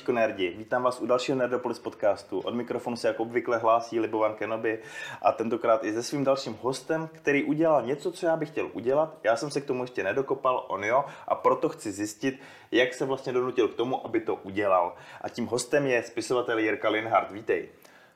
Zdravíčko 0.00 0.12
nerdi, 0.12 0.54
vítám 0.58 0.82
vás 0.82 1.00
u 1.00 1.06
dalšího 1.06 1.38
Nerdopolis 1.38 1.78
podcastu. 1.78 2.40
Od 2.40 2.54
mikrofonu 2.54 2.96
se 2.96 3.08
jako 3.08 3.22
obvykle 3.22 3.58
hlásí 3.58 4.00
Libovan 4.00 4.34
Kenobi 4.34 4.78
a 5.22 5.32
tentokrát 5.32 5.84
i 5.84 5.92
se 5.92 6.02
svým 6.02 6.24
dalším 6.24 6.58
hostem, 6.62 7.08
který 7.12 7.44
udělal 7.44 7.82
něco, 7.82 8.12
co 8.12 8.26
já 8.26 8.36
bych 8.36 8.48
chtěl 8.48 8.70
udělat. 8.72 9.18
Já 9.24 9.36
jsem 9.36 9.50
se 9.50 9.60
k 9.60 9.64
tomu 9.64 9.82
ještě 9.82 10.04
nedokopal, 10.04 10.64
on 10.68 10.84
jo, 10.84 11.04
a 11.28 11.34
proto 11.34 11.68
chci 11.68 11.92
zjistit, 11.92 12.40
jak 12.70 12.94
se 12.94 13.04
vlastně 13.04 13.32
donutil 13.32 13.68
k 13.68 13.74
tomu, 13.74 14.06
aby 14.06 14.20
to 14.20 14.34
udělal. 14.34 14.94
A 15.20 15.28
tím 15.28 15.46
hostem 15.46 15.86
je 15.86 16.02
spisovatel 16.02 16.58
Jirka 16.58 16.88
Linhardt. 16.88 17.32
Vítej. 17.32 17.68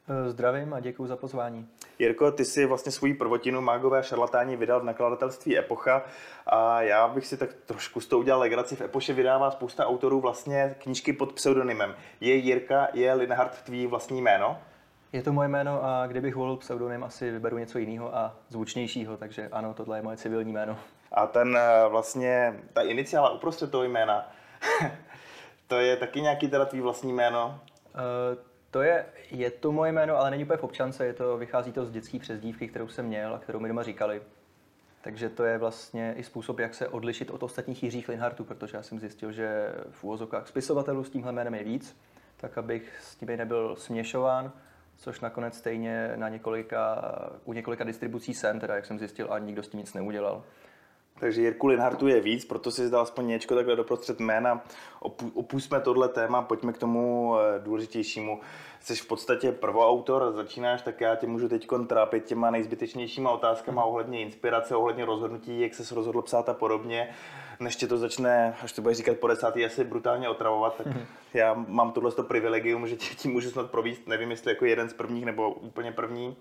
Eh, 0.08 0.30
zdravím 0.30 0.74
a 0.74 0.80
děkuji 0.80 1.06
za 1.06 1.16
pozvání. 1.16 1.68
Jirko, 1.98 2.32
ty 2.32 2.44
si 2.44 2.66
vlastně 2.66 2.92
svoji 2.92 3.14
prvotinu 3.14 3.60
Mágové 3.60 4.02
šarlatáni 4.02 4.56
vydal 4.56 4.80
v 4.80 4.84
nakladatelství 4.84 5.58
Epocha 5.58 6.02
a 6.46 6.82
já 6.82 7.08
bych 7.08 7.27
si 7.27 7.36
tak 7.36 7.54
trošku 7.54 8.00
s 8.00 8.06
tou 8.06 8.18
udělal 8.18 8.40
legraci. 8.40 8.77
V 8.77 8.80
Epoše 8.80 9.12
vydává 9.12 9.50
spousta 9.50 9.86
autorů 9.86 10.20
vlastně 10.20 10.74
knížky 10.78 11.12
pod 11.12 11.32
pseudonymem. 11.32 11.94
Je 12.20 12.34
Jirka, 12.34 12.88
je 12.92 13.14
Linhardt 13.14 13.62
tvý 13.62 13.86
vlastní 13.86 14.22
jméno? 14.22 14.58
Je 15.12 15.22
to 15.22 15.32
moje 15.32 15.48
jméno 15.48 15.84
a 15.84 16.06
kdybych 16.06 16.36
volil 16.36 16.56
pseudonym, 16.56 17.05
asi 17.05 17.30
vyberu 17.30 17.58
něco 17.58 17.78
jiného 17.78 18.16
a 18.16 18.36
zvučnějšího, 18.48 19.16
takže 19.16 19.48
ano, 19.52 19.74
tohle 19.74 19.98
je 19.98 20.02
moje 20.02 20.16
civilní 20.16 20.52
jméno. 20.52 20.78
A 21.12 21.27
ten 21.27 21.56
eh, 21.56 21.88
vlastně, 21.88 22.60
ta 22.72 22.82
iniciála 22.82 23.30
uprostřed 23.30 23.70
toho 23.70 23.84
jména, 23.84 24.32
to 25.66 25.77
je 25.77 25.97
taky 25.97 26.20
nějaký 26.20 26.48
teda 26.48 26.64
tvý 26.64 26.80
vlastní 26.80 27.12
jméno? 27.12 27.60
Uh, 27.94 28.53
to 28.75 28.83
je, 28.83 29.06
je 29.30 29.50
to 29.50 29.72
moje 29.72 29.92
jméno, 29.92 30.17
ale 30.17 30.30
není 30.30 30.44
úplně 30.44 30.56
v 30.56 30.64
občance, 30.64 31.06
je 31.06 31.12
to, 31.12 31.36
vychází 31.39 31.72
to 31.72 31.86
z 31.86 31.91
dětské 31.91 32.19
přezdívky, 32.19 32.69
kterou 32.69 32.89
jsem 32.89 33.06
měl 33.06 33.34
a 33.34 33.39
kterou 33.39 33.61
mi 33.61 33.69
doma 33.69 33.83
říkali. 33.83 34.22
Takže 35.00 35.28
to 35.28 35.44
je 35.44 35.58
vlastně 35.58 36.14
i 36.16 36.22
způsob, 36.25 36.58
jak 36.58 36.75
se 36.75 36.89
odlišit 36.89 37.31
od 37.31 37.42
ostatních 37.42 37.83
Jiřích 37.83 38.08
Linhartů, 38.08 38.44
protože 38.44 38.77
já 38.77 38.83
jsem 38.83 39.00
zjistil, 39.00 39.33
že 39.33 39.75
v 39.91 40.05
úvozovkách 40.05 40.48
spisovatelů 40.48 41.05
s 41.05 41.11
tímhle 41.11 41.33
jménem 41.33 41.55
je 41.55 41.64
víc, 41.64 41.97
tak 42.36 42.58
abych 42.58 43.00
s 43.00 43.20
nimi 43.20 43.36
nebyl 43.36 43.77
směšován, 43.77 44.53
což 44.97 45.20
nakonec 45.20 45.56
stejně 45.56 46.12
na 46.16 46.28
několika, 46.28 47.03
u 47.44 47.53
několika 47.53 47.84
distribucí 47.84 48.34
jsem, 48.34 48.61
teda 48.61 48.75
jak 48.75 48.86
jsem 48.86 48.98
zjistil, 48.98 49.33
a 49.33 49.38
nikdo 49.38 49.62
s 49.62 49.69
tím 49.69 49.81
nic 49.81 49.94
neudělal. 49.94 50.44
Takže 51.25 51.42
Jirku 51.42 51.67
Linhartu 51.67 52.08
je 52.08 52.20
víc, 52.20 52.44
proto 52.44 52.70
si 52.70 52.86
zdal 52.86 53.00
aspoň 53.00 53.27
něčko 53.27 53.55
takhle 53.55 53.77
doprostřed 53.77 54.20
jména. 54.20 54.64
Opustíme 55.34 55.81
tohle 55.81 56.08
téma, 56.08 56.42
pojďme 56.42 56.72
k 56.72 56.78
tomu 56.78 57.34
eh, 57.39 57.61
důležitějšímu. 57.61 58.41
Jsi 58.81 58.97
v 58.97 59.06
podstatě 59.06 59.53
prvoautor, 59.53 60.33
začínáš, 60.33 60.83
tak 60.83 61.00
já 61.00 61.16
tě 61.16 61.27
můžu 61.27 61.48
teď 61.48 61.66
trápit 61.86 62.25
těma 62.25 62.50
nejzbytečnějšíma 62.50 63.31
otázkama 63.31 63.84
ohledně 63.84 64.20
inspirace, 64.20 64.77
ohledně 64.77 65.05
rozhodnutí, 65.05 65.61
jak 65.61 65.75
se 65.75 65.94
rozhodl 65.94 66.22
psát 66.22 66.48
a 66.48 66.55
podobně. 66.55 67.08
Než 67.61 67.77
tě 67.77 67.86
to 67.86 67.98
začne, 67.98 68.56
až 68.62 68.72
to 68.72 68.83
budeš 68.83 68.98
říkat 68.98 69.16
po 69.16 69.27
desátý, 69.27 69.64
asi 69.64 69.84
brutálně 69.84 70.28
otravovat, 70.28 70.77
tak 70.77 70.86
mm-hmm. 70.86 71.06
já 71.34 71.55
mám 71.69 71.92
tohle 71.92 72.11
privilegium, 72.28 72.86
že 72.86 72.97
tě 72.97 73.14
tím 73.14 73.33
můžu 73.33 73.50
snad 73.50 73.70
províst, 73.70 74.06
nevím 74.06 74.31
jestli 74.31 74.50
jako 74.50 74.64
jeden 74.64 74.88
z 74.88 74.92
prvních 74.92 75.25
nebo 75.25 75.50
úplně 75.50 75.92
první, 75.92 76.36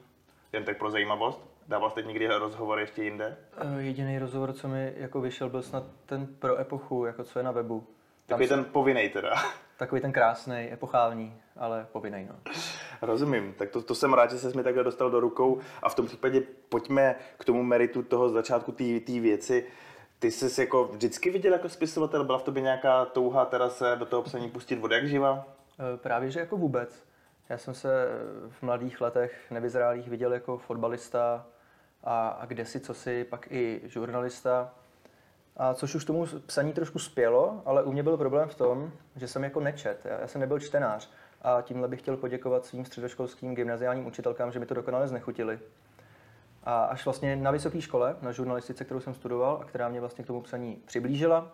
jen 0.53 0.63
tak 0.63 0.77
pro 0.77 0.91
zajímavost. 0.91 1.52
Dával 1.67 1.89
jste 1.89 2.01
někdy 2.01 2.27
rozhovor 2.27 2.79
ještě 2.79 3.03
jinde? 3.03 3.37
Eh, 3.57 3.81
jediný 3.81 4.19
rozhovor, 4.19 4.53
co 4.53 4.67
mi 4.67 4.93
jako 4.97 5.21
vyšel, 5.21 5.49
byl 5.49 5.61
snad 5.61 5.83
ten 6.05 6.27
pro 6.27 6.59
epochu, 6.59 7.05
jako 7.05 7.23
co 7.23 7.39
je 7.39 7.43
na 7.43 7.51
webu. 7.51 7.87
Takový 8.27 8.47
ten 8.47 8.65
povinný 8.65 9.09
teda. 9.09 9.33
Takový 9.77 10.01
ten 10.01 10.11
krásný, 10.11 10.69
epochální, 10.73 11.41
ale 11.57 11.87
povinný, 11.91 12.27
no. 12.29 12.35
Rozumím, 13.01 13.53
tak 13.53 13.69
to, 13.69 13.81
to 13.81 13.95
jsem 13.95 14.13
rád, 14.13 14.31
že 14.31 14.37
se 14.37 14.57
mi 14.57 14.63
takhle 14.63 14.83
dostal 14.83 15.09
do 15.09 15.19
rukou 15.19 15.59
a 15.81 15.89
v 15.89 15.95
tom 15.95 16.05
případě 16.05 16.41
pojďme 16.69 17.15
k 17.37 17.45
tomu 17.45 17.63
meritu 17.63 18.03
toho 18.03 18.29
začátku 18.29 18.71
té 18.71 19.19
věci. 19.19 19.67
Ty 20.19 20.31
jsi 20.31 20.61
jako 20.61 20.85
vždycky 20.85 21.29
viděl 21.29 21.53
jako 21.53 21.69
spisovatel, 21.69 22.23
byla 22.23 22.37
v 22.37 22.43
tobě 22.43 22.63
nějaká 22.63 23.05
touha 23.05 23.45
teda 23.45 23.69
se 23.69 23.95
do 23.95 24.05
toho 24.05 24.21
psaní 24.21 24.49
pustit 24.49 24.83
od 24.83 24.91
jak 24.91 25.07
živa? 25.07 25.45
Eh, 25.79 25.97
právě, 25.97 26.31
že 26.31 26.39
jako 26.39 26.57
vůbec. 26.57 27.03
Já 27.49 27.57
jsem 27.57 27.73
se 27.73 28.07
v 28.49 28.61
mladých 28.61 29.01
letech 29.01 29.51
nevyzrálých 29.51 30.07
viděl 30.07 30.33
jako 30.33 30.57
fotbalista 30.57 31.45
a, 32.03 32.27
a 32.27 32.45
kde 32.45 32.65
si, 32.65 32.79
co 32.79 32.93
si, 32.93 33.23
pak 33.23 33.51
i 33.51 33.81
žurnalista. 33.83 34.73
A 35.57 35.73
což 35.73 35.95
už 35.95 36.05
tomu 36.05 36.25
psaní 36.45 36.73
trošku 36.73 36.99
spělo, 36.99 37.61
ale 37.65 37.83
u 37.83 37.91
mě 37.91 38.03
byl 38.03 38.17
problém 38.17 38.49
v 38.49 38.55
tom, 38.55 38.91
že 39.15 39.27
jsem 39.27 39.43
jako 39.43 39.59
nečet. 39.59 40.05
Já, 40.05 40.19
já 40.19 40.27
jsem 40.27 40.41
nebyl 40.41 40.59
čtenář. 40.59 41.09
A 41.41 41.61
tímhle 41.61 41.87
bych 41.87 41.99
chtěl 41.99 42.17
poděkovat 42.17 42.65
svým 42.65 42.85
středoškolským 42.85 43.55
gymnaziálním 43.55 44.07
učitelkám, 44.07 44.51
že 44.51 44.59
mi 44.59 44.65
to 44.65 44.73
dokonale 44.73 45.07
znechutili. 45.07 45.59
A 46.63 46.83
až 46.83 47.05
vlastně 47.05 47.35
na 47.35 47.51
vysoké 47.51 47.81
škole, 47.81 48.15
na 48.21 48.31
žurnalistice, 48.31 48.85
kterou 48.85 48.99
jsem 48.99 49.13
studoval 49.13 49.59
a 49.61 49.65
která 49.65 49.89
mě 49.89 49.99
vlastně 49.99 50.23
k 50.23 50.27
tomu 50.27 50.41
psaní 50.41 50.81
přiblížila, 50.85 51.51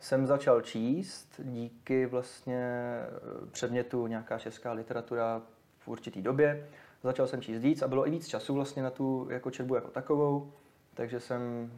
jsem 0.00 0.26
začal 0.26 0.60
číst 0.60 1.28
díky 1.38 2.06
vlastně 2.06 2.62
eh, 2.64 3.46
předmětu 3.52 4.06
nějaká 4.06 4.38
česká 4.38 4.72
literatura 4.72 5.42
v 5.78 5.88
určitý 5.88 6.22
době. 6.22 6.68
Začal 7.02 7.26
jsem 7.26 7.42
číst 7.42 7.58
víc 7.58 7.82
a 7.82 7.88
bylo 7.88 8.06
i 8.06 8.10
víc 8.10 8.28
času 8.28 8.54
vlastně 8.54 8.82
na 8.82 8.90
tu 8.90 9.26
jako 9.30 9.50
četbu 9.50 9.74
jako 9.74 9.88
takovou, 9.88 10.52
takže 10.94 11.20
jsem 11.20 11.72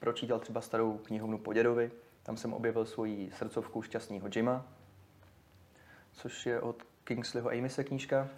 pročítal 0.00 0.38
třeba 0.38 0.60
starou 0.60 0.98
knihovnu 0.98 1.38
Podědovi, 1.38 1.90
tam 2.22 2.36
jsem 2.36 2.52
objevil 2.52 2.84
svoji 2.84 3.30
srdcovku 3.30 3.82
Šťastného 3.82 4.28
Jima, 4.36 4.64
což 6.12 6.46
je 6.46 6.60
od 6.60 6.82
Kingsleyho 7.04 7.50
Amyse 7.50 7.84
knížka. 7.84 8.28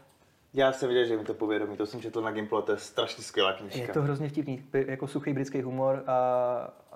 Já 0.55 0.73
jsem 0.73 0.89
viděl, 0.89 1.05
že 1.05 1.17
mi 1.17 1.25
to 1.25 1.34
povědomí, 1.34 1.77
to 1.77 1.87
jsem 1.87 2.01
četl 2.01 2.23
na 2.23 2.31
Gimplu, 2.31 2.62
to 2.62 2.73
je 2.73 2.79
strašně 2.79 3.25
skvělá 3.25 3.53
knižka. 3.53 3.81
Je 3.81 3.89
to 3.89 4.03
hrozně 4.03 4.29
vtipný, 4.29 4.65
jako 4.73 5.06
suchý 5.06 5.33
britský 5.33 5.62
humor 5.62 6.05
a, 6.06 6.15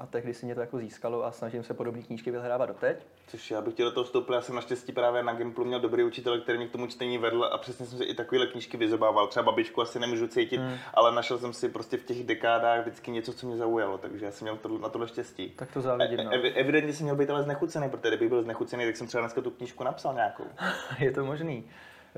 a 0.03 0.07
tehdy 0.07 0.35
si 0.35 0.47
mě 0.47 0.55
to 0.55 0.61
jako 0.61 0.79
získalo 0.79 1.25
a 1.25 1.33
snažím 1.33 1.65
se 1.65 1.75
podobné 1.75 2.03
knížky 2.03 2.31
vyhrávat 2.31 2.69
doteď. 2.69 3.07
Což 3.27 3.51
já 3.51 3.61
bych 3.61 3.75
chtěl 3.75 3.89
do 3.89 3.95
toho 3.95 4.05
vstoupil, 4.05 4.35
já 4.35 4.41
jsem 4.41 4.55
naštěstí 4.55 4.93
právě 4.93 5.23
na 5.23 5.35
Gimplu 5.35 5.65
měl 5.65 5.81
dobrý 5.81 6.05
učitel, 6.05 6.41
který 6.41 6.59
mě 6.59 6.69
k 6.69 6.73
tomu 6.73 6.87
čtení 6.87 7.19
vedl 7.19 7.45
a 7.45 7.59
přesně 7.59 7.87
jsem 7.87 7.99
si 7.99 8.05
i 8.05 8.15
takovéhle 8.15 8.47
knížky 8.47 8.77
vyzobával. 8.77 9.27
Třeba 9.27 9.43
babičku 9.43 9.83
asi 9.83 10.01
nemůžu 10.01 10.27
cítit, 10.27 10.61
hmm. 10.61 10.77
ale 10.95 11.15
našel 11.15 11.39
jsem 11.39 11.53
si 11.53 11.69
prostě 11.69 11.97
v 11.97 12.05
těch 12.05 12.25
dekádách 12.25 12.81
vždycky 12.81 13.11
něco, 13.11 13.33
co 13.33 13.47
mě 13.47 13.57
zaujalo, 13.57 13.99
takže 13.99 14.27
já 14.27 14.33
jsem 14.33 14.45
měl 14.45 14.57
to, 14.57 14.79
na 14.79 14.89
tohle 14.89 15.09
štěstí. 15.09 15.53
Tak 15.57 15.73
to 15.73 15.81
závidím. 15.81 16.21
E, 16.21 16.25
no. 16.25 16.31
ev, 16.33 16.53
evidentně 16.57 16.93
jsem 16.93 17.05
měl 17.05 17.17
být 17.17 17.31
ale 17.31 17.43
znechucený, 17.43 17.91
protože 17.91 18.09
kdybych 18.09 18.29
byl 18.29 18.43
znechucený, 18.43 18.85
tak 18.85 18.97
jsem 18.97 19.07
třeba 19.07 19.21
dneska 19.21 19.41
tu 19.41 19.51
knížku 19.51 19.85
napsal 19.85 20.15
nějakou. 20.15 20.45
je 20.99 21.11
to 21.11 21.25
možný. 21.25 21.65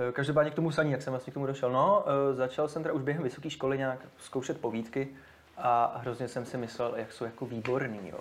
Eh, 0.08 0.12
každopádně 0.12 0.50
k 0.50 0.54
tomu 0.54 0.70
saní, 0.70 0.92
jak 0.92 1.02
jsem 1.02 1.12
vlastně 1.12 1.30
k 1.30 1.34
tomu 1.34 1.46
došel. 1.46 1.72
No, 1.72 2.04
začal 2.32 2.68
jsem 2.68 2.82
teda 2.82 2.94
už 2.94 3.02
během 3.02 3.22
vysoké 3.22 3.50
školy 3.50 3.78
nějak 3.78 3.98
zkoušet 4.18 4.60
povídky 4.60 5.08
a 5.56 5.98
hrozně 5.98 6.28
jsem 6.28 6.44
si 6.44 6.56
myslel, 6.56 6.94
jak 6.96 7.12
jsou 7.12 7.24
jako 7.24 7.46
výborný, 7.46 8.08
jo. 8.08 8.18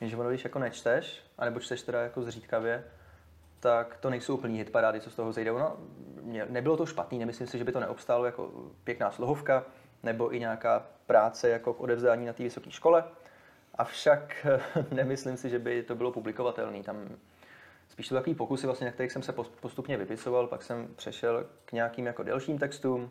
Jenže 0.00 0.16
ono, 0.16 0.28
když 0.28 0.44
jako 0.44 0.58
nečteš, 0.58 1.22
anebo 1.38 1.60
čteš 1.60 1.82
teda 1.82 2.02
jako 2.02 2.22
zřídkavě, 2.22 2.84
tak 3.60 3.96
to 4.00 4.10
nejsou 4.10 4.34
úplný 4.34 4.58
hitparády, 4.58 5.00
co 5.00 5.10
z 5.10 5.14
toho 5.14 5.32
zejde. 5.32 5.52
No, 5.52 5.76
nebylo 6.48 6.76
to 6.76 6.86
špatný, 6.86 7.18
nemyslím 7.18 7.46
si, 7.46 7.58
že 7.58 7.64
by 7.64 7.72
to 7.72 7.80
neobstálo 7.80 8.24
jako 8.24 8.50
pěkná 8.84 9.10
slohovka, 9.10 9.64
nebo 10.02 10.34
i 10.34 10.40
nějaká 10.40 10.86
práce 11.06 11.48
jako 11.48 11.74
k 11.74 11.80
odevzdání 11.80 12.26
na 12.26 12.32
té 12.32 12.42
vysoké 12.42 12.70
škole. 12.70 13.04
Avšak 13.74 14.46
nemyslím 14.90 15.36
si, 15.36 15.50
že 15.50 15.58
by 15.58 15.82
to 15.82 15.94
bylo 15.94 16.12
publikovatelné. 16.12 16.82
Tam 16.82 17.08
spíš 17.88 18.08
to 18.08 18.14
takový 18.14 18.34
pokusy, 18.34 18.66
vlastně, 18.66 18.84
na 18.84 18.92
kterých 18.92 19.12
jsem 19.12 19.22
se 19.22 19.32
postupně 19.32 19.96
vypisoval, 19.96 20.46
pak 20.46 20.62
jsem 20.62 20.88
přešel 20.96 21.46
k 21.64 21.72
nějakým 21.72 22.06
jako 22.06 22.22
delším 22.22 22.58
textům 22.58 23.10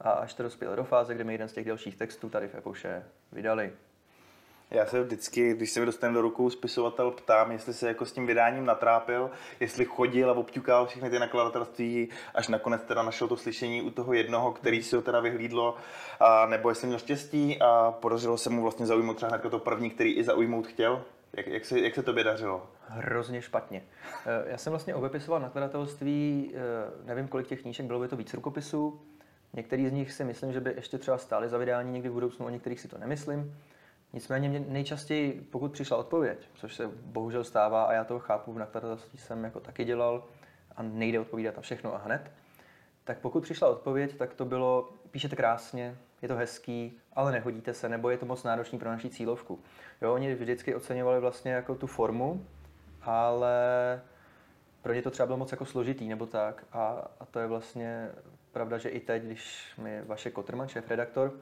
a 0.00 0.10
až 0.10 0.34
to 0.34 0.42
dospěl 0.42 0.76
do 0.76 0.84
fáze, 0.84 1.14
kde 1.14 1.24
mi 1.24 1.34
jeden 1.34 1.48
z 1.48 1.52
těch 1.52 1.64
delších 1.64 1.96
textů 1.96 2.28
tady 2.28 2.48
v 2.48 2.54
Epoše 2.54 3.04
vydali. 3.32 3.72
Já 4.70 4.86
se 4.86 5.02
vždycky, 5.02 5.54
když 5.54 5.70
se 5.70 5.80
mi 5.80 5.86
dostane 5.86 6.14
do 6.14 6.20
rukou 6.20 6.50
spisovatel, 6.50 7.10
ptám, 7.10 7.52
jestli 7.52 7.74
se 7.74 7.88
jako 7.88 8.06
s 8.06 8.12
tím 8.12 8.26
vydáním 8.26 8.66
natrápil, 8.66 9.30
jestli 9.60 9.84
chodil 9.84 10.30
a 10.30 10.34
obťukal 10.34 10.86
všechny 10.86 11.10
ty 11.10 11.18
nakladatelství, 11.18 12.08
až 12.34 12.48
nakonec 12.48 12.82
teda 12.82 13.02
našel 13.02 13.28
to 13.28 13.36
slyšení 13.36 13.82
u 13.82 13.90
toho 13.90 14.12
jednoho, 14.12 14.52
který 14.52 14.82
si 14.82 14.96
ho 14.96 15.02
teda 15.02 15.20
vyhlídlo, 15.20 15.76
a 16.20 16.46
nebo 16.46 16.68
jestli 16.68 16.86
měl 16.86 16.98
štěstí 16.98 17.62
a 17.62 17.92
podařilo 17.92 18.38
se 18.38 18.50
mu 18.50 18.62
vlastně 18.62 18.86
zaujmout 18.86 19.16
třeba 19.16 19.38
to 19.38 19.58
první, 19.58 19.90
který 19.90 20.12
i 20.14 20.24
zaujmout 20.24 20.66
chtěl. 20.66 21.04
Jak, 21.32 21.46
jak, 21.46 21.64
se, 21.64 21.80
jak 21.80 21.94
se 21.94 22.02
tobě 22.02 22.24
dařilo? 22.24 22.66
Hrozně 22.88 23.42
špatně. 23.42 23.82
Eh, 24.26 24.50
já 24.50 24.58
jsem 24.58 24.70
vlastně 24.70 24.94
obepisoval 24.94 25.40
nakladatelství, 25.40 26.52
eh, 26.54 27.06
nevím 27.06 27.28
kolik 27.28 27.46
těch 27.46 27.62
knížek, 27.62 27.86
bylo 27.86 28.00
by 28.00 28.08
to 28.08 28.16
víc 28.16 28.34
rukopisů. 28.34 29.00
Některý 29.56 29.88
z 29.88 29.92
nich 29.92 30.12
si 30.12 30.24
myslím, 30.24 30.52
že 30.52 30.60
by 30.60 30.72
ještě 30.76 30.98
třeba 30.98 31.18
stály 31.18 31.48
za 31.48 31.58
vydání 31.58 31.92
někdy 31.92 32.08
v 32.08 32.12
budoucnu, 32.12 32.46
o 32.46 32.50
některých 32.50 32.80
si 32.80 32.88
to 32.88 32.98
nemyslím. 32.98 33.56
Nicméně 34.12 34.48
mě 34.48 34.60
nejčastěji, 34.60 35.48
pokud 35.50 35.72
přišla 35.72 35.96
odpověď, 35.96 36.48
což 36.54 36.74
se 36.74 36.86
bohužel 37.04 37.44
stává 37.44 37.84
a 37.84 37.92
já 37.92 38.04
to 38.04 38.18
chápu, 38.18 38.52
v 38.52 38.58
nakladatelství 38.58 39.18
jsem 39.18 39.44
jako 39.44 39.60
taky 39.60 39.84
dělal 39.84 40.24
a 40.76 40.82
nejde 40.82 41.20
odpovídat 41.20 41.56
na 41.56 41.62
všechno 41.62 41.94
a 41.94 41.98
hned, 41.98 42.30
tak 43.04 43.18
pokud 43.18 43.42
přišla 43.42 43.68
odpověď, 43.68 44.16
tak 44.16 44.34
to 44.34 44.44
bylo, 44.44 44.88
píšete 45.10 45.36
krásně, 45.36 45.96
je 46.22 46.28
to 46.28 46.36
hezký, 46.36 46.98
ale 47.12 47.32
nehodíte 47.32 47.74
se, 47.74 47.88
nebo 47.88 48.10
je 48.10 48.18
to 48.18 48.26
moc 48.26 48.42
náročný 48.42 48.78
pro 48.78 48.90
naší 48.90 49.10
cílovku. 49.10 49.60
Jo, 50.02 50.14
oni 50.14 50.34
vždycky 50.34 50.74
oceňovali 50.74 51.20
vlastně 51.20 51.52
jako 51.52 51.74
tu 51.74 51.86
formu, 51.86 52.46
ale 53.02 53.56
pro 54.82 54.92
ně 54.92 55.02
to 55.02 55.10
třeba 55.10 55.26
bylo 55.26 55.38
moc 55.38 55.50
jako 55.50 55.64
složitý 55.64 56.08
nebo 56.08 56.26
tak. 56.26 56.64
A, 56.72 57.08
a 57.20 57.24
to 57.24 57.38
je 57.38 57.46
vlastně 57.46 58.10
pravda, 58.56 58.78
že 58.78 58.88
i 58.88 59.00
teď, 59.00 59.22
když 59.22 59.74
mi 59.78 60.02
vaše 60.02 60.30
Kotrman, 60.30 60.68
šéf 60.68 60.90
redaktor, 60.90 61.32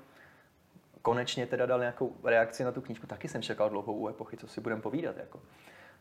konečně 1.02 1.46
teda 1.46 1.66
dal 1.66 1.78
nějakou 1.78 2.16
reakci 2.24 2.64
na 2.64 2.72
tu 2.72 2.80
knížku, 2.80 3.06
taky 3.06 3.28
jsem 3.28 3.42
čekal 3.42 3.70
dlouhou 3.70 3.94
u 3.94 4.08
epochy, 4.08 4.36
co 4.36 4.48
si 4.48 4.60
budem 4.60 4.80
povídat. 4.80 5.16
Jako. 5.16 5.40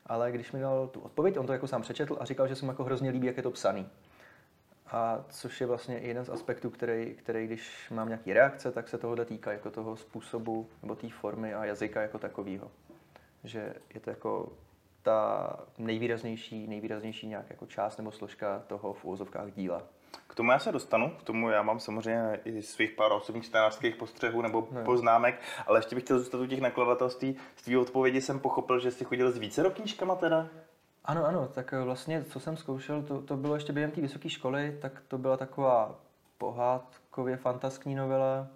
ale 0.06 0.32
když 0.32 0.52
mi 0.52 0.60
dal 0.60 0.88
tu 0.88 1.00
odpověď, 1.00 1.38
on 1.38 1.46
to 1.46 1.54
jako 1.54 1.68
sám 1.68 1.82
přečetl 1.82 2.18
a 2.20 2.26
říkal, 2.26 2.48
že 2.48 2.56
se 2.56 2.66
mu 2.66 2.72
jako 2.72 2.84
hrozně 2.84 3.10
líbí, 3.10 3.28
jak 3.28 3.38
je 3.38 3.44
to 3.44 3.52
psaný. 3.52 3.90
A 4.88 5.26
což 5.30 5.62
je 5.62 5.68
vlastně 5.68 5.98
jeden 5.98 6.26
z 6.26 6.30
aspektů, 6.30 6.70
který, 6.70 7.14
který 7.14 7.48
když 7.48 7.90
mám 7.92 8.08
nějaký 8.08 8.34
reakce, 8.34 8.72
tak 8.72 8.90
se 8.90 8.98
tohohle 8.98 9.26
týká 9.26 9.52
jako 9.52 9.72
toho 9.72 9.96
způsobu 9.96 10.70
nebo 10.82 10.96
té 10.96 11.10
formy 11.10 11.54
a 11.54 11.66
jazyka 11.66 12.02
jako 12.02 12.20
takového. 12.20 12.72
Že 13.44 13.74
je 13.94 14.00
to 14.00 14.10
jako 14.10 14.54
ta 15.02 15.60
nejvýraznější, 15.78 16.68
nejvýraznější 16.68 17.28
nějak 17.28 17.50
jako 17.50 17.66
část 17.66 17.98
nebo 17.98 18.12
složka 18.12 18.64
toho 18.68 18.94
v 18.94 19.06
úvozovkách 19.06 19.52
díla. 19.52 19.84
K 20.28 20.36
tomu 20.36 20.52
já 20.52 20.60
se 20.60 20.72
dostanu, 20.72 21.10
k 21.20 21.24
tomu 21.24 21.50
já 21.50 21.62
mám 21.62 21.80
samozřejmě 21.80 22.40
i 22.46 22.62
svých 22.62 22.92
pár 22.92 23.12
osobních 23.12 23.46
čtenářských 23.46 23.96
postřehů 23.96 24.42
nebo 24.42 24.68
no. 24.72 24.84
poznámek, 24.84 25.42
ale 25.68 25.80
ještě 25.80 25.96
bych 25.96 26.04
chtěl 26.04 26.20
zůstat 26.20 26.42
u 26.42 26.46
těch 26.46 26.62
nakladatelství. 26.62 27.36
Z 27.56 27.62
tvý 27.62 27.78
odpovědi 27.78 28.22
jsem 28.22 28.40
pochopil, 28.40 28.80
že 28.80 28.92
jsi 28.92 29.06
chodil 29.06 29.32
s 29.32 29.38
více 29.38 29.70
knížkama 29.70 30.16
teda? 30.16 30.48
Ano, 31.06 31.26
ano, 31.26 31.48
tak 31.48 31.74
eh, 31.74 31.82
vlastně, 31.82 32.24
co 32.24 32.40
jsem 32.40 32.58
zkoušel, 32.58 33.04
to, 33.04 33.22
to 33.22 33.38
bylo 33.38 33.54
ještě 33.54 33.74
během 33.74 33.92
té 33.92 34.02
vysoké 34.02 34.30
školy, 34.30 34.78
tak 34.82 35.02
to 35.08 35.18
byla 35.18 35.38
taková 35.38 36.00
pohádkově 36.38 37.38
fantaskní 37.38 37.96
novela. 37.96 38.48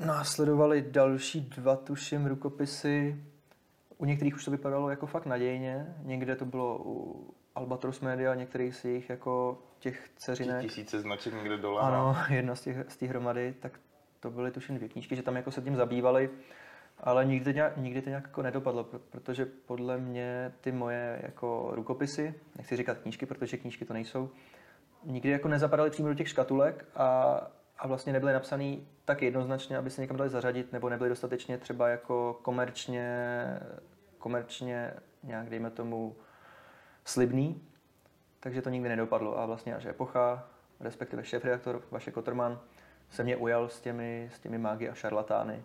E, 0.00 0.06
následovaly 0.06 0.82
další 0.90 1.40
dva, 1.40 1.76
tuším, 1.76 2.26
rukopisy. 2.26 3.24
U 3.98 4.04
některých 4.04 4.34
už 4.34 4.44
to 4.44 4.50
vypadalo 4.50 4.90
jako 4.90 5.06
fakt 5.06 5.26
nadějně, 5.26 5.96
někde 6.02 6.36
to 6.36 6.44
bylo 6.44 6.78
u 6.84 7.26
Albatros 7.54 8.00
Media, 8.00 8.34
některých 8.34 8.76
z 8.76 8.84
jejich 8.84 9.10
jako 9.10 9.58
těch 9.78 10.10
dceřinek. 10.16 10.62
Tisíce 10.62 11.00
značek 11.00 11.34
někde 11.34 11.56
dole. 11.56 11.82
Ano, 11.82 12.16
no. 12.28 12.34
jedna 12.34 12.54
z, 12.54 12.60
těch, 12.60 12.76
z 12.88 12.96
té 12.96 13.06
hromady, 13.06 13.54
tak 13.60 13.80
to 14.20 14.30
byly 14.30 14.50
tuším 14.50 14.76
dvě 14.76 14.88
knížky, 14.88 15.16
že 15.16 15.22
tam 15.22 15.36
jako 15.36 15.50
se 15.50 15.62
tím 15.62 15.76
zabývali, 15.76 16.30
ale 16.98 17.24
nikdy, 17.24 17.54
nějak, 17.54 17.76
nikdy 17.76 18.02
to 18.02 18.08
nějak 18.08 18.24
jako 18.24 18.42
nedopadlo, 18.42 18.84
protože 18.84 19.46
podle 19.46 19.98
mě 19.98 20.52
ty 20.60 20.72
moje 20.72 21.20
jako 21.22 21.68
rukopisy, 21.72 22.34
nechci 22.56 22.76
říkat 22.76 22.98
knížky, 22.98 23.26
protože 23.26 23.56
knížky 23.56 23.84
to 23.84 23.92
nejsou, 23.92 24.30
nikdy 25.04 25.30
jako 25.30 25.48
nezapadaly 25.48 25.90
přímo 25.90 26.08
do 26.08 26.14
těch 26.14 26.28
škatulek 26.28 26.84
a, 26.94 27.40
a 27.78 27.86
vlastně 27.86 28.12
nebyly 28.12 28.32
napsané 28.32 28.76
tak 29.04 29.22
jednoznačně, 29.22 29.78
aby 29.78 29.90
se 29.90 30.00
někam 30.00 30.16
dali 30.16 30.30
zařadit, 30.30 30.72
nebo 30.72 30.88
nebyly 30.88 31.08
dostatečně 31.08 31.58
třeba 31.58 31.88
jako 31.88 32.38
komerčně, 32.42 33.44
komerčně 34.18 34.92
nějak, 35.22 35.50
dejme 35.50 35.70
tomu, 35.70 36.16
slibný, 37.04 37.62
takže 38.46 38.62
to 38.62 38.70
nikdy 38.70 38.88
nedopadlo. 38.88 39.38
A 39.38 39.46
vlastně 39.46 39.74
až 39.74 39.84
epocha, 39.84 40.48
respektive 40.80 41.24
šéf-redaktor 41.24 41.82
Vaše 41.90 42.10
Kotrman, 42.10 42.60
se 43.10 43.24
mě 43.24 43.36
ujal 43.36 43.68
s 43.68 43.80
těmi, 43.80 44.30
s 44.32 44.38
těmi 44.38 44.58
mágy 44.58 44.88
a 44.88 44.94
šarlatány 44.94 45.62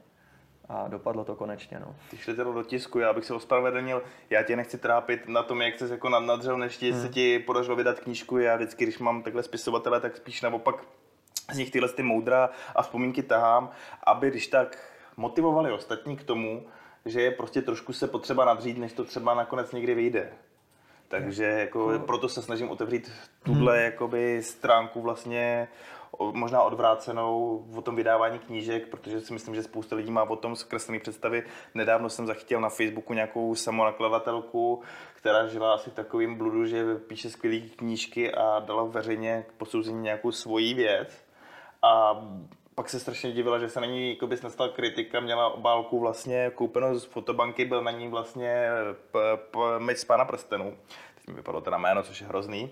a 0.70 0.88
dopadlo 0.88 1.26
to 1.26 1.36
konečně. 1.36 1.80
No. 1.80 1.96
Ty 2.10 2.18
šli 2.18 2.34
teda 2.34 2.52
do 2.52 2.64
tisku, 2.64 3.00
já 3.00 3.14
bych 3.14 3.26
se 3.26 3.34
ospravedlnil, 3.34 4.04
já 4.30 4.44
tě 4.44 4.56
nechci 4.56 4.78
trápit 4.78 5.28
na 5.28 5.44
tom, 5.44 5.62
jak 5.62 5.80
jsi 5.80 5.92
jako 5.92 6.10
nadřel, 6.10 6.58
než 6.58 6.78
ti 6.78 6.92
hmm. 6.92 7.02
se 7.02 7.10
ti 7.10 7.40
podařilo 7.40 7.76
vydat 7.76 8.00
knížku. 8.00 8.38
Já 8.38 8.56
vždycky, 8.56 8.84
když 8.84 9.00
mám 9.00 9.24
takhle 9.24 9.44
spisovatele, 9.44 10.00
tak 10.00 10.18
spíš 10.18 10.42
naopak 10.42 10.76
z 11.52 11.58
nich 11.58 11.72
tyhle 11.72 11.90
ty 11.90 12.04
moudra 12.04 12.50
a 12.76 12.82
vzpomínky 12.82 13.24
tahám, 13.24 13.70
aby 14.04 14.30
když 14.30 14.48
tak 14.48 14.78
motivovali 15.18 15.72
ostatní 15.72 16.18
k 16.18 16.24
tomu, 16.24 16.68
že 17.06 17.22
je 17.22 17.32
prostě 17.32 17.62
trošku 17.62 17.94
se 17.94 18.08
potřeba 18.08 18.46
nadřít, 18.46 18.78
než 18.78 18.94
to 18.94 19.04
třeba 19.04 19.34
nakonec 19.34 19.72
někdy 19.72 19.96
vyjde. 19.96 20.34
Takže 21.12 21.44
jako, 21.44 22.00
proto 22.06 22.30
se 22.30 22.42
snažím 22.42 22.70
otevřít 22.70 23.12
tuhle 23.44 23.76
hmm. 23.76 23.86
jakoby, 23.86 24.44
stránku 24.44 25.02
vlastně 25.02 25.68
možná 26.20 26.62
odvrácenou 26.62 27.66
o 27.76 27.82
tom 27.82 27.96
vydávání 27.96 28.40
knížek, 28.40 28.88
protože 28.88 29.22
si 29.22 29.34
myslím, 29.34 29.56
že 29.56 29.64
spousta 29.64 29.96
lidí 29.96 30.12
má 30.12 30.24
o 30.24 30.36
tom 30.36 30.56
zkreslené 30.56 31.00
představy. 31.00 31.44
Nedávno 31.74 32.10
jsem 32.10 32.28
zachytil 32.28 32.62
na 32.62 32.70
Facebooku 32.70 33.14
nějakou 33.14 33.56
samonakladatelku, 33.56 34.82
která 35.16 35.48
žila 35.48 35.74
asi 35.74 35.92
takovým 35.92 36.36
bludu, 36.36 36.66
že 36.66 36.96
píše 36.96 37.30
skvělé 37.30 37.60
knížky 37.60 38.34
a 38.34 38.60
dala 38.60 38.84
veřejně 38.84 39.46
k 39.48 39.52
posouzení 39.52 40.02
nějakou 40.02 40.32
svoji 40.32 40.74
věc. 40.74 41.26
A 41.82 42.22
pak 42.76 42.90
se 42.90 43.00
strašně 43.00 43.32
divila, 43.32 43.60
že 43.60 43.70
se 43.70 43.80
na 43.82 43.86
ní 43.88 44.10
jakoby 44.10 44.38
nastala 44.44 44.70
kritika, 44.70 45.20
měla 45.20 45.50
obálku 45.54 46.00
vlastně 46.00 46.52
koupenou 46.56 47.00
z 47.00 47.06
fotobanky, 47.06 47.66
byl 47.66 47.84
na 47.84 47.92
ní 47.92 48.08
vlastně 48.08 48.68
p- 49.12 49.38
p- 49.52 49.80
meč 49.80 49.98
z 49.98 50.06
pána 50.06 50.26
prstenů. 50.26 50.78
Teď 51.26 51.28
mi 51.28 51.34
vypadlo 51.34 51.62
teda 51.62 51.78
jméno, 51.78 52.04
což 52.04 52.22
je 52.22 52.28
hrozný. 52.28 52.70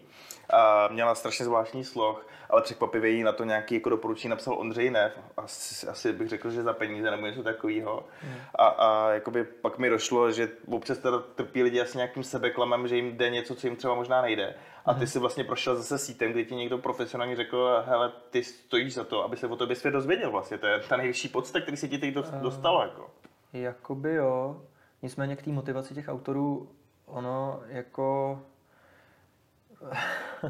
A 0.50 0.88
měla 0.88 1.16
strašně 1.16 1.46
zvláštní 1.46 1.84
sloh, 1.84 2.28
ale 2.50 2.62
překvapivě 2.62 3.12
jí 3.12 3.24
na 3.24 3.32
to 3.32 3.44
nějaký 3.44 3.76
jako 3.76 3.90
doporučení 3.90 4.30
napsal 4.30 4.60
Ondřej 4.60 4.90
Nev. 4.90 5.20
Asi, 5.38 5.88
asi 5.88 6.14
bych 6.14 6.30
řekl, 6.30 6.52
že 6.52 6.64
za 6.64 6.74
peníze 6.74 7.12
nebo 7.12 7.26
něco 7.26 7.44
takového. 7.44 8.04
Hmm. 8.22 8.36
A, 8.56 8.66
a 8.68 9.12
jakoby 9.12 9.44
pak 9.44 9.78
mi 9.78 9.90
došlo, 9.90 10.32
že 10.32 10.50
občas 10.68 10.98
teda 10.98 11.20
trpí 11.20 11.64
lidi 11.64 11.82
asi 11.82 11.98
nějakým 11.98 12.24
sebeklamem, 12.24 12.88
že 12.88 12.96
jim 12.96 13.18
jde 13.18 13.30
něco, 13.30 13.56
co 13.56 13.68
jim 13.68 13.76
třeba 13.76 13.96
možná 13.96 14.22
nejde. 14.22 14.56
A 14.86 14.94
ty 14.94 15.08
si 15.08 15.20
vlastně 15.20 15.44
prošel 15.44 15.76
zase 15.76 15.98
sítem, 15.98 16.32
kdy 16.32 16.46
ti 16.46 16.56
někdo 16.56 16.78
profesionálně 16.78 17.36
řekl, 17.36 17.84
hele, 17.86 18.12
ty 18.30 18.44
stojíš 18.44 18.94
za 18.94 19.04
to, 19.04 19.24
aby 19.24 19.38
se 19.38 19.48
o 19.48 19.56
tobě 19.56 19.76
svět 19.76 19.92
dozvěděl 19.92 20.32
vlastně. 20.32 20.58
To 20.58 20.68
je 20.68 20.80
ta 20.80 20.98
nejvyšší 20.98 21.28
podsta, 21.28 21.62
který 21.62 21.78
se 21.78 21.88
ti 21.88 21.98
teď 21.98 22.16
eh, 22.18 22.40
dostalo. 22.42 22.82
Jako. 22.82 23.10
Jakoby 23.54 24.14
jo. 24.14 24.62
Nicméně 25.02 25.36
k 25.36 25.42
té 25.42 25.50
motivaci 25.50 25.94
těch 25.94 26.08
autorů, 26.08 26.70
ono 27.10 27.62
jako... 27.68 28.42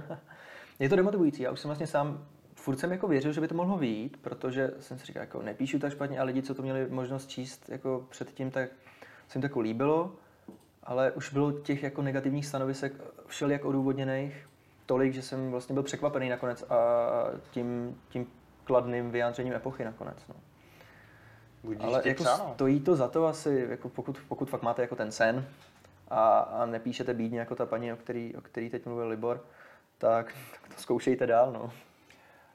je 0.79 0.89
to 0.89 0.95
demotivující. 0.95 1.43
Já 1.43 1.51
už 1.51 1.59
jsem 1.59 1.69
vlastně 1.69 1.87
sám 1.87 2.25
furt 2.55 2.77
jsem 2.77 2.91
jako 2.91 3.07
věřil, 3.07 3.31
že 3.31 3.41
by 3.41 3.47
to 3.47 3.55
mohlo 3.55 3.77
vyjít, 3.77 4.17
protože 4.21 4.71
jsem 4.79 4.99
si 4.99 5.05
říkal, 5.05 5.23
jako 5.23 5.41
nepíšu 5.41 5.79
tak 5.79 5.91
špatně 5.91 6.19
a 6.19 6.23
lidi, 6.23 6.41
co 6.41 6.53
to 6.53 6.61
měli 6.61 6.87
možnost 6.89 7.29
číst 7.29 7.69
jako 7.69 8.05
předtím, 8.09 8.51
tak 8.51 8.69
se 9.27 9.37
jim 9.37 9.41
to 9.41 9.45
jako 9.45 9.59
líbilo 9.59 10.11
ale 10.89 11.11
už 11.11 11.33
bylo 11.33 11.51
těch 11.51 11.83
jako 11.83 12.01
negativních 12.01 12.45
stanovisek 12.45 12.93
všelijak 13.27 13.65
odůvodněných 13.65 14.49
tolik, 14.85 15.13
že 15.13 15.21
jsem 15.21 15.51
vlastně 15.51 15.73
byl 15.73 15.83
překvapený 15.83 16.29
nakonec 16.29 16.63
a 16.63 16.77
tím, 17.51 17.97
tím 18.09 18.27
kladným 18.63 19.11
vyjádřením 19.11 19.53
epochy 19.53 19.83
nakonec. 19.85 20.17
No. 20.29 20.35
Budíš 21.63 21.83
ale 21.83 22.01
jako 22.05 22.23
přáno. 22.23 22.51
stojí 22.53 22.79
to 22.79 22.95
za 22.95 23.07
to 23.07 23.27
asi, 23.27 23.67
jako 23.69 23.89
pokud, 23.89 24.17
pokud 24.27 24.49
fakt 24.49 24.61
máte 24.61 24.81
jako 24.81 24.95
ten 24.95 25.11
sen 25.11 25.45
a, 26.09 26.39
a 26.39 26.65
nepíšete 26.65 27.13
bídně 27.13 27.39
jako 27.39 27.55
ta 27.55 27.65
paní, 27.65 27.93
o 27.93 27.95
který, 27.95 28.35
o 28.35 28.41
který 28.41 28.69
teď 28.69 28.85
mluvil 28.85 29.07
Libor, 29.07 29.45
tak, 29.97 30.33
tak 30.61 30.75
to 30.75 30.81
zkoušejte 30.81 31.27
dál. 31.27 31.51
No. 31.51 31.71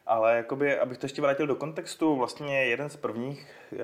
Ale 0.06 0.36
jakoby, 0.36 0.78
abych 0.78 0.98
to 0.98 1.04
ještě 1.06 1.22
vrátil 1.22 1.46
do 1.46 1.54
kontextu, 1.54 2.16
vlastně 2.16 2.64
jeden 2.64 2.90
z 2.90 2.96
prvních, 2.96 3.54
eh, 3.72 3.76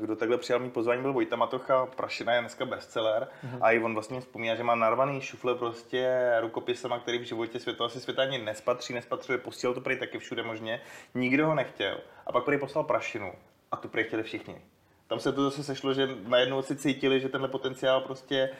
kdo 0.00 0.16
takhle 0.16 0.38
přijal 0.38 0.60
mý 0.60 0.70
pozvání, 0.70 1.02
byl 1.02 1.12
Vojta 1.12 1.36
Matocha, 1.36 1.86
Prašina 1.86 2.34
je 2.34 2.40
dneska 2.40 2.64
bestseller 2.64 3.28
mm-hmm. 3.44 3.58
a 3.60 3.70
i 3.70 3.80
on 3.80 3.94
vlastně 3.94 4.20
vzpomíná, 4.20 4.54
že 4.54 4.62
má 4.62 4.74
narvaný 4.74 5.20
šufle 5.20 5.54
prostě 5.54 6.32
rukopisama, 6.40 6.98
který 6.98 7.18
v 7.18 7.22
životě 7.22 7.60
světa 7.60 7.84
asi 7.84 8.00
světa 8.00 8.22
ani 8.22 8.38
nespatří, 8.38 8.94
nespatřuje, 8.94 9.38
posílal 9.38 9.74
to 9.74 9.80
prý 9.80 9.98
taky 9.98 10.18
všude 10.18 10.42
možně, 10.42 10.80
nikdo 11.14 11.46
ho 11.46 11.54
nechtěl 11.54 12.00
a 12.26 12.32
pak 12.32 12.44
prý 12.44 12.58
poslal 12.58 12.84
Prašinu 12.84 13.32
a 13.70 13.76
tu 13.76 13.88
prý 13.88 14.04
chtěli 14.04 14.22
všichni 14.22 14.60
tam 15.08 15.20
se 15.20 15.32
to 15.32 15.44
zase 15.44 15.64
sešlo, 15.64 15.94
že 15.94 16.08
najednou 16.28 16.62
si 16.62 16.76
cítili, 16.76 17.20
že 17.20 17.28
tenhle 17.28 17.48
potenciál 17.48 18.00
prostě, 18.00 18.50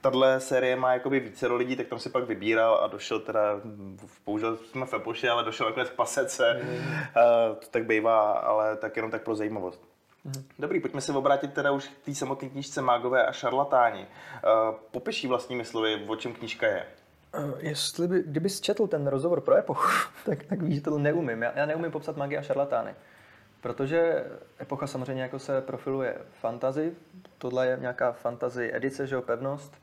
tahle 0.00 0.40
série 0.40 0.76
má 0.76 0.92
jakoby 0.92 1.20
více 1.20 1.46
lidí, 1.46 1.76
tak 1.76 1.86
tam 1.86 1.98
si 1.98 2.10
pak 2.10 2.24
vybíral 2.24 2.74
a 2.82 2.86
došel 2.86 3.20
teda, 3.20 3.60
použil 4.24 4.56
jsme 4.56 4.86
Fepoše, 4.86 5.30
ale 5.30 5.44
došel 5.44 5.66
takhle 5.66 5.86
z 5.86 5.90
pasece, 5.90 6.60
mm. 6.62 6.76
uh, 6.76 6.84
to 7.58 7.66
tak 7.70 7.86
bývá, 7.86 8.32
ale 8.32 8.76
tak 8.76 8.96
jenom 8.96 9.10
tak 9.10 9.22
pro 9.22 9.34
zajímavost. 9.34 9.82
Mm. 10.24 10.44
Dobrý, 10.58 10.80
pojďme 10.80 11.00
se 11.00 11.12
obrátit 11.12 11.52
teda 11.52 11.70
už 11.70 11.88
k 11.88 12.04
té 12.04 12.14
samotné 12.14 12.48
knížce 12.48 12.82
Mágové 12.82 13.26
a 13.26 13.32
šarlatáni. 13.32 14.00
Uh, 14.00 14.74
popiší 14.90 15.26
vlastními 15.26 15.64
slovy, 15.64 16.04
o 16.06 16.16
čem 16.16 16.34
knížka 16.34 16.66
je. 16.66 16.86
Uh, 17.38 17.52
jestli 17.58 18.08
by, 18.08 18.22
kdyby 18.26 18.50
četl 18.50 18.86
ten 18.86 19.06
rozhovor 19.06 19.40
pro 19.40 19.56
epochu, 19.56 19.88
tak, 20.24 20.44
tak 20.44 20.62
víš, 20.62 20.74
že 20.74 20.80
to 20.80 20.98
neumím. 20.98 21.42
Já, 21.42 21.52
já 21.54 21.66
neumím 21.66 21.90
popsat 21.90 22.16
magii 22.16 22.38
a 22.38 22.42
šarlatány. 22.42 22.94
Protože 23.64 24.24
epocha 24.60 24.86
samozřejmě 24.86 25.22
jako 25.22 25.38
se 25.38 25.60
profiluje 25.60 26.18
fantazy, 26.40 26.94
tohle 27.38 27.66
je 27.66 27.76
nějaká 27.80 28.12
fantasy 28.12 28.70
edice, 28.74 29.06
že 29.06 29.14
jo, 29.14 29.22
pevnost. 29.22 29.82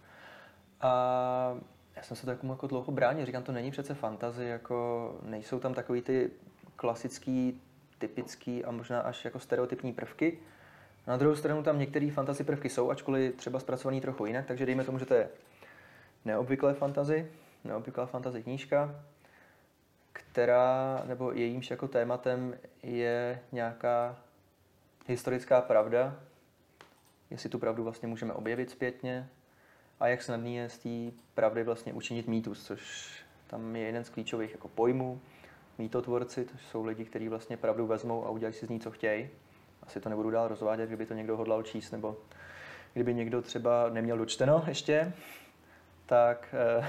A 0.81 1.57
já 1.95 2.03
jsem 2.03 2.17
se 2.17 2.29
jako, 2.29 2.47
jako 2.47 2.67
dlouho 2.67 2.91
bránil, 2.91 3.25
říkám, 3.25 3.43
to 3.43 3.51
není 3.51 3.71
přece 3.71 3.93
fantazy, 3.93 4.45
jako 4.45 5.15
nejsou 5.23 5.59
tam 5.59 5.73
takový 5.73 6.01
ty 6.01 6.31
klasický, 6.75 7.61
typický 7.97 8.65
a 8.65 8.71
možná 8.71 9.01
až 9.01 9.25
jako 9.25 9.39
stereotypní 9.39 9.93
prvky. 9.93 10.39
Na 11.07 11.17
druhou 11.17 11.35
stranu 11.35 11.63
tam 11.63 11.79
některé 11.79 12.11
fantasy 12.11 12.43
prvky 12.43 12.69
jsou, 12.69 12.91
ačkoliv 12.91 13.35
třeba 13.35 13.59
zpracovaný 13.59 14.01
trochu 14.01 14.25
jinak, 14.25 14.45
takže 14.45 14.65
dejme 14.65 14.83
tomu, 14.83 14.99
že 14.99 15.05
to 15.05 15.13
je 15.13 15.29
neobvyklé 16.25 16.73
fantazy, 16.73 17.31
neobvyklá 17.63 18.05
fantazy 18.05 18.43
knížka, 18.43 18.95
která, 20.13 21.03
nebo 21.07 21.31
jejímž 21.31 21.71
jako 21.71 21.87
tématem 21.87 22.57
je 22.83 23.39
nějaká 23.51 24.17
historická 25.07 25.61
pravda, 25.61 26.15
jestli 27.29 27.49
tu 27.49 27.59
pravdu 27.59 27.83
vlastně 27.83 28.07
můžeme 28.07 28.33
objevit 28.33 28.69
zpětně 28.69 29.29
a 29.99 30.07
jak 30.07 30.21
snadný 30.21 30.55
je 30.55 30.69
z 30.69 30.77
té 30.77 31.17
pravdy 31.33 31.63
vlastně 31.63 31.93
učinit 31.93 32.27
mýtus, 32.27 32.65
což 32.65 33.11
tam 33.47 33.75
je 33.75 33.81
jeden 33.85 34.03
z 34.03 34.09
klíčových 34.09 34.51
jako 34.51 34.67
pojmů. 34.67 35.21
Mýtotvorci, 35.77 36.45
to 36.45 36.57
jsou 36.57 36.85
lidi, 36.85 37.05
kteří 37.05 37.29
vlastně 37.29 37.57
pravdu 37.57 37.87
vezmou 37.87 38.25
a 38.25 38.29
udělají 38.29 38.53
si 38.53 38.65
z 38.65 38.69
ní, 38.69 38.79
co 38.79 38.91
chtějí. 38.91 39.29
Asi 39.83 39.99
to 39.99 40.09
nebudu 40.09 40.31
dál 40.31 40.47
rozvádět, 40.47 40.87
kdyby 40.87 41.05
to 41.05 41.13
někdo 41.13 41.37
hodlal 41.37 41.63
číst 41.63 41.91
nebo, 41.91 42.17
kdyby 42.93 43.13
někdo 43.13 43.41
třeba 43.41 43.89
neměl 43.89 44.17
dočteno 44.17 44.63
ještě, 44.67 45.13
tak 46.11 46.55
eh, 46.57 46.85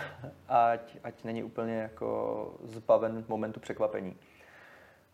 ať, 0.49 0.97
ať 1.05 1.25
není 1.25 1.43
úplně 1.43 1.75
jako 1.75 2.55
zbaven 2.63 3.25
momentu 3.29 3.61
překvapení. 3.61 4.17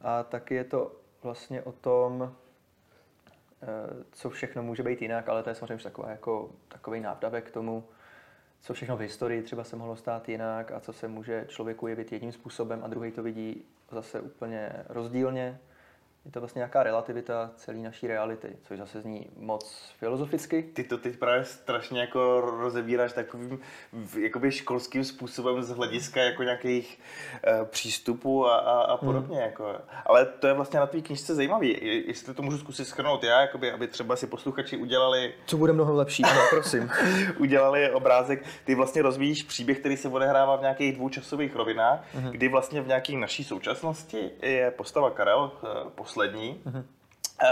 A 0.00 0.22
taky 0.22 0.54
je 0.54 0.64
to 0.64 0.92
vlastně 1.22 1.62
o 1.62 1.72
tom, 1.72 2.34
eh, 3.62 3.66
co 4.12 4.30
všechno 4.30 4.62
může 4.62 4.82
být 4.82 5.02
jinak, 5.02 5.28
ale 5.28 5.42
to 5.42 5.48
je 5.48 5.54
samozřejmě 5.54 5.82
taková 5.82 6.10
jako, 6.10 6.50
takový 6.68 7.00
návdavek 7.00 7.48
k 7.48 7.50
tomu, 7.50 7.84
co 8.60 8.74
všechno 8.74 8.96
v 8.96 9.00
historii 9.00 9.42
třeba 9.42 9.64
se 9.64 9.76
mohlo 9.76 9.96
stát 9.96 10.28
jinak 10.28 10.72
a 10.72 10.80
co 10.80 10.92
se 10.92 11.08
může 11.08 11.44
člověku 11.48 11.86
jevit 11.86 12.12
jedním 12.12 12.32
způsobem 12.32 12.80
a 12.84 12.86
druhý 12.86 13.12
to 13.12 13.22
vidí 13.22 13.64
zase 13.90 14.20
úplně 14.20 14.72
rozdílně 14.88 15.60
je 16.28 16.32
to 16.32 16.40
vlastně 16.40 16.58
nějaká 16.58 16.82
relativita 16.82 17.50
celé 17.56 17.78
naší 17.78 18.06
reality, 18.06 18.48
což 18.62 18.78
zase 18.78 19.00
zní 19.00 19.26
moc 19.36 19.92
filozoficky. 19.98 20.62
Ty 20.62 20.84
to 20.84 20.98
teď 20.98 21.16
právě 21.16 21.44
strašně 21.44 22.00
jako 22.00 22.40
rozebíráš 22.40 23.12
takovým 23.12 23.58
jakoby 24.20 24.52
školským 24.52 25.04
způsobem 25.04 25.62
z 25.62 25.70
hlediska 25.70 26.22
jako 26.22 26.42
nějakých 26.42 27.00
uh, 27.60 27.64
přístupů 27.64 28.46
a, 28.46 28.56
a, 28.56 28.80
a 28.80 28.96
podobně. 28.96 29.36
Hmm. 29.36 29.46
Jako. 29.46 29.76
Ale 30.06 30.26
to 30.26 30.46
je 30.46 30.52
vlastně 30.52 30.80
na 30.80 30.86
tvý 30.86 31.02
knižce 31.02 31.34
zajímavý. 31.34 31.78
Jestli 32.06 32.34
to 32.34 32.42
můžu 32.42 32.58
zkusit 32.58 32.84
schrnout 32.84 33.24
já, 33.24 33.40
jakoby, 33.40 33.72
aby 33.72 33.88
třeba 33.88 34.16
si 34.16 34.26
posluchači 34.26 34.76
udělali... 34.76 35.34
Co 35.46 35.56
bude 35.56 35.72
mnohem 35.72 35.94
lepší, 35.94 36.24
ano, 36.24 36.40
prosím. 36.50 36.90
udělali 37.38 37.90
obrázek. 37.90 38.44
Ty 38.64 38.74
vlastně 38.74 39.02
rozvíjíš 39.02 39.42
příběh, 39.42 39.78
který 39.78 39.96
se 39.96 40.08
odehrává 40.08 40.56
v 40.56 40.60
nějakých 40.60 40.96
dvoučasových 40.96 41.56
rovinách, 41.56 42.04
hmm. 42.14 42.30
kdy 42.30 42.48
vlastně 42.48 42.82
v 42.82 42.86
nějaké 42.86 43.12
naší 43.12 43.44
současnosti 43.44 44.30
je 44.42 44.70
postava 44.70 45.10
Karel, 45.10 45.52
uh, 45.62 45.90
poslední, 46.18 46.60
mm-hmm 46.66 46.84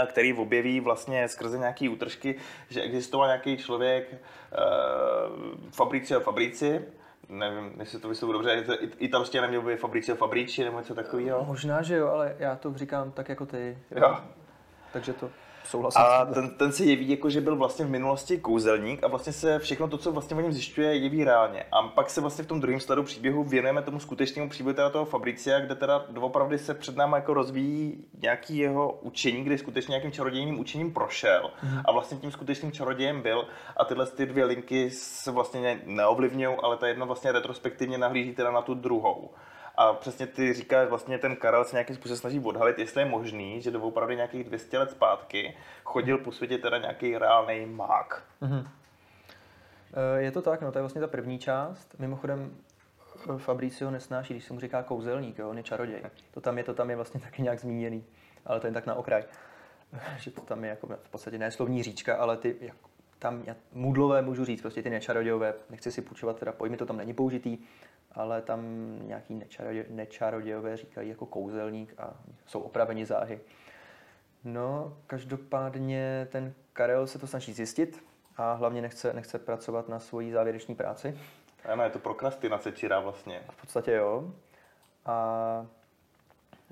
který 0.05 0.33
objeví 0.33 0.79
vlastně 0.79 1.27
skrze 1.27 1.57
nějaké 1.57 1.89
útržky, 1.89 2.35
že 2.69 2.81
existoval 2.81 3.27
nějaký 3.27 3.57
člověk 3.57 4.13
uh, 4.13 4.17
Fabricio 5.71 6.19
Fabrici, 6.19 6.85
nevím, 7.29 7.73
jestli 7.79 7.99
to 7.99 8.09
vyslovu 8.09 8.33
dobře, 8.33 8.65
italště 8.97 9.41
neměl 9.41 9.61
by 9.61 9.77
Fabricio 9.77 10.15
Fabrici 10.15 10.63
nebo 10.63 10.79
něco 10.79 10.95
takového? 10.95 11.45
Možná, 11.45 11.81
že 11.81 11.95
jo, 11.95 12.07
ale 12.07 12.35
já 12.39 12.55
to 12.55 12.73
říkám 12.77 13.11
tak 13.11 13.29
jako 13.29 13.45
ty. 13.45 13.77
Jo. 13.91 14.01
jo. 14.01 14.17
Takže 14.93 15.13
to 15.13 15.29
souhlasím. 15.67 16.01
A 16.01 16.25
ten, 16.25 16.49
ten 16.49 16.71
se 16.71 16.85
jeví 16.85 17.09
jako, 17.09 17.29
že 17.29 17.41
byl 17.41 17.55
vlastně 17.55 17.85
v 17.85 17.89
minulosti 17.89 18.37
kouzelník 18.37 19.03
a 19.03 19.07
vlastně 19.07 19.33
se 19.33 19.59
všechno 19.59 19.87
to, 19.87 19.97
co 19.97 20.11
vlastně 20.11 20.37
o 20.37 20.41
něm 20.41 20.51
zjišťuje, 20.51 20.95
jeví 20.95 21.23
reálně. 21.23 21.63
A 21.71 21.87
pak 21.87 22.09
se 22.09 22.21
vlastně 22.21 22.43
v 22.43 22.47
tom 22.47 22.59
druhém 22.59 22.79
sledu 22.79 23.03
příběhu 23.03 23.43
věnujeme 23.43 23.81
tomu 23.81 23.99
skutečnému 23.99 24.49
příběhu 24.49 24.75
teda 24.75 24.89
toho 24.89 25.05
Fabricia, 25.05 25.59
kde 25.59 25.75
teda 25.75 26.05
doopravdy 26.09 26.57
se 26.57 26.73
před 26.73 26.95
námi 26.95 27.15
jako 27.15 27.33
rozvíjí 27.33 28.05
nějaký 28.21 28.57
jeho 28.57 28.99
učení, 29.01 29.43
kdy 29.43 29.57
skutečně 29.57 29.91
nějakým 29.91 30.11
čarodějným 30.11 30.59
učením 30.59 30.93
prošel 30.93 31.51
mm. 31.63 31.79
a 31.85 31.91
vlastně 31.91 32.17
tím 32.17 32.31
skutečným 32.31 32.71
čarodějem 32.71 33.21
byl. 33.21 33.47
A 33.77 33.85
tyhle 33.85 34.05
ty 34.05 34.25
dvě 34.25 34.45
linky 34.45 34.89
se 34.89 35.31
vlastně 35.31 35.81
neovlivňují, 35.85 36.57
ale 36.63 36.77
ta 36.77 36.87
jedna 36.87 37.05
vlastně 37.05 37.31
retrospektivně 37.31 37.97
nahlíží 37.97 38.33
teda 38.33 38.51
na 38.51 38.61
tu 38.61 38.73
druhou. 38.73 39.29
A 39.77 39.93
přesně 39.93 40.27
ty 40.27 40.53
říkáš, 40.53 40.89
vlastně 40.89 41.17
ten 41.17 41.35
Karel 41.35 41.63
se 41.63 41.75
nějakým 41.75 41.95
způsobem 41.95 42.17
snaží 42.17 42.39
odhalit, 42.39 42.79
jestli 42.79 43.01
je 43.01 43.05
možný, 43.05 43.61
že 43.61 43.71
doopravdy 43.71 44.15
nějakých 44.15 44.43
200 44.43 44.79
let 44.79 44.91
zpátky 44.91 45.57
chodil 45.83 46.17
po 46.17 46.31
světě 46.31 46.57
teda 46.57 46.77
nějaký 46.77 47.17
reálný 47.17 47.65
mák. 47.65 48.23
Mm-hmm. 48.41 48.67
Je 50.17 50.31
to 50.31 50.41
tak, 50.41 50.61
no 50.61 50.71
to 50.71 50.77
je 50.77 50.81
vlastně 50.81 51.01
ta 51.01 51.07
první 51.07 51.39
část. 51.39 51.95
Mimochodem 51.99 52.57
eh, 53.29 53.37
Fabricio 53.37 53.91
nesnáší, 53.91 54.33
když 54.33 54.45
se 54.45 54.53
mu 54.53 54.59
říká 54.59 54.83
kouzelník, 54.83 55.39
jo? 55.39 55.49
on 55.49 55.57
je 55.57 55.63
čaroděj. 55.63 56.01
To 56.31 56.41
tam 56.41 56.57
je, 56.57 56.63
to 56.63 56.73
tam 56.73 56.89
je 56.89 56.95
vlastně 56.95 57.19
taky 57.19 57.41
nějak 57.41 57.59
zmíněný, 57.59 58.05
ale 58.45 58.59
to 58.59 58.67
je 58.67 58.73
tak 58.73 58.85
na 58.85 58.95
okraj. 58.95 59.23
že 60.17 60.31
to 60.31 60.41
tam 60.41 60.63
je 60.63 60.69
jako 60.69 60.87
v 60.87 61.09
podstatě 61.09 61.37
ne 61.37 61.51
slovní 61.51 61.83
říčka, 61.83 62.15
ale 62.15 62.37
ty 62.37 62.55
jako, 62.61 62.89
tam 63.19 63.43
mudlové 63.73 64.21
můžu 64.21 64.45
říct, 64.45 64.61
prostě 64.61 64.83
ty 64.83 64.89
nečarodějové, 64.89 65.53
nechci 65.69 65.91
si 65.91 66.01
půjčovat 66.01 66.39
teda 66.39 66.51
pojmy, 66.51 66.77
to 66.77 66.85
tam 66.85 66.97
není 66.97 67.13
použitý, 67.13 67.57
ale 68.17 68.41
tam 68.41 68.61
nějaký 69.07 69.35
nečarodě, 69.35 69.85
nečarodějové 69.89 70.77
říkají 70.77 71.09
jako 71.09 71.25
kouzelník 71.25 71.93
a 71.97 72.13
jsou 72.45 72.59
opraveni 72.59 73.05
záhy. 73.05 73.39
No, 74.43 74.97
každopádně 75.07 76.27
ten 76.31 76.53
Karel 76.73 77.07
se 77.07 77.19
to 77.19 77.27
snaží 77.27 77.53
zjistit 77.53 78.03
a 78.37 78.53
hlavně 78.53 78.81
nechce, 78.81 79.13
nechce 79.13 79.39
pracovat 79.39 79.89
na 79.89 79.99
svojí 79.99 80.31
závěreční 80.31 80.75
práci. 80.75 81.19
Ano, 81.65 81.83
je 81.83 81.89
to 81.89 81.99
prokrastinace 81.99 82.71
čirá 82.71 82.99
vlastně. 82.99 83.41
V 83.49 83.61
podstatě 83.61 83.91
jo. 83.91 84.31
A 85.05 85.67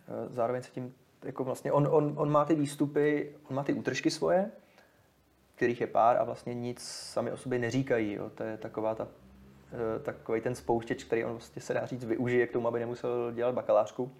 e, 0.07 0.33
zároveň 0.33 0.63
se 0.63 0.71
tím, 0.71 0.95
jako 1.23 1.43
vlastně 1.43 1.71
on, 1.71 1.87
on, 1.91 2.13
on 2.17 2.31
má 2.31 2.45
ty 2.45 2.55
výstupy, 2.55 3.35
on 3.49 3.55
má 3.55 3.63
ty 3.63 3.73
útržky 3.73 4.11
svoje, 4.11 4.51
kterých 5.55 5.81
je 5.81 5.87
pár 5.87 6.17
a 6.17 6.23
vlastně 6.23 6.53
nic 6.53 6.81
sami 6.83 7.31
o 7.31 7.37
sobě 7.37 7.59
neříkají. 7.59 8.13
Jo. 8.13 8.29
To 8.29 8.43
je 8.43 8.57
taková 8.57 8.95
ta 8.95 9.07
takový 10.03 10.41
ten 10.41 10.55
spouštěč, 10.55 11.03
který 11.03 11.25
on 11.25 11.31
vlastně 11.31 11.61
se 11.61 11.73
dá 11.73 11.85
říct 11.85 12.05
využije 12.05 12.47
k 12.47 12.51
tomu, 12.51 12.67
aby 12.67 12.79
nemusel 12.79 13.31
dělat 13.31 13.55
bakalářku. 13.55 14.11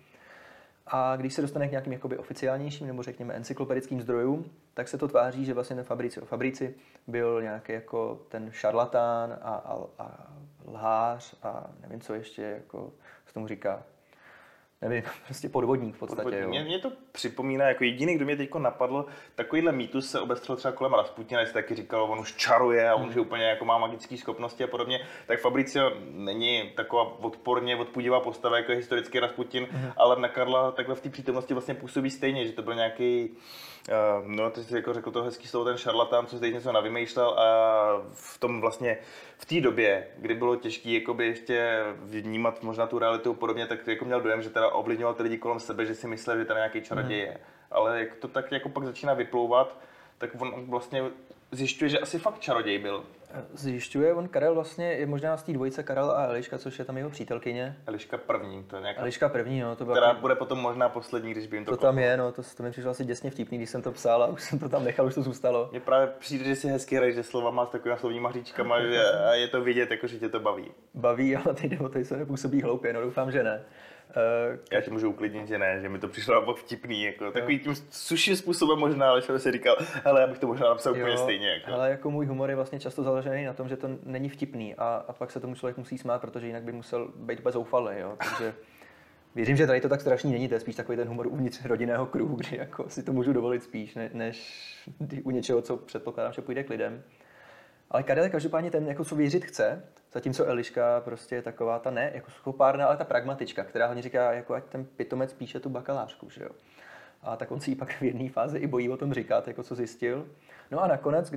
A 0.87 1.15
když 1.15 1.33
se 1.33 1.41
dostane 1.41 1.67
k 1.67 1.71
nějakým 1.71 1.93
jakoby 1.93 2.17
oficiálnějším 2.17 2.87
nebo 2.87 3.03
řekněme 3.03 3.33
encyklopedickým 3.33 4.01
zdrojům, 4.01 4.51
tak 4.73 4.87
se 4.87 4.97
to 4.97 5.07
tváří, 5.07 5.45
že 5.45 5.53
vlastně 5.53 5.75
ten 5.75 5.85
Fabrici 5.85 6.21
o 6.21 6.25
Fabrici 6.25 6.75
byl 7.07 7.41
nějaký 7.41 7.73
jako 7.73 8.21
ten 8.29 8.51
šarlatán 8.51 9.37
a, 9.41 9.55
a, 9.55 9.77
a 9.99 10.33
lhář 10.67 11.35
a 11.43 11.69
nevím, 11.81 12.01
co 12.01 12.13
ještě 12.13 12.41
jako 12.41 12.93
se 13.27 13.33
tomu 13.33 13.47
říká, 13.47 13.83
nevím, 14.81 15.03
prostě 15.25 15.49
podvodník 15.49 15.95
v 15.95 15.99
podstatě. 15.99 16.23
Podvodník. 16.23 16.43
Jo. 16.43 16.49
Mě, 16.49 16.63
mě, 16.63 16.79
to 16.79 16.91
připomíná, 17.11 17.65
jako 17.65 17.83
jediný, 17.83 18.15
kdo 18.15 18.25
mě 18.25 18.37
teď 18.37 18.55
napadl, 18.55 19.05
takovýhle 19.35 19.71
mýtus 19.71 20.11
se 20.11 20.19
obestřel 20.19 20.55
třeba 20.55 20.71
kolem 20.71 20.93
Rasputina, 20.93 21.45
se 21.45 21.53
taky 21.53 21.75
říkal, 21.75 22.03
on 22.03 22.19
už 22.19 22.35
čaruje 22.35 22.89
a 22.89 22.95
on 22.95 23.09
už 23.09 23.15
úplně 23.15 23.43
jako 23.43 23.65
má 23.65 23.77
magické 23.77 24.17
schopnosti 24.17 24.63
a 24.63 24.67
podobně, 24.67 24.99
tak 25.27 25.39
Fabricio 25.39 25.91
není 26.11 26.71
taková 26.75 27.19
odporně 27.19 27.75
odpudivá 27.75 28.19
postava 28.19 28.57
jako 28.57 28.71
historický 28.71 29.19
Rasputin, 29.19 29.67
mm. 29.71 29.91
ale 29.97 30.19
na 30.19 30.27
Karla 30.27 30.71
takhle 30.71 30.95
v 30.95 31.01
té 31.01 31.09
přítomnosti 31.09 31.53
vlastně 31.53 31.73
působí 31.73 32.09
stejně, 32.09 32.45
že 32.45 32.51
to 32.51 32.61
byl 32.61 32.75
nějaký 32.75 33.37
no, 34.25 34.49
ty 34.49 34.63
jsi 34.63 34.75
jako 34.75 34.93
řekl 34.93 35.11
to 35.11 35.23
hezký 35.23 35.47
slovo, 35.47 35.65
ten 35.65 35.77
šarlatán, 35.77 36.27
co 36.27 36.37
zde 36.37 36.51
něco 36.51 36.71
navymýšlel 36.71 37.29
a 37.29 37.45
v 38.13 38.37
tom 38.37 38.61
vlastně 38.61 38.97
v 39.37 39.45
té 39.45 39.61
době, 39.61 40.07
kdy 40.17 40.35
bylo 40.35 40.55
těžké 40.55 40.89
jakoby 40.89 41.25
ještě 41.25 41.83
vnímat 42.03 42.63
možná 42.63 42.87
tu 42.87 42.99
realitu 42.99 43.33
podobně, 43.33 43.67
tak 43.67 43.87
jako 43.87 44.05
měl 44.05 44.21
dojem, 44.21 44.41
že 44.41 44.49
teda 44.49 44.69
ovlivňoval 44.69 45.13
ty 45.13 45.23
lidi 45.23 45.37
kolem 45.37 45.59
sebe, 45.59 45.85
že 45.85 45.95
si 45.95 46.07
myslel, 46.07 46.37
že 46.37 46.45
teda 46.45 46.59
nějaký 46.59 46.81
čaroděj 46.81 47.21
hmm. 47.21 47.31
je. 47.31 47.37
Ale 47.71 47.99
jak 47.99 48.15
to 48.15 48.27
tak 48.27 48.51
jako 48.51 48.69
pak 48.69 48.83
začíná 48.83 49.13
vyplouvat, 49.13 49.79
tak 50.17 50.29
on 50.41 50.65
vlastně 50.69 51.03
zjišťuje, 51.51 51.89
že 51.89 51.99
asi 51.99 52.19
fakt 52.19 52.39
čaroděj 52.39 52.79
byl 52.79 53.03
zjišťuje, 53.53 54.13
on 54.13 54.27
Karel 54.27 54.55
vlastně 54.55 54.91
je 54.91 55.05
možná 55.05 55.37
z 55.37 55.43
té 55.43 55.53
dvojice 55.53 55.83
Karel 55.83 56.11
a 56.11 56.25
Eliška, 56.25 56.57
což 56.57 56.79
je 56.79 56.85
tam 56.85 56.97
jeho 56.97 57.09
přítelkyně. 57.09 57.77
Eliška 57.87 58.17
první, 58.17 58.63
to 58.63 58.75
je 58.75 58.81
nějaká... 58.81 59.01
Eliška 59.01 59.29
první, 59.29 59.59
no. 59.61 59.75
To 59.75 59.85
byla 59.85 59.97
která 59.97 60.13
bude 60.13 60.35
potom 60.35 60.59
možná 60.59 60.89
poslední, 60.89 61.31
když 61.31 61.47
by 61.47 61.57
jim 61.57 61.65
to 61.65 61.71
To 61.71 61.77
tam 61.77 61.99
je, 61.99 62.17
no, 62.17 62.31
to, 62.31 62.41
to 62.57 62.63
mi 62.63 62.71
přišlo 62.71 62.91
asi 62.91 63.05
děsně 63.05 63.31
vtipný, 63.31 63.57
když 63.57 63.69
jsem 63.69 63.81
to 63.81 63.91
psal 63.91 64.23
a 64.23 64.27
už 64.27 64.43
jsem 64.43 64.59
to 64.59 64.69
tam 64.69 64.83
nechal, 64.83 65.05
už 65.05 65.15
to 65.15 65.21
zůstalo. 65.21 65.67
Mně 65.71 65.79
právě 65.79 66.07
přijde, 66.19 66.45
že 66.45 66.55
si 66.55 66.67
hezky 66.67 66.95
hraješ, 66.95 67.15
že 67.15 67.23
slova 67.23 67.51
má 67.51 67.65
s 67.65 67.69
takovými 67.69 67.99
slovníma 67.99 68.29
hříčkama, 68.29 68.81
že 68.81 69.03
a 69.11 69.33
je 69.33 69.47
to 69.47 69.61
vidět, 69.61 69.91
jako, 69.91 70.07
že 70.07 70.19
tě 70.19 70.29
to 70.29 70.39
baví. 70.39 70.71
Baví, 70.93 71.35
ale 71.35 71.53
ty 71.53 71.69
nebo 71.69 71.89
se 72.03 72.17
nepůsobí 72.17 72.61
hloupě, 72.61 72.93
no 72.93 73.01
doufám, 73.01 73.31
že 73.31 73.43
ne. 73.43 73.63
Uh, 74.15 74.59
Já 74.71 74.81
ti 74.81 74.91
můžu 74.91 75.09
uklidnit, 75.09 75.47
že 75.47 75.57
ne, 75.57 75.79
že 75.81 75.89
mi 75.89 75.99
to 75.99 76.07
přišlo 76.07 76.33
naopak 76.33 76.55
vtipný, 76.55 77.03
jako 77.03 77.31
takový 77.31 77.59
tím 77.59 77.75
suším 77.89 78.35
způsobem 78.35 78.79
možná, 78.79 79.09
ale 79.09 79.21
jsem 79.21 79.39
si 79.39 79.51
říkal, 79.51 79.75
ale 80.05 80.21
já 80.21 80.27
bych 80.27 80.39
to 80.39 80.47
možná 80.47 80.69
napsal 80.69 80.95
jo, 80.95 81.01
úplně 81.01 81.17
stejně. 81.17 81.49
Jako. 81.49 81.71
Ale 81.71 81.89
jako 81.89 82.11
můj 82.11 82.25
humor 82.25 82.49
je 82.49 82.55
vlastně 82.55 82.79
často 82.79 83.03
založený 83.03 83.45
na 83.45 83.53
tom, 83.53 83.69
že 83.69 83.77
to 83.77 83.87
není 84.03 84.29
vtipný 84.29 84.75
a, 84.75 85.05
a 85.07 85.13
pak 85.13 85.31
se 85.31 85.39
tomu 85.39 85.55
člověk 85.55 85.77
musí 85.77 85.97
smát, 85.97 86.21
protože 86.21 86.47
jinak 86.47 86.63
by 86.63 86.71
musel 86.71 87.11
být 87.15 87.39
úplně 87.39 87.53
zoufalý, 87.53 87.99
jo. 87.99 88.17
Takže 88.17 88.53
věřím, 89.35 89.55
že 89.55 89.67
tady 89.67 89.81
to 89.81 89.89
tak 89.89 90.01
strašný 90.01 90.31
není, 90.31 90.47
to 90.47 90.53
je 90.53 90.59
spíš 90.59 90.75
takový 90.75 90.97
ten 90.97 91.07
humor 91.07 91.27
uvnitř 91.27 91.65
rodinného 91.65 92.05
kruhu, 92.05 92.35
kdy 92.35 92.57
jako 92.57 92.89
si 92.89 93.03
to 93.03 93.13
můžu 93.13 93.33
dovolit 93.33 93.63
spíš, 93.63 93.95
ne, 93.95 94.09
než 94.13 94.65
u 95.23 95.31
něčeho, 95.31 95.61
co 95.61 95.77
předpokládám, 95.77 96.33
že 96.33 96.41
půjde 96.41 96.63
k 96.63 96.69
lidem. 96.69 97.03
Ale 97.91 98.03
Karel 98.03 98.23
je 98.23 98.29
každopádně 98.29 98.71
ten, 98.71 98.87
jako 98.87 99.05
co 99.05 99.15
věřit 99.15 99.45
chce, 99.45 99.83
zatímco 100.13 100.45
Eliška 100.45 101.01
prostě 101.01 101.35
je 101.35 101.41
taková 101.41 101.79
ta 101.79 101.91
ne, 101.91 102.11
jako 102.13 102.31
schopárna, 102.31 102.85
ale 102.85 102.97
ta 102.97 103.03
pragmatička, 103.03 103.63
která 103.63 103.85
hlavně 103.85 104.03
říká, 104.03 104.33
jako 104.33 104.53
ať 104.53 104.63
ten 104.63 104.85
pitomec 104.85 105.33
píše 105.33 105.59
tu 105.59 105.69
bakalářku, 105.69 106.29
že 106.29 106.43
jo. 106.43 106.49
A 107.25 107.35
tak 107.35 107.51
on 107.51 107.59
si 107.59 107.71
ji 107.71 107.75
pak 107.75 107.93
v 107.93 108.03
jedné 108.03 108.29
fázi 108.29 108.57
i 108.57 108.67
bojí 108.67 108.89
o 108.89 108.97
tom 108.97 109.13
říkat, 109.13 109.47
jako 109.47 109.63
co 109.63 109.75
zjistil. 109.75 110.25
No 110.71 110.83
a 110.83 110.87
nakonec, 110.87 111.33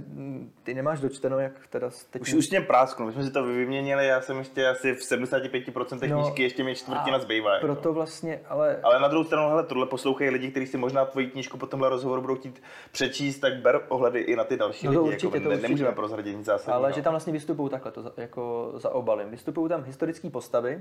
ty 0.63 0.75
nemáš 0.75 1.01
dočteno, 1.01 1.39
jak 1.39 1.67
teda 1.67 1.91
teď... 2.11 2.23
Už, 2.23 2.35
už 2.35 2.51
mě 2.51 2.61
prásknu, 2.61 3.07
my 3.07 3.13
jsme 3.13 3.25
si 3.25 3.31
to 3.31 3.45
vyměnili, 3.45 4.07
já 4.07 4.21
jsem 4.21 4.39
ještě 4.39 4.69
asi 4.69 4.95
v 4.95 4.99
75% 4.99 6.09
no, 6.09 6.23
knížky, 6.23 6.43
ještě 6.43 6.65
mě 6.65 6.75
čtvrtina 6.75 7.19
zbývá. 7.19 7.55
Jako. 7.55 7.67
Proto 7.67 7.93
vlastně, 7.93 8.41
ale... 8.49 8.81
Ale 8.83 9.01
na 9.01 9.09
druhou 9.09 9.25
stranu, 9.25 9.49
hele, 9.49 9.65
tohle 9.65 9.87
poslouchají 9.87 10.31
lidi, 10.31 10.51
kteří 10.51 10.67
si 10.67 10.77
možná 10.77 11.05
tvoji 11.05 11.27
knížku 11.27 11.59
po 11.59 11.67
tomhle 11.67 11.89
rozhovoru 11.89 12.21
budou 12.21 12.35
chtít 12.35 12.63
přečíst, 12.93 13.39
tak 13.39 13.57
ber 13.57 13.81
ohledy 13.89 14.21
i 14.21 14.37
na 14.37 14.45
ty 14.45 14.57
další 14.57 14.87
no 14.87 14.93
to 14.93 15.03
lidi. 15.03 15.15
Určitě, 15.15 15.27
jako, 15.27 15.45
to 15.45 15.49
ne, 15.49 15.49
určitě. 15.49 15.69
Nemůžeme 15.69 15.93
prozradit 15.93 16.37
nic 16.37 16.47
zásadního. 16.47 16.85
Ale 16.85 16.93
že 16.93 17.03
tam 17.03 17.13
vlastně 17.13 17.33
vystupují 17.33 17.71
takhle, 17.71 17.93
to 17.93 18.03
za, 18.03 18.13
jako 18.17 18.73
za 18.77 18.91
obalem. 18.91 19.31
Vystupují 19.31 19.69
tam 19.69 19.85
historické 19.85 20.31
postavy, 20.31 20.81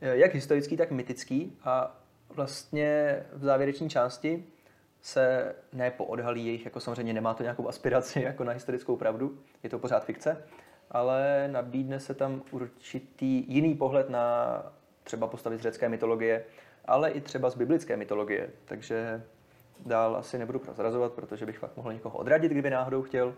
jak 0.00 0.34
historický, 0.34 0.76
tak 0.76 0.90
mytický 0.90 1.58
a 1.64 1.96
vlastně 2.34 3.22
v 3.32 3.44
závěreční 3.44 3.90
části 3.90 4.44
se 5.00 5.54
nepoodhalí 5.72 6.46
jejich, 6.46 6.64
jako 6.64 6.80
samozřejmě 6.80 7.12
nemá 7.12 7.34
to 7.34 7.42
nějakou 7.42 7.68
aspiraci 7.68 8.22
jako 8.22 8.44
na 8.44 8.52
historickou 8.52 8.96
pravdu, 8.96 9.38
je 9.62 9.70
to 9.70 9.78
pořád 9.78 10.04
fikce, 10.04 10.44
ale 10.90 11.48
nabídne 11.52 12.00
se 12.00 12.14
tam 12.14 12.42
určitý 12.50 13.54
jiný 13.54 13.74
pohled 13.74 14.10
na 14.10 14.56
třeba 15.04 15.26
postavy 15.26 15.58
z 15.58 15.60
řecké 15.60 15.88
mytologie, 15.88 16.44
ale 16.84 17.10
i 17.10 17.20
třeba 17.20 17.50
z 17.50 17.54
biblické 17.54 17.96
mytologie. 17.96 18.50
Takže 18.64 19.24
dál 19.86 20.16
asi 20.16 20.38
nebudu 20.38 20.58
prozrazovat, 20.58 21.12
protože 21.12 21.46
bych 21.46 21.58
fakt 21.58 21.76
mohl 21.76 21.92
někoho 21.92 22.18
odradit, 22.18 22.52
kdyby 22.52 22.70
náhodou 22.70 23.02
chtěl, 23.02 23.34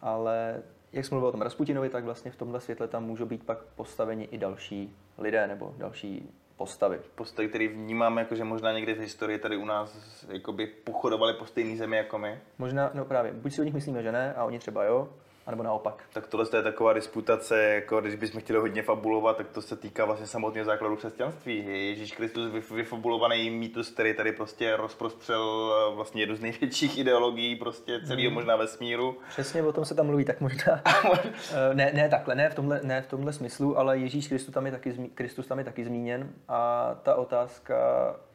ale 0.00 0.62
jak 0.92 1.04
jsme 1.04 1.14
mluvil 1.14 1.28
o 1.28 1.32
tom 1.32 1.42
Rasputinovi, 1.42 1.88
tak 1.88 2.04
vlastně 2.04 2.30
v 2.30 2.36
tomhle 2.36 2.60
světle 2.60 2.88
tam 2.88 3.04
můžou 3.04 3.26
být 3.26 3.44
pak 3.44 3.58
postaveni 3.58 4.24
i 4.24 4.38
další 4.38 4.96
lidé 5.18 5.46
nebo 5.46 5.74
další 5.78 6.30
postavy. 6.56 7.00
Postavy, 7.14 7.48
které 7.48 7.68
vnímáme, 7.68 8.20
jako 8.20 8.34
že 8.34 8.44
možná 8.44 8.72
někdy 8.72 8.94
v 8.94 8.98
historii 8.98 9.38
tady 9.38 9.56
u 9.56 9.64
nás 9.64 10.24
jakoby 10.28 10.66
pochodovali 10.66 11.34
po 11.34 11.46
stejné 11.46 11.76
zemi 11.76 11.96
jako 11.96 12.18
my. 12.18 12.40
Možná, 12.58 12.90
no 12.94 13.04
právě, 13.04 13.32
buď 13.32 13.52
si 13.52 13.60
o 13.60 13.64
nich 13.64 13.74
myslíme, 13.74 14.02
že 14.02 14.12
ne, 14.12 14.34
a 14.34 14.44
oni 14.44 14.58
třeba 14.58 14.84
jo, 14.84 15.08
anebo 15.46 15.62
naopak. 15.62 16.02
Tak 16.12 16.26
tohle 16.26 16.46
je 16.56 16.62
taková 16.62 16.92
disputace, 16.92 17.62
jako 17.62 18.00
když 18.00 18.14
bychom 18.14 18.40
chtěli 18.40 18.58
hodně 18.58 18.82
fabulovat, 18.82 19.36
tak 19.36 19.48
to 19.48 19.62
se 19.62 19.76
týká 19.76 20.04
vlastně 20.04 20.26
samotného 20.26 20.64
základu 20.64 20.96
křesťanství. 20.96 21.64
Ježíš 21.88 22.12
Kristus 22.12 22.70
vyfabulovaný 22.70 23.50
mýtus, 23.50 23.90
který 23.90 24.14
tady 24.14 24.32
prostě 24.32 24.76
rozprostřel 24.76 25.74
eh, 25.74 25.94
vlastně 25.94 26.22
jednu 26.22 26.36
z 26.36 26.40
největších 26.40 26.98
ideologií 26.98 27.56
prostě 27.56 28.00
celého 28.06 28.30
mm. 28.30 28.34
možná 28.34 28.56
vesmíru. 28.56 29.18
Přesně 29.28 29.62
o 29.62 29.72
tom 29.72 29.84
se 29.84 29.94
tam 29.94 30.06
mluví, 30.06 30.24
tak 30.24 30.40
možná. 30.44 30.82
Eh, 30.84 31.74
ne, 31.74 31.90
ne 31.94 32.08
takhle, 32.08 32.34
ne 32.34 32.50
v, 32.50 32.54
tomhle, 32.54 32.80
ne 32.82 33.02
v 33.02 33.06
tomhle 33.06 33.32
smyslu, 33.32 33.78
ale 33.78 33.98
Ježíš 33.98 34.28
Kristus 34.28 34.54
tam 34.54 34.66
je 34.66 34.72
taky, 34.72 35.10
Kristus 35.14 35.46
tam 35.46 35.58
je 35.58 35.64
taky 35.64 35.84
zmíněn 35.84 36.30
a 36.48 36.90
ta 37.02 37.14
otázka, 37.14 37.76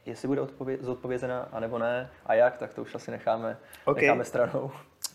jestli 0.05 0.27
bude 0.27 0.41
zodpovězena, 0.81 1.49
anebo 1.51 1.77
ne, 1.77 2.09
a 2.25 2.33
jak, 2.33 2.57
tak 2.57 2.73
to 2.73 2.81
už 2.81 2.95
asi 2.95 3.11
necháme, 3.11 3.57
okay. 3.85 4.01
necháme 4.01 4.25
stranou. 4.25 4.71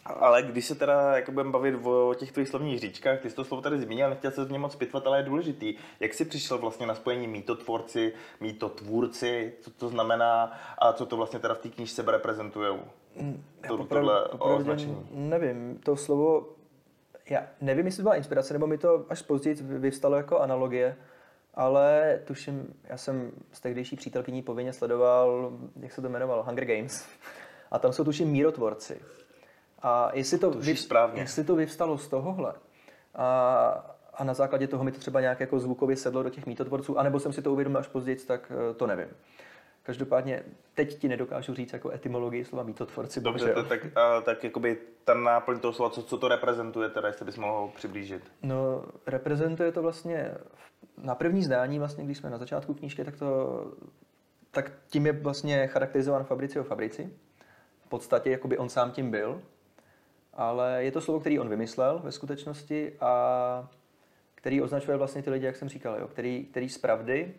Ale 0.07 0.43
když 0.43 0.67
se 0.67 0.75
teda 0.75 1.17
jako 1.17 1.33
budeme 1.33 1.51
bavit 1.51 1.75
o 1.83 2.15
těch 2.15 2.33
tvých 2.33 2.49
slovních 2.49 2.81
říčkách, 2.81 3.21
ty 3.21 3.31
jsi 3.31 3.37
to 3.37 3.45
slovo 3.45 3.63
tady 3.63 3.79
zmínil, 3.79 4.11
nechtěl 4.11 4.31
se 4.31 4.45
z 4.45 4.49
něj 4.49 4.59
moc 4.59 4.77
pitvat, 4.77 5.07
ale 5.07 5.19
je 5.19 5.23
důležitý. 5.23 5.75
Jak 6.01 6.15
jsi 6.15 6.25
přišel 6.25 6.59
vlastně 6.59 6.87
na 6.87 6.95
spojení 6.95 7.29
mýtotvorci, 7.29 8.13
mýtotvůrci, 8.41 9.53
co 9.61 9.71
to 9.71 9.89
znamená 9.89 10.53
a 10.79 10.93
co 10.93 11.07
to 11.07 11.17
vlastně 11.17 11.39
teda 11.39 11.55
v 11.55 11.59
té 11.59 11.69
knížce 11.69 12.03
reprezentují? 12.07 12.79
Mm, 13.17 13.45
to, 13.69 13.85
tohle 13.85 14.29
označení. 14.29 15.09
Nevím, 15.11 15.79
to 15.85 15.97
slovo, 15.97 16.49
já 17.31 17.47
nevím, 17.61 17.87
jestli 17.87 17.97
to 17.97 18.03
byla 18.03 18.17
inspirace, 18.17 18.53
nebo 18.53 18.67
mi 18.67 18.79
to 18.79 19.07
až 19.09 19.23
později 19.23 19.57
vyvstalo 19.61 20.17
jako 20.17 20.39
analogie, 20.39 20.97
ale 21.55 22.21
tuším, 22.25 22.75
já 22.85 22.97
jsem 22.97 23.33
s 23.53 23.61
tehdejší 23.61 23.97
přítelkyní 23.97 24.43
povinně 24.43 24.73
sledoval, 24.73 25.53
jak 25.81 25.93
se 25.93 26.01
to 26.03 26.09
jmenovalo, 26.09 26.43
Hunger 26.43 26.65
Games. 26.65 27.09
A 27.71 27.79
tam 27.79 27.93
jsou 27.93 28.05
tuším 28.05 28.29
mírotvorci. 28.29 29.01
A 29.87 30.11
jestli 30.13 30.39
to, 30.39 30.51
vy, 30.51 30.77
správně. 30.77 31.23
jestli 31.23 31.45
to 31.45 31.57
vyvstalo 31.57 31.99
z 31.99 32.09
tohohle 32.09 32.55
a, 33.15 33.97
a 34.15 34.25
na 34.25 34.35
základě 34.35 34.67
toho 34.67 34.85
mi 34.85 34.93
to 34.93 34.99
třeba 34.99 35.21
nějak 35.21 35.41
jako 35.41 35.59
zvukově 35.59 35.97
sedlo 35.97 36.23
do 36.23 36.31
těch 36.31 36.47
mítotvorců, 36.47 36.99
anebo 36.99 37.21
jsem 37.21 37.33
si 37.33 37.43
to 37.43 37.53
uvědomil 37.53 37.79
až 37.79 37.89
později, 37.89 38.17
tak 38.17 38.53
eh, 38.71 38.75
to 38.75 38.87
nevím. 38.87 39.09
Každopádně 39.83 40.43
teď 40.75 40.99
ti 40.99 41.09
nedokážu 41.09 41.55
říct 41.55 41.73
jako 41.73 41.91
etymologii 41.91 42.45
slova 42.45 42.63
mítotvorci. 42.63 43.21
Dobře, 43.21 43.55
to, 43.55 43.65
tak, 43.65 43.97
a, 43.97 44.21
tak 44.21 44.45
jakoby 44.45 44.79
ta 45.05 45.15
náplň 45.15 45.59
toho 45.59 45.73
slova, 45.73 45.91
co, 45.91 46.03
co 46.03 46.19
to 46.19 46.29
reprezentuje, 46.29 46.89
teda 46.89 47.09
jestli 47.09 47.25
bys 47.25 47.37
mohl 47.37 47.73
přiblížit? 47.77 48.33
No, 48.43 48.85
reprezentuje 49.07 49.73
to 49.73 49.83
vlastně 49.83 50.35
na 50.99 51.15
první 51.15 51.43
zdání, 51.43 51.79
vlastně, 51.79 52.05
když 52.05 52.19
jsme 52.19 52.31
na 52.31 52.39
začátku 52.39 52.75
knížky, 52.75 53.05
tak 53.05 53.17
to 53.17 53.65
tak 54.51 54.73
tím 54.89 55.07
je 55.07 55.13
vlastně 55.13 55.67
charakterizován 55.67 56.25
Fabricio 56.25 56.65
Fabrici. 56.65 57.11
V 57.85 57.89
podstatě 57.89 58.31
jakoby 58.31 58.59
on 58.59 58.69
sám 58.69 58.91
tím 58.91 59.11
byl, 59.11 59.43
ale 60.35 60.85
je 60.85 60.93
to 60.93 61.01
slovo, 61.01 61.21
který 61.21 61.39
on 61.39 61.49
vymyslel 61.49 62.01
ve 62.05 62.13
skutečnosti 62.13 62.93
a 63.01 63.69
který 64.35 64.63
označuje 64.63 64.97
vlastně 64.97 65.23
ty 65.23 65.31
lidi, 65.31 65.47
jak 65.47 65.57
jsem 65.57 65.69
říkal, 65.69 65.97
jo, 66.01 66.09
který, 66.09 66.45
který 66.45 66.69
z 66.69 66.79
pravdy 66.79 67.35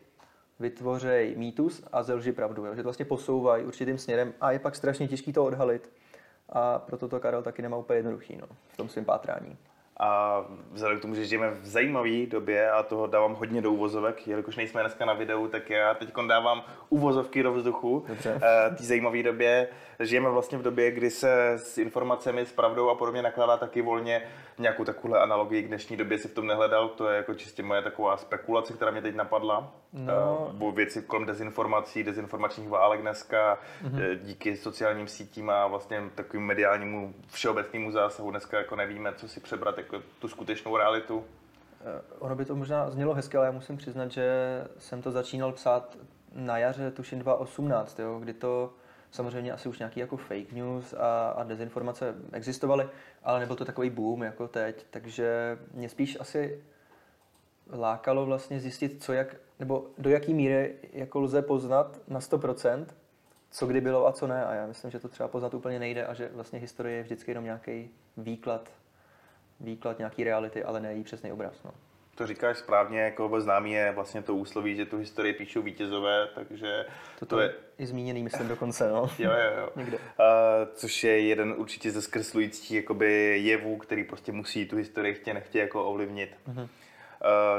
vytvořejí 0.59 1.35
mýtus 1.35 1.83
a 1.91 2.03
ze 2.03 2.13
lži 2.13 2.31
pravdu, 2.31 2.65
jo, 2.65 2.75
že 2.75 2.83
to 2.83 2.87
vlastně 2.87 3.05
posouvají 3.05 3.65
určitým 3.65 3.97
směrem 3.97 4.33
a 4.41 4.51
je 4.51 4.59
pak 4.59 4.75
strašně 4.75 5.07
těžký 5.07 5.33
to 5.33 5.45
odhalit. 5.45 5.91
A 6.49 6.79
proto 6.79 7.07
to 7.07 7.19
Karel 7.19 7.43
taky 7.43 7.61
nemá 7.61 7.77
úplně 7.77 7.99
jednoduchý 7.99 8.37
no, 8.41 8.47
v 8.67 8.77
tom 8.77 8.89
svém 8.89 9.05
pátrání. 9.05 9.57
A 9.99 10.41
vzhledem 10.71 10.99
k 10.99 11.01
tomu, 11.01 11.15
že 11.15 11.25
žijeme 11.25 11.51
v 11.51 11.65
zajímavé 11.65 12.25
době 12.25 12.71
a 12.71 12.83
toho 12.83 13.07
dávám 13.07 13.33
hodně 13.33 13.61
do 13.61 13.71
uvozovek, 13.71 14.27
jelikož 14.27 14.55
nejsme 14.55 14.81
dneska 14.81 15.05
na 15.05 15.13
videu, 15.13 15.47
tak 15.47 15.69
já 15.69 15.93
teď 15.93 16.09
dávám 16.27 16.63
uvozovky 16.89 17.43
do 17.43 17.53
vzduchu. 17.53 18.05
Dobře. 18.07 18.41
Té 18.77 18.83
zajímavé 18.83 19.23
době. 19.23 19.67
Žijeme 19.99 20.29
vlastně 20.29 20.57
v 20.57 20.61
době, 20.61 20.91
kdy 20.91 21.09
se 21.09 21.53
s 21.57 21.77
informacemi, 21.77 22.45
s 22.45 22.51
pravdou 22.51 22.89
a 22.89 22.95
podobně 22.95 23.21
nakládá 23.21 23.57
taky 23.57 23.81
volně. 23.81 24.21
Nějakou 24.57 24.83
takovou 24.83 25.15
analogii 25.15 25.63
k 25.63 25.67
dnešní 25.67 25.97
době 25.97 26.19
si 26.19 26.27
v 26.27 26.33
tom 26.33 26.47
nehledal, 26.47 26.89
to 26.89 27.09
je 27.09 27.17
jako 27.17 27.33
čistě 27.33 27.63
moje 27.63 27.81
taková 27.81 28.17
spekulace, 28.17 28.73
která 28.73 28.91
mě 28.91 29.01
teď 29.01 29.15
napadla. 29.15 29.71
No. 29.93 30.53
Uh, 30.61 30.75
věci 30.75 31.01
kolem 31.01 31.25
dezinformací, 31.25 32.03
dezinformačních 32.03 32.69
válek 32.69 33.01
dneska, 33.01 33.59
mm-hmm. 33.83 34.19
díky 34.23 34.57
sociálním 34.57 35.07
sítím 35.07 35.49
a 35.49 35.67
vlastně 35.67 36.03
takovým 36.15 36.45
mediálnímu 36.45 37.13
všeobecnému 37.27 37.91
zásahu 37.91 38.31
dneska 38.31 38.57
jako 38.57 38.75
nevíme, 38.75 39.13
co 39.13 39.27
si 39.27 39.39
přebrat 39.39 39.77
jako 39.77 40.01
tu 40.19 40.27
skutečnou 40.27 40.77
realitu. 40.77 41.25
Eh, 41.85 42.01
ono 42.19 42.35
by 42.35 42.45
to 42.45 42.55
možná 42.55 42.89
znělo 42.89 43.13
hezky, 43.13 43.37
ale 43.37 43.45
já 43.45 43.51
musím 43.51 43.77
přiznat, 43.77 44.11
že 44.11 44.27
jsem 44.77 45.01
to 45.01 45.11
začínal 45.11 45.51
psát 45.51 45.97
na 46.33 46.57
jaře, 46.57 46.91
tuším 46.91 47.19
2018, 47.19 47.99
jo, 47.99 48.19
kdy 48.19 48.33
to 48.33 48.73
samozřejmě 49.11 49.51
asi 49.51 49.69
už 49.69 49.79
nějaký 49.79 49.99
jako 49.99 50.17
fake 50.17 50.51
news 50.51 50.93
a, 50.93 51.29
a 51.29 51.43
dezinformace 51.43 52.15
existovaly, 52.31 52.89
ale 53.23 53.39
nebyl 53.39 53.55
to 53.55 53.65
takový 53.65 53.89
boom 53.89 54.23
jako 54.23 54.47
teď, 54.47 54.85
takže 54.89 55.57
mě 55.73 55.89
spíš 55.89 56.17
asi 56.19 56.63
lákalo 57.73 58.25
vlastně 58.25 58.59
zjistit, 58.59 59.03
co 59.03 59.13
jak, 59.13 59.35
nebo 59.59 59.87
do 59.97 60.09
jaký 60.09 60.33
míry 60.33 60.75
jako 60.93 61.19
lze 61.19 61.41
poznat 61.41 61.99
na 62.07 62.19
100%, 62.19 62.85
co 63.51 63.67
kdy 63.67 63.81
bylo 63.81 64.07
a 64.07 64.11
co 64.11 64.27
ne. 64.27 64.45
A 64.45 64.53
já 64.53 64.67
myslím, 64.67 64.91
že 64.91 64.99
to 64.99 65.07
třeba 65.07 65.29
poznat 65.29 65.53
úplně 65.53 65.79
nejde 65.79 66.05
a 66.05 66.13
že 66.13 66.29
vlastně 66.33 66.59
historie 66.59 66.97
je 66.97 67.03
vždycky 67.03 67.31
jenom 67.31 67.43
nějaký 67.43 67.89
výklad, 68.17 68.69
výklad 69.59 69.97
nějaký 69.97 70.23
reality, 70.23 70.63
ale 70.63 70.79
ne 70.79 70.93
její 70.93 71.03
přesný 71.03 71.31
obraz. 71.31 71.63
No. 71.63 71.71
To 72.15 72.27
říkáš 72.27 72.57
správně, 72.57 72.99
jako 72.99 73.41
známý 73.41 73.71
je 73.71 73.91
vlastně 73.91 74.21
to 74.21 74.35
úsloví, 74.35 74.75
že 74.75 74.85
tu 74.85 74.97
historii 74.97 75.33
píšou 75.33 75.61
vítězové, 75.61 76.27
takže 76.35 76.85
to, 77.19 77.25
to 77.25 77.39
je... 77.39 77.53
i 77.77 77.85
zmíněný, 77.85 78.23
myslím, 78.23 78.47
dokonce, 78.47 78.89
no. 78.89 79.09
jo, 79.19 79.31
jo, 79.31 79.51
jo. 79.59 79.69
Někde. 79.75 79.97
Uh, 79.97 80.03
což 80.73 81.03
je 81.03 81.19
jeden 81.19 81.53
určitě 81.57 81.91
ze 81.91 82.01
zkreslujících 82.01 82.71
jakoby 82.71 83.39
jevů, 83.43 83.77
který 83.77 84.03
prostě 84.03 84.31
musí 84.31 84.65
tu 84.65 84.75
historii 84.75 85.13
chtě 85.13 85.33
nechtě 85.33 85.59
jako 85.59 85.83
ovlivnit. 85.83 86.29
Uh-huh. 86.47 86.61
Uh, 86.61 86.67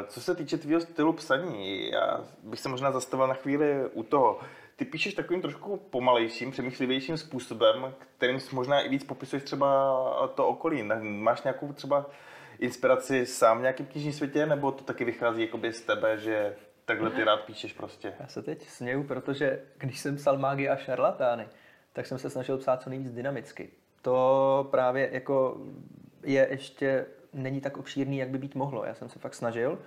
co 0.09 0.21
se 0.21 0.35
týče 0.35 0.59
tvého 0.59 0.81
stylu 0.81 1.13
psaní, 1.13 1.91
já 1.91 2.25
bych 2.43 2.61
se 2.61 2.69
možná 2.69 2.93
zastavil 2.93 3.27
na 3.27 3.35
chvíli 3.35 3.75
u 3.93 4.03
toho. 4.03 4.41
Ty 4.77 4.85
píšeš 4.85 5.15
takovým 5.15 5.43
trošku 5.43 5.77
pomalejším, 5.77 6.51
přemýšlivějším 6.51 7.17
způsobem, 7.17 7.95
kterým 8.17 8.39
možná 8.53 8.81
i 8.81 8.89
víc 8.89 9.05
popisuješ 9.05 9.43
třeba 9.43 10.31
to 10.35 10.49
okolí. 10.49 10.83
Máš 11.01 11.43
nějakou 11.43 11.73
třeba 11.73 12.07
inspiraci 12.59 13.27
sám 13.27 13.59
v 13.59 13.61
nějakém 13.61 13.87
knižním 13.87 14.13
světě, 14.13 14.47
nebo 14.47 14.73
to 14.73 14.85
taky 14.85 15.05
vychází 15.05 15.43
jakoby 15.43 15.73
z 15.73 15.81
tebe, 15.81 16.19
že 16.19 16.57
takhle 16.85 17.11
ty 17.11 17.25
rád 17.25 17.37
píšeš 17.37 17.73
prostě? 17.73 18.15
Já 18.21 18.27
se 18.27 18.43
teď 18.43 18.69
směju, 18.69 19.05
protože 19.05 19.63
když 19.79 20.01
jsem 20.01 20.17
psal 20.17 20.39
mágy 20.39 20.69
a 20.69 20.77
šarlatány, 20.77 21.49
tak 21.93 22.07
jsem 22.07 22.19
se 22.19 22.31
snažil 22.31 22.59
psát 22.59 22.83
co 22.83 22.91
nejvíc 22.91 23.13
dynamicky. 23.13 23.71
To 24.03 24.69
právě 24.71 25.09
jako 25.13 25.61
je 26.23 26.49
ještě, 26.51 27.07
není 27.33 27.61
tak 27.61 27.77
obšírný, 27.77 28.19
jak 28.19 28.29
by 28.29 28.39
být 28.39 28.55
mohlo. 28.55 28.85
Já 28.85 28.95
jsem 28.95 29.09
se 29.09 29.19
fakt 29.19 29.35
snažil 29.35 29.79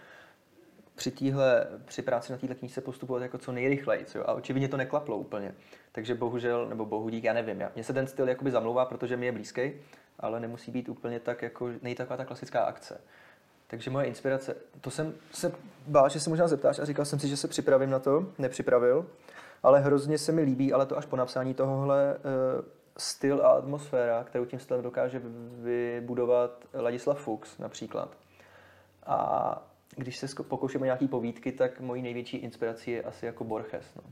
při, 0.96 1.12
týhle, 1.12 1.68
při 1.86 2.02
práci 2.02 2.32
na 2.32 2.38
této 2.38 2.56
knížce 2.56 2.82
postupovat 2.82 3.22
jako 3.22 3.38
co 3.38 3.52
nejrychleji. 3.52 4.06
Jo? 4.16 4.24
A 4.26 4.34
očividně 4.34 4.68
to 4.68 4.78
neklaplo 4.78 5.18
úplně. 5.18 5.56
Takže 5.92 6.16
bohužel, 6.16 6.70
nebo 6.70 6.86
bohu 6.86 7.10
dík, 7.10 7.24
já 7.24 7.34
nevím. 7.34 7.64
Mně 7.76 7.84
se 7.84 7.94
ten 7.94 8.08
styl 8.08 8.30
jakoby 8.30 8.52
zamlouvá, 8.52 8.86
protože 8.86 9.18
mi 9.18 9.26
je 9.26 9.32
blízký, 9.32 9.72
ale 10.20 10.40
nemusí 10.40 10.72
být 10.72 10.90
úplně 10.90 11.20
tak, 11.20 11.42
jako, 11.42 11.70
nej 11.82 11.96
taková 11.96 12.18
ta 12.18 12.26
klasická 12.26 12.62
akce. 12.62 13.02
Takže 13.68 13.92
moje 13.92 14.06
inspirace, 14.06 14.56
to 14.82 14.92
jsem 14.92 15.14
se 15.32 15.52
bál, 15.88 16.10
že 16.10 16.20
se 16.20 16.30
možná 16.30 16.48
zeptáš 16.48 16.80
a 16.80 16.86
říkal 16.86 17.06
jsem 17.06 17.20
si, 17.20 17.28
že 17.28 17.38
se 17.38 17.48
připravím 17.48 17.90
na 17.90 18.00
to, 18.00 18.28
nepřipravil, 18.38 19.06
ale 19.64 19.80
hrozně 19.80 20.18
se 20.18 20.32
mi 20.32 20.42
líbí, 20.42 20.74
ale 20.74 20.86
to 20.86 20.98
až 20.98 21.06
po 21.06 21.16
napsání 21.16 21.54
tohohle 21.54 22.16
uh, 22.16 22.66
styl 22.98 23.46
a 23.46 23.50
atmosféra, 23.50 24.24
kterou 24.24 24.46
tím 24.46 24.60
stylem 24.60 24.84
dokáže 24.84 25.22
vybudovat 25.64 26.66
Ladislav 26.74 27.20
Fuchs 27.20 27.58
například. 27.58 28.18
A 29.06 29.62
když 29.96 30.18
se 30.18 30.44
pokoušíme 30.44 30.86
nějaký 30.86 31.08
povídky, 31.08 31.52
tak 31.52 31.80
mojí 31.80 32.02
největší 32.02 32.38
inspirací 32.38 32.92
je 32.92 33.04
asi 33.04 33.26
jako 33.26 33.44
Borges. 33.44 33.86
No. 33.96 34.04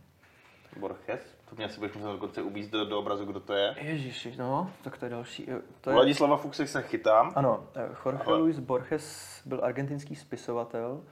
Borges? 0.80 1.38
To 1.50 1.56
mě 1.56 1.66
asi 1.66 1.80
budeš 1.80 1.96
muset 1.96 2.12
dokonce 2.12 2.42
ubízt 2.42 2.72
do, 2.72 2.86
do 2.86 3.00
obrazu, 3.00 3.26
kdo 3.26 3.40
to 3.40 3.54
je. 3.54 3.76
Ježiši, 3.78 4.36
no, 4.38 4.72
tak 4.84 4.98
to 4.98 5.06
je 5.06 5.10
další. 5.10 5.48
To 5.82 5.90
je... 5.90 5.94
Vladislava 5.94 6.38
Fuchse 6.38 6.68
se 6.68 6.82
chytám. 6.82 7.32
Ano, 7.36 7.68
eh, 7.76 7.90
Jorge 8.06 8.24
Ale... 8.26 8.38
Luis 8.38 8.60
Borges 8.60 9.42
byl 9.46 9.60
argentinský 9.64 10.16
spisovatel, 10.16 11.04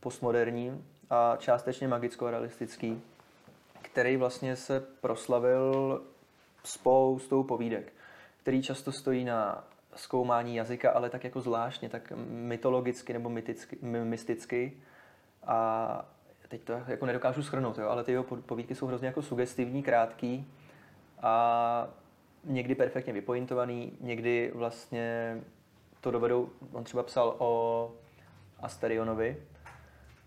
postmoderní 0.00 0.84
a 1.10 1.36
částečně 1.36 1.88
magicko-realistický, 1.88 3.00
který 3.82 4.16
vlastně 4.16 4.56
se 4.56 4.80
proslavil 4.80 6.02
spoustou 6.64 7.42
povídek, 7.42 7.92
který 8.42 8.62
často 8.62 8.92
stojí 8.92 9.24
na 9.24 9.64
zkoumání 9.96 10.56
jazyka, 10.56 10.90
ale 10.90 11.10
tak 11.10 11.24
jako 11.24 11.40
zvláštně, 11.40 11.88
tak 11.88 12.12
mytologicky 12.26 13.12
nebo 13.12 13.30
myticky, 13.30 13.78
mysticky. 13.82 14.72
A 15.46 16.04
teď 16.48 16.60
to 16.62 16.72
jako 16.86 17.06
nedokážu 17.06 17.42
schrnout, 17.42 17.78
jo, 17.78 17.88
ale 17.88 18.04
ty 18.04 18.12
jeho 18.12 18.24
povídky 18.24 18.74
jsou 18.74 18.86
hrozně 18.86 19.06
jako 19.06 19.22
sugestivní, 19.22 19.82
krátký 19.82 20.52
a 21.22 21.88
někdy 22.44 22.74
perfektně 22.74 23.12
vypointovaný, 23.12 23.92
někdy 24.00 24.52
vlastně 24.54 25.38
to 26.00 26.10
dovedou, 26.10 26.50
on 26.72 26.84
třeba 26.84 27.02
psal 27.02 27.34
o 27.38 27.92
Asterionovi, 28.60 29.36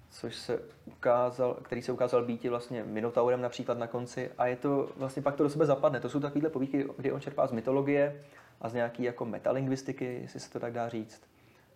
což 0.10 0.36
se 0.36 0.60
ukázal, 0.86 1.54
který 1.54 1.82
se 1.82 1.92
ukázal 1.92 2.26
být 2.26 2.46
vlastně 2.46 2.84
Minotaurem 2.84 3.42
například 3.42 3.78
na 3.78 3.88
konci 3.88 4.32
a 4.38 4.48
je 4.48 4.56
to 4.56 4.90
vlastně 4.98 5.22
pak 5.22 5.36
to 5.36 5.44
do 5.44 5.50
sebe 5.50 5.66
zapadne. 5.66 6.00
To 6.00 6.10
jsou 6.10 6.20
takovéhle 6.20 6.50
povídky, 6.50 6.86
kdy 6.98 7.12
on 7.12 7.22
čerpá 7.22 7.48
z 7.48 7.52
mytologie 7.52 8.24
a 8.62 8.70
z 8.70 8.74
nějaký 8.74 9.04
jako 9.04 9.26
metalingvistiky, 9.26 10.20
jestli 10.22 10.40
se 10.40 10.52
to 10.52 10.60
tak 10.60 10.74
dá 10.74 10.90
říct. 10.90 11.22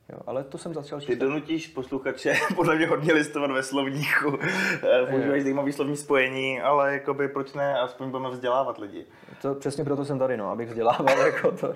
Jo, 0.10 0.20
ale 0.28 0.44
to 0.44 0.58
jsem 0.58 0.74
začal 0.74 1.00
číst. 1.00 1.08
Ty 1.08 1.16
donutíš 1.16 1.68
posluchače 1.68 2.34
podle 2.56 2.76
mě 2.76 2.88
hodně 2.88 3.14
listovat 3.14 3.52
ve 3.52 3.64
slovníku. 3.64 4.40
Eh, 4.84 5.06
používáš 5.10 5.42
zajímavý 5.42 5.72
slovní 5.72 5.98
spojení, 5.98 6.62
ale 6.62 6.94
jakoby 6.94 7.28
proč 7.28 7.54
ne, 7.54 7.80
aspoň 7.80 8.10
budeme 8.10 8.30
vzdělávat 8.30 8.78
lidi. 8.78 9.06
To 9.42 9.56
přesně 9.56 9.84
proto 9.84 10.06
jsem 10.06 10.20
tady, 10.20 10.38
no, 10.38 10.50
abych 10.50 10.70
vzdělával 10.70 11.18
jako 11.26 11.52
to. 11.52 11.74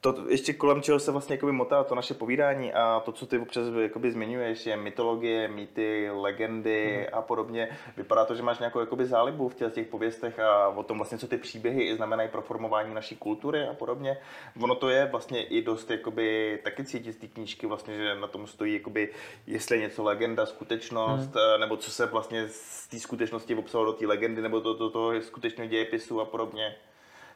To 0.00 0.24
ještě 0.28 0.52
kolem 0.52 0.82
čeho 0.82 0.98
se 0.98 1.12
vlastně 1.12 1.34
jakoby 1.34 1.52
motá 1.52 1.84
to 1.84 1.94
naše 1.94 2.14
povídání 2.14 2.72
a 2.72 3.02
to, 3.04 3.12
co 3.12 3.26
ty 3.26 3.38
občas 3.38 3.66
jakoby 3.80 4.12
zmiňuješ, 4.12 4.66
je 4.66 4.76
mytologie, 4.76 5.48
mýty, 5.48 6.10
legendy 6.10 6.96
mm. 6.98 7.18
a 7.18 7.22
podobně. 7.22 7.68
Vypadá 7.96 8.24
to, 8.24 8.34
že 8.34 8.42
máš 8.42 8.58
nějakou 8.58 8.80
jakoby 8.80 9.06
zálibu 9.06 9.48
v 9.48 9.54
těch, 9.54 9.72
těch 9.72 9.86
pověstech 9.86 10.38
a 10.38 10.68
o 10.68 10.82
tom 10.82 10.98
vlastně, 10.98 11.18
co 11.18 11.28
ty 11.28 11.36
příběhy 11.36 11.96
znamenají 11.96 12.28
pro 12.28 12.42
formování 12.42 12.94
naší 12.94 13.16
kultury 13.16 13.68
a 13.68 13.74
podobně. 13.74 14.18
Ono 14.62 14.74
to 14.74 14.88
je 14.88 15.06
vlastně 15.06 15.42
i 15.42 15.62
dost 15.62 15.90
jakoby 15.90 16.58
taky 16.64 16.84
cítit 16.84 17.12
z 17.12 17.16
té 17.16 17.26
knížky 17.26 17.66
vlastně, 17.66 17.96
že 17.96 18.14
na 18.14 18.26
tom 18.26 18.46
stojí 18.46 18.74
jakoby, 18.74 19.08
jestli 19.46 19.76
je 19.76 19.82
něco 19.82 20.02
legenda, 20.02 20.46
skutečnost, 20.46 21.34
mm. 21.34 21.60
nebo 21.60 21.76
co 21.76 21.90
se 21.90 22.06
vlastně 22.06 22.48
z 22.48 22.88
té 22.88 22.98
skutečnosti 22.98 23.54
obsahuje 23.54 23.86
do 23.86 23.92
té 23.92 24.06
legendy, 24.06 24.42
nebo 24.42 24.60
to, 24.60 24.74
to, 24.74 24.90
to, 24.90 25.12
to 25.12 25.22
skutečného 25.22 25.70
dějepisu 25.70 26.20
a 26.20 26.24
podobně 26.24 26.76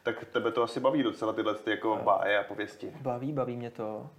tak 0.05 0.25
tebe 0.25 0.51
to 0.51 0.63
asi 0.63 0.79
baví 0.79 1.03
docela 1.03 1.33
tyhle 1.33 1.55
ty 1.55 1.71
jako 1.71 1.99
báje 2.03 2.39
a 2.39 2.43
pověsti. 2.43 2.91
Baví, 3.01 3.33
baví 3.33 3.57
mě 3.57 3.71
to. 3.71 4.09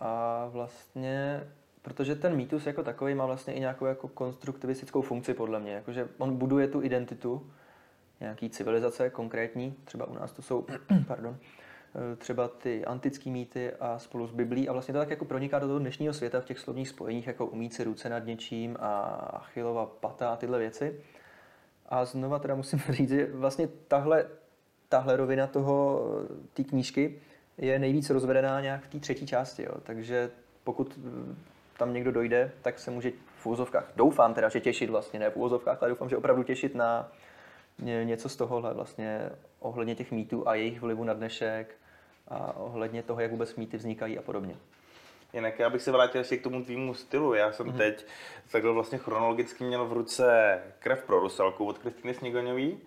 A 0.00 0.46
vlastně, 0.52 1.46
protože 1.82 2.14
ten 2.14 2.36
mýtus 2.36 2.66
jako 2.66 2.82
takový 2.82 3.14
má 3.14 3.26
vlastně 3.26 3.54
i 3.54 3.60
nějakou 3.60 3.86
jako 3.86 4.08
konstruktivistickou 4.08 5.02
funkci 5.02 5.34
podle 5.34 5.60
mě. 5.60 5.72
Jakože 5.72 6.08
on 6.18 6.36
buduje 6.36 6.68
tu 6.68 6.82
identitu 6.82 7.50
nějaký 8.20 8.50
civilizace 8.50 9.10
konkrétní, 9.10 9.74
třeba 9.84 10.06
u 10.06 10.14
nás 10.14 10.32
to 10.32 10.42
jsou, 10.42 10.66
pardon, 11.06 11.36
eh, 12.12 12.16
třeba 12.16 12.48
ty 12.48 12.84
antické 12.84 13.30
mýty 13.30 13.72
a 13.72 13.98
spolu 13.98 14.26
s 14.26 14.32
Biblí 14.32 14.68
a 14.68 14.72
vlastně 14.72 14.94
to 14.94 15.00
tak 15.00 15.10
jako 15.10 15.24
proniká 15.24 15.58
do 15.58 15.66
toho 15.66 15.78
dnešního 15.78 16.14
světa 16.14 16.40
v 16.40 16.44
těch 16.44 16.58
slovních 16.58 16.88
spojeních, 16.88 17.26
jako 17.26 17.46
umít 17.46 17.74
si 17.74 17.84
ruce 17.84 18.08
nad 18.08 18.26
něčím 18.26 18.76
a 18.80 19.00
Achillova 19.32 19.86
pata 19.86 20.32
a 20.32 20.36
tyhle 20.36 20.58
věci. 20.58 21.00
A 21.88 22.04
znova 22.04 22.38
teda 22.38 22.54
musím 22.54 22.78
říct, 22.90 23.10
že 23.10 23.28
vlastně 23.32 23.68
tahle 23.88 24.26
tahle 24.94 25.16
rovina 25.16 25.46
toho, 25.46 26.02
té 26.52 26.64
knížky 26.64 27.18
je 27.58 27.78
nejvíc 27.78 28.10
rozvedená 28.10 28.60
nějak 28.60 28.84
v 28.84 28.88
té 28.88 29.00
třetí 29.00 29.26
části. 29.26 29.62
Jo. 29.62 29.74
Takže 29.82 30.30
pokud 30.64 30.98
eh, 30.98 31.34
tam 31.78 31.94
někdo 31.94 32.12
dojde, 32.12 32.52
tak 32.62 32.78
se 32.78 32.90
může 32.90 33.12
v 33.36 33.46
úzovkách, 33.46 33.92
doufám 33.96 34.34
teda, 34.34 34.48
že 34.48 34.60
těšit 34.60 34.90
vlastně, 34.90 35.20
ne 35.20 35.30
v 35.30 35.36
úzovkách, 35.36 35.82
ale 35.82 35.88
doufám, 35.88 36.08
že 36.08 36.16
opravdu 36.16 36.42
těšit 36.42 36.74
na 36.74 37.12
něco 38.04 38.28
z 38.28 38.36
tohohle 38.36 38.74
vlastně 38.74 39.30
ohledně 39.60 39.94
těch 39.94 40.12
mýtů 40.12 40.48
a 40.48 40.54
jejich 40.54 40.80
vlivu 40.80 41.04
na 41.04 41.14
dnešek 41.14 41.74
a 42.28 42.56
ohledně 42.56 43.02
toho, 43.02 43.20
jak 43.20 43.30
vůbec 43.30 43.56
mýty 43.56 43.76
vznikají 43.76 44.18
a 44.18 44.22
podobně. 44.22 44.56
Jinak 45.34 45.58
já 45.58 45.70
bych 45.70 45.82
se 45.82 45.92
vrátil 45.92 46.20
ještě 46.20 46.36
k 46.36 46.42
tomu 46.42 46.64
tvýmu 46.64 46.94
stylu. 46.94 47.34
Já 47.34 47.52
jsem 47.52 47.66
mm-hmm. 47.66 47.76
teď 47.76 48.06
takhle 48.50 48.72
vlastně 48.72 48.98
chronologicky 48.98 49.64
měl 49.64 49.86
v 49.86 49.92
ruce 49.92 50.58
Krev 50.78 51.04
pro 51.04 51.20
Rusalku 51.20 51.66
od 51.66 51.78
Kristýny 51.78 52.14
Snigoňový, 52.14 52.72
uh, 52.72 52.78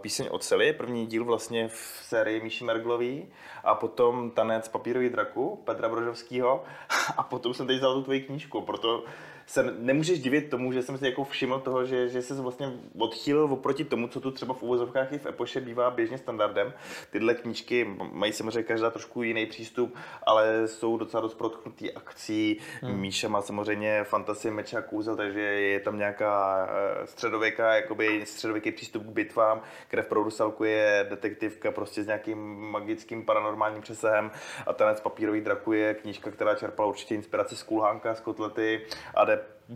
píseň 0.00 0.28
od 0.30 0.44
Cely, 0.44 0.72
první 0.72 1.06
díl 1.06 1.24
vlastně 1.24 1.68
v 1.68 2.00
sérii 2.02 2.40
Míši 2.40 2.64
Merglový 2.64 3.28
a 3.64 3.74
potom 3.74 4.30
Tanec 4.30 4.68
papírový 4.68 5.08
draku 5.08 5.62
Petra 5.64 5.88
Brožovského 5.88 6.64
a 7.16 7.22
potom 7.22 7.54
jsem 7.54 7.66
teď 7.66 7.76
vzal 7.76 7.94
tu 7.94 8.02
tvoji 8.02 8.20
knížku, 8.20 8.60
proto 8.60 9.04
se 9.46 9.74
nemůžeš 9.78 10.20
divit 10.20 10.50
tomu, 10.50 10.72
že 10.72 10.82
jsem 10.82 10.98
si 10.98 11.06
jako 11.06 11.24
všiml 11.24 11.60
toho, 11.60 11.84
že, 11.84 12.08
že 12.08 12.22
se 12.22 12.34
vlastně 12.34 12.72
odchýlil 12.98 13.44
oproti 13.44 13.84
tomu, 13.84 14.08
co 14.08 14.20
tu 14.20 14.30
třeba 14.30 14.54
v 14.54 14.62
uvozovkách 14.62 15.12
i 15.12 15.18
v 15.18 15.26
Epoše 15.26 15.60
bývá 15.60 15.90
běžně 15.90 16.18
standardem. 16.18 16.72
Tyhle 17.10 17.34
knížky 17.34 17.96
mají 18.12 18.32
samozřejmě 18.32 18.62
každá 18.62 18.90
trošku 18.90 19.22
jiný 19.22 19.46
přístup, 19.46 19.96
ale 20.22 20.68
jsou 20.68 20.96
docela 20.96 21.20
dost 21.20 21.34
protknutý 21.34 21.92
akcí. 21.92 22.60
Hmm. 22.82 23.00
Míša 23.00 23.28
má 23.28 23.42
samozřejmě 23.42 24.04
fantasie 24.04 24.52
meče 24.52 24.76
a 24.76 24.82
kůzel, 24.82 25.16
takže 25.16 25.40
je 25.40 25.80
tam 25.80 25.98
nějaká 25.98 26.66
eh, 26.70 27.06
středověká, 27.06 27.74
jakoby 27.74 28.26
středověký 28.26 28.72
přístup 28.72 29.02
k 29.02 29.08
bitvám. 29.08 29.60
Krev 29.88 30.06
pro 30.06 30.22
Rusalku 30.22 30.64
je 30.64 31.06
detektivka 31.10 31.70
prostě 31.70 32.02
s 32.02 32.06
nějakým 32.06 32.38
magickým 32.70 33.24
paranormálním 33.24 33.82
přesahem 33.82 34.30
a 34.66 34.72
Tanec 34.72 35.00
papírový 35.00 35.40
draku 35.40 35.72
je 35.72 35.94
knížka, 35.94 36.30
která 36.30 36.54
čerpala 36.54 36.88
určitě 36.88 37.14
inspiraci 37.14 37.56
z 37.56 37.62
Kulhánka, 37.62 38.14
z 38.14 38.20
Kotlety 38.20 38.86
a 39.14 39.24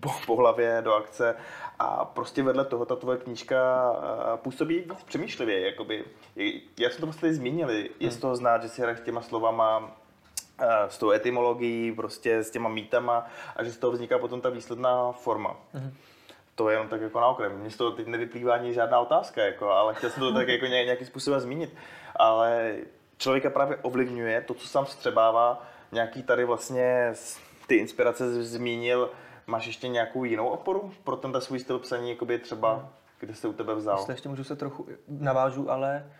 po, 0.00 0.10
po 0.26 0.36
hlavě 0.36 0.82
do 0.84 0.94
akce 0.94 1.36
a 1.78 2.04
prostě 2.04 2.42
vedle 2.42 2.64
toho 2.64 2.84
ta 2.84 2.96
tvoje 2.96 3.18
knížka 3.18 3.92
eh, 3.96 4.36
působí 4.36 4.78
víc 4.78 5.02
přemýšlivě, 5.04 5.66
jakoby. 5.66 6.04
Já 6.78 6.90
jsem 6.90 7.00
to 7.00 7.06
vlastně 7.06 7.34
zmínil, 7.34 7.70
je 8.00 8.10
z 8.10 8.16
toho 8.16 8.36
znát, 8.36 8.62
že 8.62 8.68
si 8.68 8.82
hraješ 8.82 9.00
těma 9.00 9.22
slovama, 9.22 9.96
eh, 10.58 10.66
s 10.88 10.98
tou 10.98 11.10
etymologií, 11.10 11.92
prostě 11.92 12.36
s 12.36 12.50
těma 12.50 12.68
mítama 12.68 13.26
a 13.56 13.64
že 13.64 13.72
z 13.72 13.78
toho 13.78 13.92
vzniká 13.92 14.18
potom 14.18 14.40
ta 14.40 14.50
výsledná 14.50 15.12
forma. 15.12 15.56
Mm-hmm. 15.74 15.92
To 16.54 16.68
je 16.68 16.74
jenom 16.74 16.88
tak 16.88 17.00
jako 17.00 17.20
na 17.20 17.26
okrem. 17.26 17.52
Mně 17.58 17.70
z 17.70 17.76
toho 17.76 17.90
teď 17.90 18.06
nevyplývá 18.06 18.54
ani 18.54 18.74
žádná 18.74 19.00
otázka, 19.00 19.42
jako, 19.42 19.70
ale 19.70 19.94
chtěl 19.94 20.10
jsem 20.10 20.20
to 20.20 20.32
tak 20.32 20.48
jako 20.48 20.66
nějakým 20.66 21.06
způsobem 21.06 21.40
zmínit. 21.40 21.74
Ale 22.16 22.76
člověka 23.18 23.50
právě 23.50 23.76
ovlivňuje 23.76 24.40
to, 24.40 24.54
co 24.54 24.68
sám 24.68 24.84
vstřebává, 24.84 25.62
nějaký 25.92 26.22
tady 26.22 26.44
vlastně 26.44 27.12
ty 27.66 27.76
inspirace 27.76 28.42
zmínil, 28.44 29.10
Máš 29.48 29.66
ještě 29.66 29.88
nějakou 29.88 30.24
jinou 30.24 30.48
oporu 30.48 30.92
pro 31.04 31.16
ten 31.16 31.40
svůj 31.40 31.60
styl 31.60 31.78
psaní, 31.78 32.10
jakoby 32.10 32.38
třeba, 32.38 32.88
kde 33.20 33.34
se 33.34 33.48
u 33.48 33.52
tebe 33.52 33.74
vzal? 33.74 33.98
Jestli 33.98 34.12
ještě 34.12 34.28
můžu 34.28 34.44
se 34.44 34.56
trochu 34.56 34.86
navážu, 35.08 35.70
ale 35.70 36.10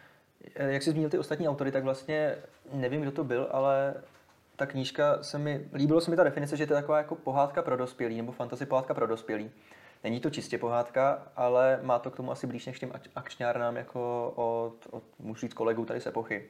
eh, 0.54 0.72
jak 0.72 0.82
jsi 0.82 0.90
zmínil 0.90 1.10
ty 1.10 1.18
ostatní 1.18 1.48
autory, 1.48 1.72
tak 1.72 1.84
vlastně 1.84 2.36
nevím, 2.72 3.00
kdo 3.00 3.12
to 3.12 3.24
byl, 3.24 3.48
ale 3.50 3.94
ta 4.56 4.66
knížka 4.66 5.22
se 5.22 5.38
mi, 5.38 5.68
líbilo 5.72 6.00
se 6.00 6.10
mi 6.10 6.16
ta 6.16 6.24
definice, 6.24 6.56
že 6.56 6.66
to 6.66 6.72
je 6.72 6.80
taková 6.80 6.98
jako 6.98 7.14
pohádka 7.14 7.62
pro 7.62 7.76
dospělí, 7.76 8.16
nebo 8.16 8.32
fantasy 8.32 8.66
pohádka 8.66 8.94
pro 8.94 9.06
dospělí. 9.06 9.50
Není 10.04 10.20
to 10.20 10.30
čistě 10.30 10.58
pohádka, 10.58 11.22
ale 11.36 11.80
má 11.82 11.98
to 11.98 12.10
k 12.10 12.16
tomu 12.16 12.30
asi 12.30 12.46
blíž 12.46 12.66
než 12.66 12.78
těm 12.78 12.92
akčňárnám 13.14 13.76
jako 13.76 14.32
od, 14.36 14.74
od 14.90 15.02
můžu 15.18 15.40
říct 15.40 15.54
kolegů 15.54 15.84
tady 15.84 16.00
z 16.00 16.06
epochy. 16.06 16.48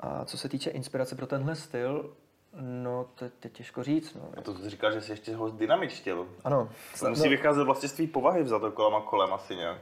A 0.00 0.24
co 0.24 0.38
se 0.38 0.48
týče 0.48 0.70
inspirace 0.70 1.16
pro 1.16 1.26
tenhle 1.26 1.56
styl, 1.56 2.14
No, 2.60 3.06
to, 3.14 3.24
to 3.24 3.46
je 3.46 3.50
těžko 3.50 3.82
říct. 3.82 4.14
No. 4.14 4.28
A 4.36 4.40
to 4.40 4.54
jsi 4.54 4.70
říkal, 4.70 4.92
že 4.92 5.00
jsi 5.00 5.12
ještě 5.12 5.36
ho 5.36 5.50
dynamičtil. 5.50 6.28
Ano. 6.44 6.68
To 7.00 7.08
musí 7.08 7.24
no. 7.24 7.30
vycházet 7.30 7.64
vlastně 7.64 7.88
z 7.88 7.92
tvý 7.92 8.06
povahy 8.06 8.42
vzat 8.42 8.58
to 8.58 8.72
kolem 8.72 8.94
a 8.94 9.00
kolem 9.00 9.32
asi 9.32 9.56
nějak. 9.56 9.78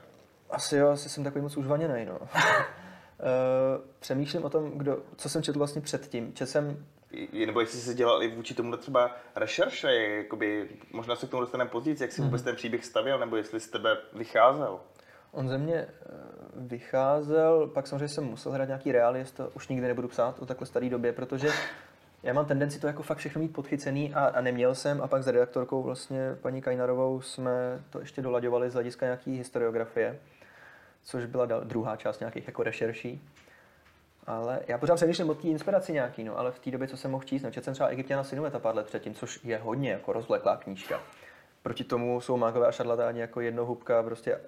Asi 0.50 0.76
jo, 0.76 0.88
asi 0.88 1.08
jsem 1.08 1.24
takový 1.24 1.42
moc 1.42 1.56
užvaněný, 1.56 2.04
no. 2.04 2.18
Uh, 2.18 2.28
přemýšlím 3.98 4.44
o 4.44 4.50
tom, 4.50 4.70
kdo, 4.70 4.98
co 5.16 5.28
jsem 5.28 5.42
četl 5.42 5.58
vlastně 5.58 5.80
předtím. 5.80 6.32
Četl 6.34 6.50
jsem 6.50 6.86
nebo 7.46 7.60
jestli 7.60 7.78
jsi 7.78 7.94
dělal 7.94 8.22
i 8.22 8.28
vůči 8.28 8.54
tomu 8.54 8.76
třeba 8.76 9.16
rešerše, 9.36 9.92
jakoby, 9.92 10.68
možná 10.92 11.16
se 11.16 11.26
k 11.26 11.30
tomu 11.30 11.40
dostaneme 11.40 11.70
později, 11.70 11.96
jak 12.00 12.12
si 12.12 12.22
vůbec 12.22 12.40
mm. 12.40 12.44
ten 12.44 12.56
příběh 12.56 12.84
stavěl, 12.84 13.18
nebo 13.18 13.36
jestli 13.36 13.60
z 13.60 13.68
tebe 13.68 13.96
vycházel. 14.12 14.80
On 15.32 15.48
ze 15.48 15.58
mě 15.58 15.74
eh, 15.76 15.88
vycházel, 16.56 17.66
pak 17.66 17.86
samozřejmě 17.86 18.08
jsem 18.08 18.24
musel 18.24 18.52
hrát 18.52 18.68
nějaký 18.68 18.92
realist, 18.92 19.36
to 19.36 19.50
už 19.54 19.68
nikdy 19.68 19.86
nebudu 19.86 20.08
psát 20.08 20.38
o 20.38 20.46
takhle 20.46 20.66
staré 20.66 20.90
době, 20.90 21.12
protože 21.12 21.48
já 22.24 22.32
mám 22.32 22.46
tendenci 22.46 22.80
to 22.80 22.86
jako 22.86 23.02
fakt 23.02 23.18
všechno 23.18 23.42
mít 23.42 23.52
podchycený 23.52 24.14
a, 24.14 24.24
a 24.24 24.40
neměl 24.40 24.74
jsem 24.74 25.02
a 25.02 25.06
pak 25.06 25.22
s 25.22 25.26
redaktorkou 25.26 25.82
vlastně 25.82 26.36
paní 26.42 26.62
Kajnarovou 26.62 27.20
jsme 27.20 27.82
to 27.90 28.00
ještě 28.00 28.22
dolaďovali 28.22 28.70
z 28.70 28.74
hlediska 28.74 29.06
nějaký 29.06 29.36
historiografie, 29.36 30.18
což 31.02 31.26
byla 31.26 31.46
druhá 31.46 31.96
část 31.96 32.20
nějakých 32.20 32.46
jako 32.46 32.62
rešerší. 32.62 33.28
Ale 34.26 34.60
já 34.68 34.78
pořád 34.78 34.94
přemýšlím 34.94 35.30
o 35.30 35.34
té 35.34 35.48
inspiraci 35.48 35.92
nějaký, 35.92 36.24
no, 36.24 36.38
ale 36.38 36.52
v 36.52 36.58
té 36.58 36.70
době, 36.70 36.88
co 36.88 36.96
jsem 36.96 37.10
mohl 37.10 37.24
číst, 37.24 37.42
no, 37.42 37.52
jsem 37.52 37.74
třeba 37.74 37.88
Egyptiana 37.88 38.24
Sinueta 38.24 38.58
pár 38.58 38.74
let 38.74 38.86
předtím, 38.86 39.14
což 39.14 39.44
je 39.44 39.58
hodně 39.58 39.90
jako 39.90 40.12
rozvleklá 40.12 40.56
knížka. 40.56 41.00
Proti 41.62 41.84
tomu 41.84 42.20
jsou 42.20 42.36
mágové 42.36 42.66
a 42.66 42.72
šarlatáni 42.72 43.20
jako 43.20 43.40
jednohubka 43.40 44.02
prostě 44.02 44.38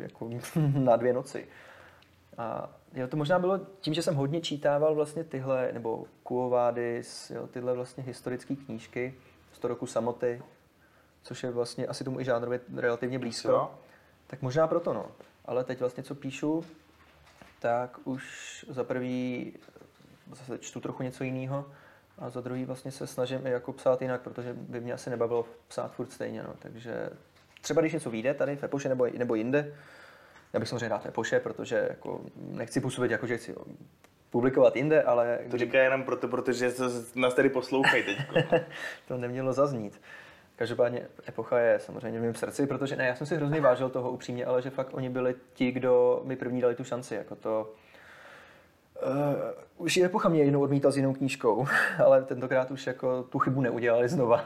jako 0.00 0.30
na 0.56 0.96
dvě 0.96 1.12
noci. 1.12 1.46
A 2.38 2.70
jo, 2.94 3.08
to 3.08 3.16
možná 3.16 3.38
bylo 3.38 3.58
tím, 3.80 3.94
že 3.94 4.02
jsem 4.02 4.14
hodně 4.14 4.40
čítával 4.40 4.94
vlastně 4.94 5.24
tyhle, 5.24 5.70
nebo 5.72 6.04
Kuovádis, 6.22 7.30
jo, 7.30 7.46
tyhle 7.46 7.74
vlastně 7.74 8.02
historické 8.02 8.56
knížky, 8.56 9.14
100 9.52 9.68
roku 9.68 9.86
samoty, 9.86 10.42
což 11.22 11.42
je 11.42 11.50
vlastně 11.50 11.86
asi 11.86 12.04
tomu 12.04 12.20
i 12.20 12.24
žánrově 12.24 12.60
relativně 12.76 13.18
blízko. 13.18 13.48
Jo. 13.48 13.70
Tak 14.26 14.42
možná 14.42 14.66
proto, 14.66 14.92
no. 14.92 15.06
ale 15.44 15.64
teď 15.64 15.80
vlastně 15.80 16.02
co 16.02 16.14
píšu, 16.14 16.64
tak 17.60 17.98
už 18.04 18.66
za 18.68 18.84
prvý 18.84 19.52
zase 20.30 20.58
čtu 20.58 20.80
trochu 20.80 21.02
něco 21.02 21.24
jiného 21.24 21.66
a 22.18 22.30
za 22.30 22.40
druhý 22.40 22.64
vlastně 22.64 22.90
se 22.90 23.06
snažím 23.06 23.46
i 23.46 23.50
jako 23.50 23.72
psát 23.72 24.02
jinak, 24.02 24.20
protože 24.20 24.52
by 24.54 24.80
mě 24.80 24.92
asi 24.92 25.10
nebavilo 25.10 25.46
psát 25.68 25.92
furt 25.92 26.12
stejně, 26.12 26.42
no. 26.42 26.54
takže 26.58 27.10
třeba 27.60 27.80
když 27.80 27.92
něco 27.92 28.10
vyjde 28.10 28.34
tady 28.34 28.56
v 28.56 28.64
Epoše 28.64 28.88
nebo, 28.88 29.06
nebo 29.18 29.34
jinde, 29.34 29.74
já 30.52 30.60
bych 30.60 30.68
samozřejmě 30.68 30.88
rád 30.88 31.06
Epoše, 31.06 31.40
protože 31.40 31.86
jako 31.88 32.20
nechci 32.36 32.80
působit 32.80 33.10
jako, 33.10 33.26
že 33.26 33.36
chci 33.36 33.54
publikovat 34.30 34.76
jinde, 34.76 35.02
ale... 35.02 35.38
To 35.50 35.58
říká 35.58 35.82
jenom 35.82 36.02
proto, 36.02 36.28
protože 36.28 36.72
nás 37.14 37.34
tady 37.34 37.48
poslouchají 37.48 38.02
teď. 38.02 38.16
to 39.08 39.16
nemělo 39.16 39.52
zaznít. 39.52 40.00
Každopádně 40.56 41.06
epocha 41.28 41.58
je 41.58 41.78
samozřejmě 41.80 42.18
v 42.18 42.22
mém 42.22 42.34
srdci, 42.34 42.66
protože 42.66 42.96
ne, 42.96 43.06
já 43.06 43.14
jsem 43.14 43.26
si 43.26 43.36
hrozně 43.36 43.60
vážil 43.60 43.88
toho 43.88 44.10
upřímně, 44.10 44.44
ale 44.44 44.62
že 44.62 44.70
fakt 44.70 44.94
oni 44.94 45.08
byli 45.08 45.34
ti, 45.54 45.72
kdo 45.72 46.22
mi 46.24 46.36
první 46.36 46.60
dali 46.60 46.74
tu 46.74 46.84
šanci. 46.84 47.14
Jako 47.14 47.36
to, 47.36 47.72
Uh, 49.06 49.86
už 49.86 49.96
je 49.96 50.06
epocha 50.06 50.28
mě 50.28 50.42
jinou 50.42 50.62
odmítal 50.62 50.92
s 50.92 50.96
jinou 50.96 51.14
knížkou, 51.14 51.66
ale 52.04 52.22
tentokrát 52.22 52.70
už 52.70 52.86
jako 52.86 53.22
tu 53.22 53.38
chybu 53.38 53.60
neudělali 53.60 54.08
znova 54.08 54.44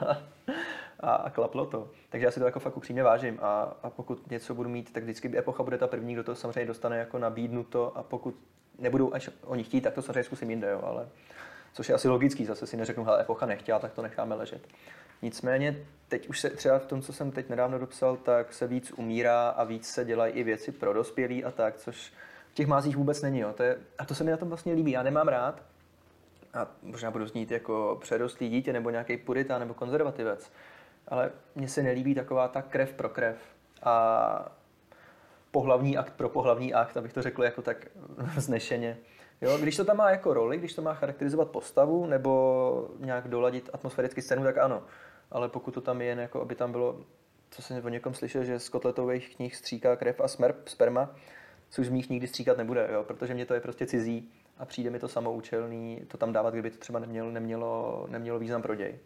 a, 1.06 1.14
a 1.14 1.30
klaplo 1.30 1.66
to. 1.66 1.90
Takže 2.08 2.24
já 2.24 2.30
si 2.30 2.40
to 2.40 2.46
jako 2.46 2.60
fakt 2.60 2.76
upřímně 2.76 3.02
vážím 3.02 3.38
a, 3.42 3.76
a 3.82 3.90
pokud 3.90 4.30
něco 4.30 4.54
budu 4.54 4.68
mít, 4.68 4.92
tak 4.92 5.02
vždycky 5.02 5.38
epocha 5.38 5.62
bude 5.62 5.78
ta 5.78 5.86
první, 5.86 6.14
kdo 6.14 6.24
to 6.24 6.34
samozřejmě 6.34 6.66
dostane 6.66 6.98
jako 6.98 7.18
nabídnuto 7.18 7.96
a 7.96 8.02
pokud 8.02 8.34
nebudou 8.78 9.14
až 9.14 9.30
oni 9.44 9.64
chtít, 9.64 9.80
tak 9.80 9.94
to 9.94 10.02
samozřejmě 10.02 10.24
zkusím 10.24 10.50
jinde, 10.50 10.70
jo, 10.70 10.80
ale 10.82 11.08
což 11.72 11.88
je 11.88 11.94
asi 11.94 12.08
logický, 12.08 12.44
zase 12.44 12.66
si 12.66 12.76
neřeknu, 12.76 13.04
hele, 13.04 13.20
epocha 13.20 13.46
nechtěla, 13.46 13.78
tak 13.78 13.92
to 13.92 14.02
necháme 14.02 14.34
ležet. 14.34 14.68
Nicméně 15.22 15.86
teď 16.08 16.28
už 16.28 16.40
se 16.40 16.50
třeba 16.50 16.78
v 16.78 16.86
tom, 16.86 17.02
co 17.02 17.12
jsem 17.12 17.30
teď 17.30 17.48
nedávno 17.48 17.78
dopsal, 17.78 18.16
tak 18.16 18.52
se 18.52 18.66
víc 18.66 18.92
umírá 18.96 19.48
a 19.48 19.64
víc 19.64 19.86
se 19.88 20.04
dělají 20.04 20.32
i 20.32 20.42
věci 20.42 20.72
pro 20.72 20.92
dospělí 20.92 21.44
a 21.44 21.50
tak, 21.50 21.76
což 21.76 22.12
v 22.50 22.54
těch 22.54 22.66
mázích 22.66 22.96
vůbec 22.96 23.22
není. 23.22 23.38
Jo. 23.38 23.52
To 23.52 23.62
je, 23.62 23.78
a 23.98 24.04
to 24.04 24.14
se 24.14 24.24
mi 24.24 24.30
na 24.30 24.36
tom 24.36 24.48
vlastně 24.48 24.72
líbí. 24.72 24.90
Já 24.90 25.02
nemám 25.02 25.28
rád, 25.28 25.62
a 26.54 26.66
možná 26.82 27.10
budu 27.10 27.26
znít 27.26 27.50
jako 27.50 27.98
předostlý 28.00 28.48
dítě 28.48 28.72
nebo 28.72 28.90
nějaký 28.90 29.16
purita 29.16 29.58
nebo 29.58 29.74
konzervativec, 29.74 30.52
ale 31.08 31.30
mně 31.54 31.68
se 31.68 31.82
nelíbí 31.82 32.14
taková 32.14 32.48
ta 32.48 32.62
krev 32.62 32.92
pro 32.92 33.08
krev 33.08 33.36
a 33.82 34.52
pohlavní 35.50 35.96
akt 35.96 36.12
pro 36.12 36.28
pohlavní 36.28 36.74
akt, 36.74 36.96
abych 36.96 37.12
to 37.12 37.22
řekl 37.22 37.44
jako 37.44 37.62
tak 37.62 37.86
vznešeně. 38.36 38.98
Jo, 39.40 39.58
když 39.58 39.76
to 39.76 39.84
tam 39.84 39.96
má 39.96 40.10
jako 40.10 40.34
roli, 40.34 40.58
když 40.58 40.74
to 40.74 40.82
má 40.82 40.94
charakterizovat 40.94 41.50
postavu 41.50 42.06
nebo 42.06 42.90
nějak 42.98 43.28
doladit 43.28 43.70
atmosférický 43.72 44.22
scénu, 44.22 44.44
tak 44.44 44.58
ano. 44.58 44.82
Ale 45.30 45.48
pokud 45.48 45.74
to 45.74 45.80
tam 45.80 46.00
je 46.00 46.06
jen 46.06 46.18
jako, 46.18 46.42
aby 46.42 46.54
tam 46.54 46.72
bylo, 46.72 47.00
co 47.50 47.62
jsem 47.62 47.84
o 47.84 47.88
někom 47.88 48.14
slyšel, 48.14 48.44
že 48.44 48.58
z 48.58 48.68
kotletových 48.68 49.36
knih 49.36 49.56
stříká 49.56 49.96
krev 49.96 50.20
a 50.20 50.28
smerp, 50.28 50.68
sperma, 50.68 51.14
což 51.70 51.86
z 51.86 51.90
mých 51.90 52.10
nikdy 52.10 52.26
stříkat 52.26 52.56
nebude, 52.56 52.88
jo, 52.92 53.04
protože 53.04 53.34
mě 53.34 53.46
to 53.46 53.54
je 53.54 53.60
prostě 53.60 53.86
cizí 53.86 54.30
a 54.58 54.64
přijde 54.64 54.90
mi 54.90 54.98
to 54.98 55.08
samoučelný 55.08 56.02
to 56.08 56.18
tam 56.18 56.32
dávat, 56.32 56.54
kdyby 56.54 56.70
to 56.70 56.78
třeba 56.78 56.98
nemělo, 56.98 57.30
nemělo, 57.30 58.06
nemělo 58.10 58.38
význam 58.38 58.62
pro 58.62 58.74
děj. 58.74 58.98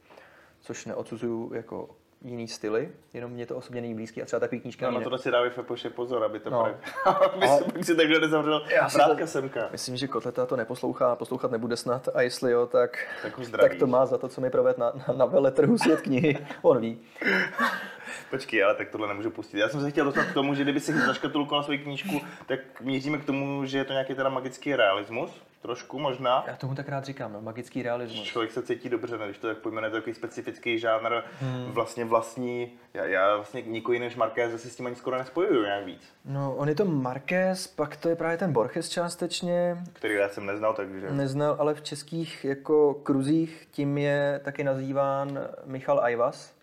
Což 0.61 0.87
neodsuzuju 0.87 1.55
jako 1.55 1.89
jiný 2.25 2.49
styly, 2.49 2.89
jenom 3.13 3.31
mě 3.31 3.47
to 3.47 3.57
osobně 3.57 3.81
není 3.81 3.95
blízký 3.95 4.23
a 4.23 4.25
třeba 4.25 4.41
takový 4.41 4.61
knížky. 4.61 4.85
No, 4.85 4.91
na 4.91 5.01
to 5.01 5.19
si 5.19 5.31
dávej 5.31 5.51
Fepoše 5.51 5.91
pozor, 5.91 6.25
aby 6.25 6.41
to 6.41 6.51
no. 6.51 6.59
ale... 7.05 7.61
si, 7.83 7.97
takhle 7.97 8.21
nezavřel 8.21 8.63
vrátka 8.95 9.27
semka. 9.27 9.69
Myslím, 9.73 9.97
že 9.97 10.09
Kotleta 10.09 10.47
to 10.47 10.57
neposlouchá, 10.57 11.17
poslouchat 11.17 11.51
nebude 11.51 11.77
snad 11.77 12.09
a 12.15 12.23
jestli 12.23 12.53
jo, 12.53 12.67
tak, 12.67 13.07
tak, 13.23 13.35
tak 13.61 13.75
to 13.75 13.87
má 13.87 14.07
za 14.07 14.19
to, 14.19 14.29
co 14.29 14.41
mi 14.41 14.51
proved 14.51 14.79
na, 14.79 14.93
na, 15.09 15.15
na 15.15 15.25
veletrhu 15.25 15.79
svět 15.79 16.01
knihy, 16.01 16.47
on 16.63 16.81
ví. 16.81 16.99
Počkej, 18.31 18.65
ale 18.65 18.75
tak 18.75 18.89
tohle 18.89 19.09
nemůžu 19.09 19.31
pustit. 19.31 19.59
Já 19.59 19.69
jsem 19.69 19.81
se 19.81 19.91
chtěl 19.91 20.05
dostat 20.05 20.25
k 20.25 20.35
tomu, 20.35 20.55
že 20.55 20.63
kdyby 20.63 20.81
si 20.81 20.93
zaškatulkoval 20.93 21.63
svou 21.63 21.79
knížku, 21.79 22.21
tak 22.47 22.81
míříme 22.81 23.19
k 23.19 23.25
tomu, 23.25 23.65
že 23.65 23.79
je 23.79 23.85
to 23.85 23.93
nějaký 23.93 24.15
teda 24.15 24.29
magický 24.29 24.77
realismus, 24.77 25.43
trošku 25.63 25.99
možná. 25.99 26.45
Já 26.47 26.57
tomu 26.57 26.75
tak 26.75 26.89
rád 26.89 27.05
říkám, 27.05 27.33
no, 27.33 27.41
magický 27.41 27.83
realismus. 27.83 28.23
Člověk 28.23 28.53
se 28.53 28.63
cítí 28.63 28.89
dobře, 28.89 29.19
ne? 29.19 29.25
když 29.25 29.39
to 29.39 29.47
tak 29.47 29.59
pojmenuje 29.59 29.91
takový 29.91 30.15
specifický 30.15 30.79
žánr, 30.79 31.23
hmm. 31.41 31.73
vlastně 31.73 32.05
vlastní, 32.05 32.73
já, 32.95 33.05
já 33.05 33.37
vlastně 33.37 33.63
nikoho 33.63 33.93
jiného 33.93 34.09
než 34.09 34.17
Marquez 34.17 34.63
si 34.63 34.71
s 34.71 34.77
tím 34.77 34.87
ani 34.87 34.97
skoro 34.97 35.19
nespojuju 35.19 35.63
nějak 35.63 35.85
víc. 35.85 36.03
No, 36.25 36.55
on 36.57 36.69
je 36.69 36.75
to 36.75 36.85
Marquez, 36.85 37.67
pak 37.67 37.97
to 37.97 38.09
je 38.09 38.17
právě 38.17 38.39
ten 38.39 38.53
Borges 38.53 38.89
částečně. 38.89 39.77
Který 39.93 40.15
já 40.15 40.29
jsem 40.29 40.47
neznal, 40.47 40.75
takže... 40.75 41.11
Neznal, 41.11 41.57
ale 41.59 41.75
v 41.75 41.83
českých 41.83 42.45
jako 42.45 42.95
kruzích 42.95 43.69
tím 43.71 43.99
je 43.99 44.41
taky 44.45 44.65
nazýván 44.65 45.39
Michal 45.65 46.01
Ajvas. 46.01 46.61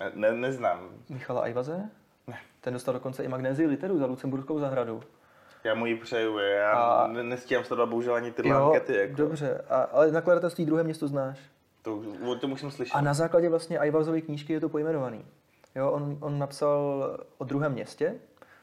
Ne, 0.00 0.10
ne, 0.14 0.32
neznám. 0.32 0.88
Michala 1.08 1.40
Ajvaze? 1.40 1.90
Ne. 2.26 2.38
Ten 2.60 2.72
dostal 2.72 2.94
dokonce 2.94 3.24
i 3.24 3.28
magnézii 3.28 3.66
literu 3.66 3.98
za 3.98 4.06
Lucemburskou 4.06 4.58
zahradu. 4.58 5.02
Já 5.64 5.74
mu 5.74 5.86
ji 5.86 5.96
přeju, 5.96 6.38
já 6.38 6.72
a... 6.72 7.06
nestíhám 7.06 7.64
sledovat 7.64 7.88
bohužel 7.90 8.14
ani 8.14 8.32
tyhle 8.32 8.52
jo, 8.52 8.66
ankety. 8.66 8.96
Jako. 8.96 9.16
Dobře, 9.16 9.64
a, 9.68 9.82
ale 9.82 10.12
nakladatelství 10.12 10.66
druhé 10.66 10.82
město 10.82 11.08
znáš? 11.08 11.38
To, 11.82 12.02
o 12.26 12.34
tom 12.34 12.50
musím 12.50 12.70
slyšet. 12.70 12.94
A 12.94 13.00
na 13.00 13.14
základě 13.14 13.48
vlastně 13.48 13.78
Ajvazovy 13.78 14.22
knížky 14.22 14.52
je 14.52 14.60
to 14.60 14.68
pojmenovaný. 14.68 15.24
Jo, 15.74 15.90
on, 15.90 16.18
on 16.20 16.38
napsal 16.38 17.04
o 17.38 17.44
druhém 17.44 17.72
městě, 17.72 18.14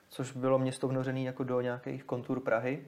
což 0.10 0.32
bylo 0.32 0.60
město 0.60 0.88
vnořené 0.88 1.22
jako 1.22 1.44
do 1.44 1.62
nějakých 1.62 2.04
kontur 2.04 2.40
Prahy, 2.40 2.84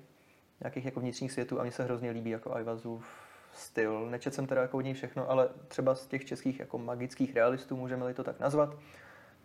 nějakých 0.61 0.85
jako 0.85 0.99
vnitřních 0.99 1.31
světů 1.31 1.59
a 1.59 1.63
mně 1.63 1.71
se 1.71 1.83
hrozně 1.83 2.11
líbí 2.11 2.29
jako 2.29 2.55
Ajvazův 2.55 3.05
styl. 3.53 4.09
Nečet 4.09 4.33
jsem 4.33 4.47
teda 4.47 4.61
jako 4.61 4.77
od 4.77 4.81
něj 4.81 4.93
všechno, 4.93 5.29
ale 5.29 5.49
třeba 5.67 5.95
z 5.95 6.07
těch 6.07 6.25
českých 6.25 6.59
jako 6.59 6.77
magických 6.77 7.35
realistů, 7.35 7.77
můžeme-li 7.77 8.13
to 8.13 8.23
tak 8.23 8.39
nazvat, 8.39 8.75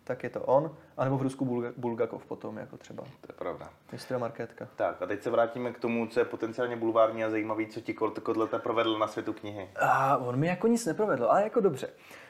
tak 0.07 0.23
je 0.23 0.29
to 0.29 0.41
on, 0.41 0.75
anebo 0.97 1.17
v 1.17 1.21
Rusku 1.21 1.45
Bulga, 1.45 1.69
Bulgakov 1.77 2.25
potom, 2.25 2.57
jako 2.57 2.77
třeba. 2.77 3.03
To 3.03 3.27
je 3.29 3.35
pravda. 3.35 3.69
Mistra 3.91 4.17
Markétka. 4.17 4.67
Tak 4.75 5.01
a 5.01 5.05
teď 5.05 5.23
se 5.23 5.29
vrátíme 5.29 5.71
k 5.71 5.79
tomu, 5.79 6.07
co 6.07 6.19
je 6.19 6.25
potenciálně 6.25 6.75
bulvární 6.75 7.23
a 7.23 7.29
zajímavý, 7.29 7.67
co 7.67 7.81
ti 7.81 7.93
Kotleta 7.93 8.59
provedl 8.59 8.97
na 8.97 9.07
světu 9.07 9.33
knihy. 9.33 9.69
A 9.79 10.17
on 10.17 10.35
mi 10.35 10.47
jako 10.47 10.67
nic 10.67 10.85
neprovedl, 10.85 11.25
ale 11.25 11.43
jako 11.43 11.59
dobře. 11.59 11.89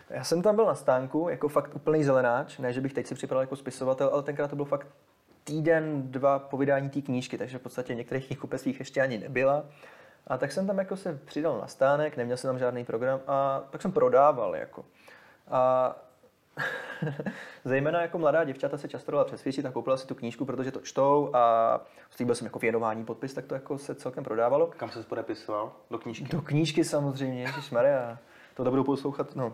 Já 0.10 0.24
jsem 0.24 0.42
tam 0.42 0.56
byl 0.56 0.66
na 0.66 0.76
stánku, 0.76 1.30
jako 1.30 1.48
fakt 1.48 1.76
úplný 1.76 2.04
zelenáč, 2.04 2.58
ne, 2.58 2.74
že 2.74 2.82
bych 2.82 2.94
teď 2.94 3.08
si 3.08 3.16
připadal 3.16 3.42
jako 3.42 3.56
spisovatel, 3.56 4.10
ale 4.14 4.24
tenkrát 4.24 4.48
to 4.48 4.56
byl 4.56 4.66
fakt 4.66 4.88
týden, 5.44 6.12
dva 6.12 6.40
po 6.40 6.58
vydání 6.58 6.90
té 6.90 7.02
knížky, 7.02 7.38
takže 7.38 7.58
v 7.58 7.62
podstatě 7.62 7.94
v 7.94 7.98
některých 7.98 8.28
knihkupectvích 8.28 8.80
ještě 8.80 9.02
ani 9.02 9.18
nebyla. 9.18 9.66
A 10.28 10.38
tak 10.38 10.52
jsem 10.52 10.68
tam 10.68 10.78
jako 10.78 10.98
se 10.98 11.20
přidal 11.26 11.58
na 11.58 11.68
stánek, 11.68 12.18
neměl 12.18 12.38
jsem 12.38 12.48
tam 12.48 12.60
žádný 12.60 12.86
program 12.86 13.20
a 13.28 13.64
tak 13.70 13.82
jsem 13.82 13.92
prodával 13.92 14.56
jako. 14.56 14.86
A 15.48 15.96
zejména 17.66 18.02
jako 18.02 18.18
mladá 18.18 18.44
děvčata 18.44 18.78
se 18.78 18.88
často 18.88 19.12
dala 19.12 19.26
přesvědčit 19.26 19.66
a 19.66 19.72
koupila 19.72 19.98
si 19.98 20.08
tu 20.08 20.16
knížku, 20.16 20.46
protože 20.46 20.72
to 20.72 20.80
čtou 20.80 21.30
a 21.34 21.82
slíbil 22.10 22.36
jsem 22.36 22.46
jako 22.46 22.60
věnování 22.60 23.06
podpis, 23.06 23.34
tak 23.34 23.46
to 23.46 23.54
jako 23.54 23.78
se 23.78 23.96
celkem 23.96 24.24
prodávalo. 24.24 24.68
Kam 24.68 24.90
se 24.90 25.04
podepisoval? 25.04 25.72
Do 25.92 25.98
knížky? 25.98 26.24
Do 26.24 26.42
knížky 26.42 26.84
samozřejmě, 26.84 27.48
Maria. 27.72 28.18
To 28.54 28.64
budou 28.64 28.84
poslouchat, 28.84 29.36
no, 29.36 29.54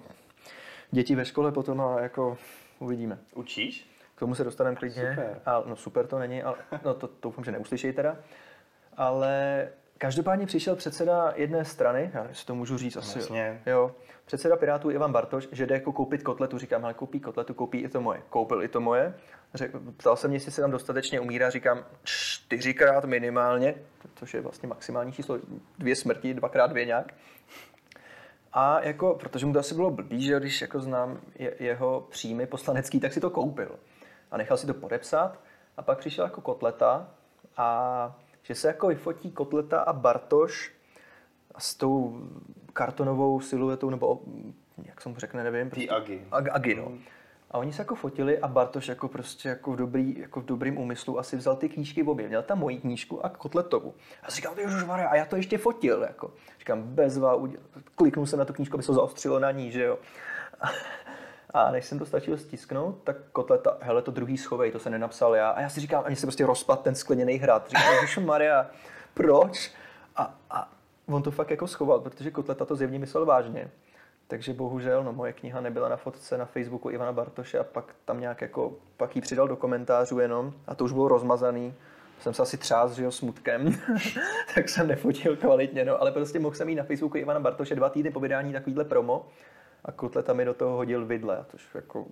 děti 0.91 1.15
ve 1.15 1.25
škole 1.25 1.51
potom 1.51 1.81
a 1.81 1.99
jako 1.99 2.37
uvidíme. 2.79 3.17
Učíš? 3.35 3.89
K 4.15 4.19
tomu 4.19 4.35
se 4.35 4.43
dostaneme 4.43 4.75
klidně. 4.75 5.09
Super. 5.09 5.41
A, 5.45 5.63
no 5.65 5.75
super 5.75 6.07
to 6.07 6.19
není, 6.19 6.43
ale 6.43 6.55
no 6.85 6.93
to 6.93 7.09
doufám, 7.21 7.43
že 7.43 7.51
neuslyšej 7.51 7.93
teda. 7.93 8.15
Ale 8.97 9.67
Každopádně 10.03 10.45
přišel 10.45 10.75
předseda 10.75 11.33
jedné 11.35 11.65
strany, 11.65 12.11
já 12.13 12.27
si 12.33 12.45
to 12.45 12.55
můžu 12.55 12.77
říct 12.77 12.95
asi, 12.95 13.19
Jasně. 13.19 13.61
jo, 13.65 13.95
předseda 14.25 14.55
Pirátů 14.55 14.91
Ivan 14.91 15.11
Bartoš, 15.11 15.47
že 15.51 15.65
jde 15.65 15.75
jako 15.75 15.91
koupit 15.91 16.23
kotletu, 16.23 16.57
říkám, 16.57 16.85
ale 16.85 16.93
koupí 16.93 17.19
kotletu, 17.19 17.53
koupí 17.53 17.77
i 17.77 17.89
to 17.89 18.01
moje. 18.01 18.21
Koupil 18.29 18.63
i 18.63 18.67
to 18.67 18.81
moje. 18.81 19.13
Řek, 19.53 19.71
ptal 19.97 20.15
jsem 20.15 20.29
mě, 20.29 20.35
jestli 20.35 20.51
se 20.51 20.61
tam 20.61 20.71
dostatečně 20.71 21.19
umírá, 21.19 21.49
říkám 21.49 21.85
čtyřikrát 22.03 23.05
minimálně, 23.05 23.75
což 24.15 24.33
je 24.33 24.41
vlastně 24.41 24.69
maximální 24.69 25.11
číslo, 25.11 25.39
dvě 25.77 25.95
smrti, 25.95 26.33
dvakrát 26.33 26.67
dvě 26.67 26.85
nějak. 26.85 27.13
A 28.53 28.83
jako, 28.83 29.15
protože 29.19 29.45
mu 29.45 29.53
to 29.53 29.59
asi 29.59 29.75
bylo 29.75 29.91
blbý, 29.91 30.23
že 30.23 30.39
když 30.39 30.61
jako 30.61 30.79
znám 30.79 31.21
je, 31.35 31.55
jeho 31.59 32.07
příjmy 32.09 32.45
poslanecký, 32.45 32.99
tak 32.99 33.13
si 33.13 33.19
to 33.19 33.29
koupil. 33.29 33.79
A 34.31 34.37
nechal 34.37 34.57
si 34.57 34.67
to 34.67 34.73
podepsat. 34.73 35.39
A 35.77 35.81
pak 35.81 35.97
přišel 35.97 36.25
jako 36.25 36.41
kotleta 36.41 37.07
a 37.57 38.19
že 38.43 38.55
se 38.55 38.67
jako 38.67 38.87
vyfotí 38.87 39.31
Kotleta 39.31 39.79
a 39.79 39.93
Bartoš 39.93 40.71
s 41.57 41.75
tou 41.75 42.21
kartonovou 42.73 43.39
siluetou, 43.39 43.89
nebo 43.89 44.21
jak 44.85 45.01
jsem 45.01 45.15
řekne, 45.15 45.43
nevím. 45.43 45.69
Prostě, 45.69 45.89
Agi. 45.89 46.27
Ag, 46.31 46.47
Agi, 46.51 46.75
no. 46.75 46.91
A 47.51 47.57
oni 47.57 47.73
se 47.73 47.81
jako 47.81 47.95
fotili 47.95 48.39
a 48.39 48.47
Bartoš 48.47 48.87
jako 48.87 49.07
prostě 49.07 49.49
jako 49.49 49.71
v, 49.71 49.75
dobrý, 49.75 50.19
jako 50.19 50.41
v 50.41 50.45
dobrým 50.45 50.77
úmyslu 50.77 51.19
asi 51.19 51.37
vzal 51.37 51.55
ty 51.55 51.69
knížky 51.69 52.03
v 52.03 52.09
obě. 52.09 52.27
Měl 52.27 52.43
tam 52.43 52.59
moji 52.59 52.77
knížku 52.77 53.25
a 53.25 53.29
Kotletovu. 53.29 53.93
A 54.23 54.29
říkal, 54.29 54.55
ty 54.55 54.65
a 55.09 55.15
já 55.15 55.25
to 55.25 55.35
ještě 55.35 55.57
fotil. 55.57 56.01
Jako. 56.01 56.31
Říkám, 56.59 56.83
bezva, 56.83 57.41
kliknu 57.95 58.25
se 58.25 58.37
na 58.37 58.45
tu 58.45 58.53
knížku, 58.53 58.75
aby 58.75 58.83
se 58.83 58.93
zaostřilo 58.93 59.39
na 59.39 59.51
ní, 59.51 59.71
že 59.71 59.83
jo. 59.83 59.97
A 61.53 61.71
než 61.71 61.85
jsem 61.85 61.99
to 61.99 62.05
stačil 62.05 62.37
stisknout, 62.37 62.95
tak 63.03 63.17
kotleta, 63.31 63.77
hele, 63.81 64.01
to 64.01 64.11
druhý 64.11 64.37
schovej, 64.37 64.71
to 64.71 64.79
se 64.79 64.89
nenapsal 64.89 65.35
já. 65.35 65.49
A 65.49 65.61
já 65.61 65.69
si 65.69 65.79
říkám, 65.79 66.03
ani 66.05 66.15
se 66.15 66.25
prostě 66.25 66.45
rozpad 66.45 66.81
ten 66.81 66.95
skleněný 66.95 67.33
hrad. 67.33 67.69
Říkám, 67.69 68.25
Maria, 68.25 68.69
proč? 69.13 69.71
A, 70.15 70.35
a 70.49 70.69
on 71.07 71.23
to 71.23 71.31
fakt 71.31 71.51
jako 71.51 71.67
schoval, 71.67 71.99
protože 71.99 72.31
kotleta 72.31 72.65
to 72.65 72.75
zjevně 72.75 72.99
myslel 72.99 73.25
vážně. 73.25 73.71
Takže 74.27 74.53
bohužel, 74.53 75.03
no, 75.03 75.13
moje 75.13 75.33
kniha 75.33 75.61
nebyla 75.61 75.89
na 75.89 75.97
fotce 75.97 76.37
na 76.37 76.45
Facebooku 76.45 76.89
Ivana 76.89 77.11
Bartoše 77.11 77.59
a 77.59 77.63
pak 77.63 77.95
tam 78.05 78.19
nějak 78.19 78.41
jako, 78.41 78.73
pak 78.97 79.15
ji 79.15 79.21
přidal 79.21 79.47
do 79.47 79.55
komentářů 79.55 80.19
jenom 80.19 80.53
a 80.67 80.75
to 80.75 80.83
už 80.83 80.91
bylo 80.91 81.07
rozmazaný. 81.07 81.73
Jsem 82.19 82.33
se 82.33 82.41
asi 82.41 82.57
třás, 82.57 82.91
že 82.91 83.03
jo, 83.03 83.11
smutkem, 83.11 83.79
tak 84.55 84.69
jsem 84.69 84.87
nefotil 84.87 85.35
kvalitně, 85.35 85.85
no, 85.85 86.01
ale 86.01 86.11
prostě 86.11 86.39
mohl 86.39 86.55
jsem 86.55 86.69
jít 86.69 86.75
na 86.75 86.83
Facebooku 86.83 87.17
Ivana 87.17 87.39
Bartoše 87.39 87.75
dva 87.75 87.89
týdny 87.89 88.11
po 88.11 88.19
vydání 88.19 88.53
takovýhle 88.53 88.85
promo 88.85 89.25
a 89.85 89.91
Kotleta 89.91 90.33
mi 90.33 90.45
do 90.45 90.53
toho 90.53 90.75
hodil 90.75 91.05
vidle, 91.05 91.37
a 91.37 91.43
tož 91.43 91.67
jako 91.75 92.05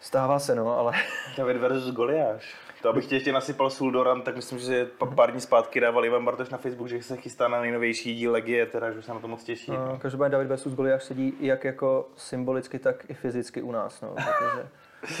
stává 0.00 0.38
se, 0.38 0.54
no, 0.54 0.78
ale... 0.78 0.92
David 1.36 1.56
versus 1.56 1.94
Goliáš. 1.94 2.54
To 2.82 2.88
abych 2.88 3.06
tě 3.06 3.16
ještě 3.16 3.32
nasypal 3.32 3.70
Suldoran, 3.70 4.22
tak 4.22 4.36
myslím, 4.36 4.58
že 4.58 4.88
pár 5.14 5.30
dní 5.30 5.40
zpátky 5.40 5.80
dával 5.80 6.04
Ivan 6.04 6.24
Bartoš 6.24 6.50
na 6.50 6.58
Facebook, 6.58 6.88
že 6.88 7.02
se 7.02 7.16
chystá 7.16 7.48
na 7.48 7.60
nejnovější 7.60 8.14
díl 8.14 8.32
Legie, 8.32 8.66
teda, 8.66 8.92
že 8.92 9.02
se 9.02 9.14
na 9.14 9.20
to 9.20 9.28
moc 9.28 9.44
těší. 9.44 9.70
No, 9.70 9.98
každopádně 10.02 10.32
David 10.32 10.48
versus 10.48 10.74
Goliáš 10.74 11.04
sedí 11.04 11.34
jak 11.40 11.64
jako 11.64 12.08
symbolicky, 12.16 12.78
tak 12.78 13.10
i 13.10 13.14
fyzicky 13.14 13.62
u 13.62 13.72
nás, 13.72 14.00
no, 14.00 14.14
protože 14.14 14.68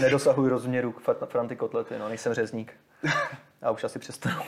nedosahuji 0.00 0.50
rozměru 0.50 0.94
Franty 1.26 1.56
Kotlety, 1.56 1.98
no, 1.98 2.08
nejsem 2.08 2.34
řezník. 2.34 2.72
A 3.62 3.70
už 3.70 3.84
asi 3.84 3.98
přestanu. 3.98 4.42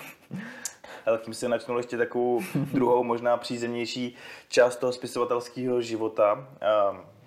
Ale 1.06 1.18
tím 1.18 1.34
si 1.34 1.48
načnul 1.48 1.76
ještě 1.76 1.96
takovou 1.96 2.40
druhou, 2.54 3.04
možná 3.04 3.36
přízemnější 3.36 4.16
část 4.48 4.76
toho 4.76 4.92
spisovatelského 4.92 5.80
života. 5.82 6.48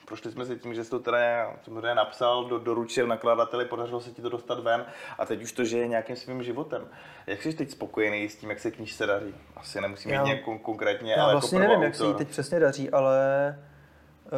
Prošli 0.06 0.32
jsme 0.32 0.46
si 0.46 0.56
tím, 0.56 0.74
že 0.74 0.84
jsi 0.84 0.90
to 0.90 1.00
teda 1.00 1.18
samozřejmě 1.64 1.96
napsal, 1.96 2.46
do, 2.46 2.60
doručil 2.60 3.08
nakladateli, 3.08 3.66
podařilo 3.66 4.02
se 4.02 4.12
ti 4.12 4.22
to 4.22 4.30
dostat 4.30 4.60
ven 4.60 4.86
a 5.18 5.26
teď 5.26 5.44
už 5.44 5.52
to 5.52 5.66
žije 5.66 5.88
nějakým 5.88 6.16
svým 6.16 6.44
životem. 6.44 6.88
Jak 7.28 7.44
jsi 7.44 7.54
teď 7.54 7.70
spokojený 7.70 8.30
s 8.30 8.36
tím, 8.36 8.50
jak 8.50 8.60
se 8.60 8.72
knížce 8.72 9.06
daří? 9.06 9.36
Asi 9.56 9.82
nemusím 9.82 10.12
mít 10.12 10.24
nějak 10.24 10.40
konkrétně, 10.62 11.12
já 11.12 11.24
ale 11.24 11.32
jako 11.32 11.40
vlastně 11.40 11.60
jako 11.60 11.70
nevím, 11.70 11.84
jak 11.84 11.96
se 11.96 12.06
jí 12.06 12.14
teď 12.14 12.28
přesně 12.28 12.60
daří, 12.60 12.90
ale 12.90 13.20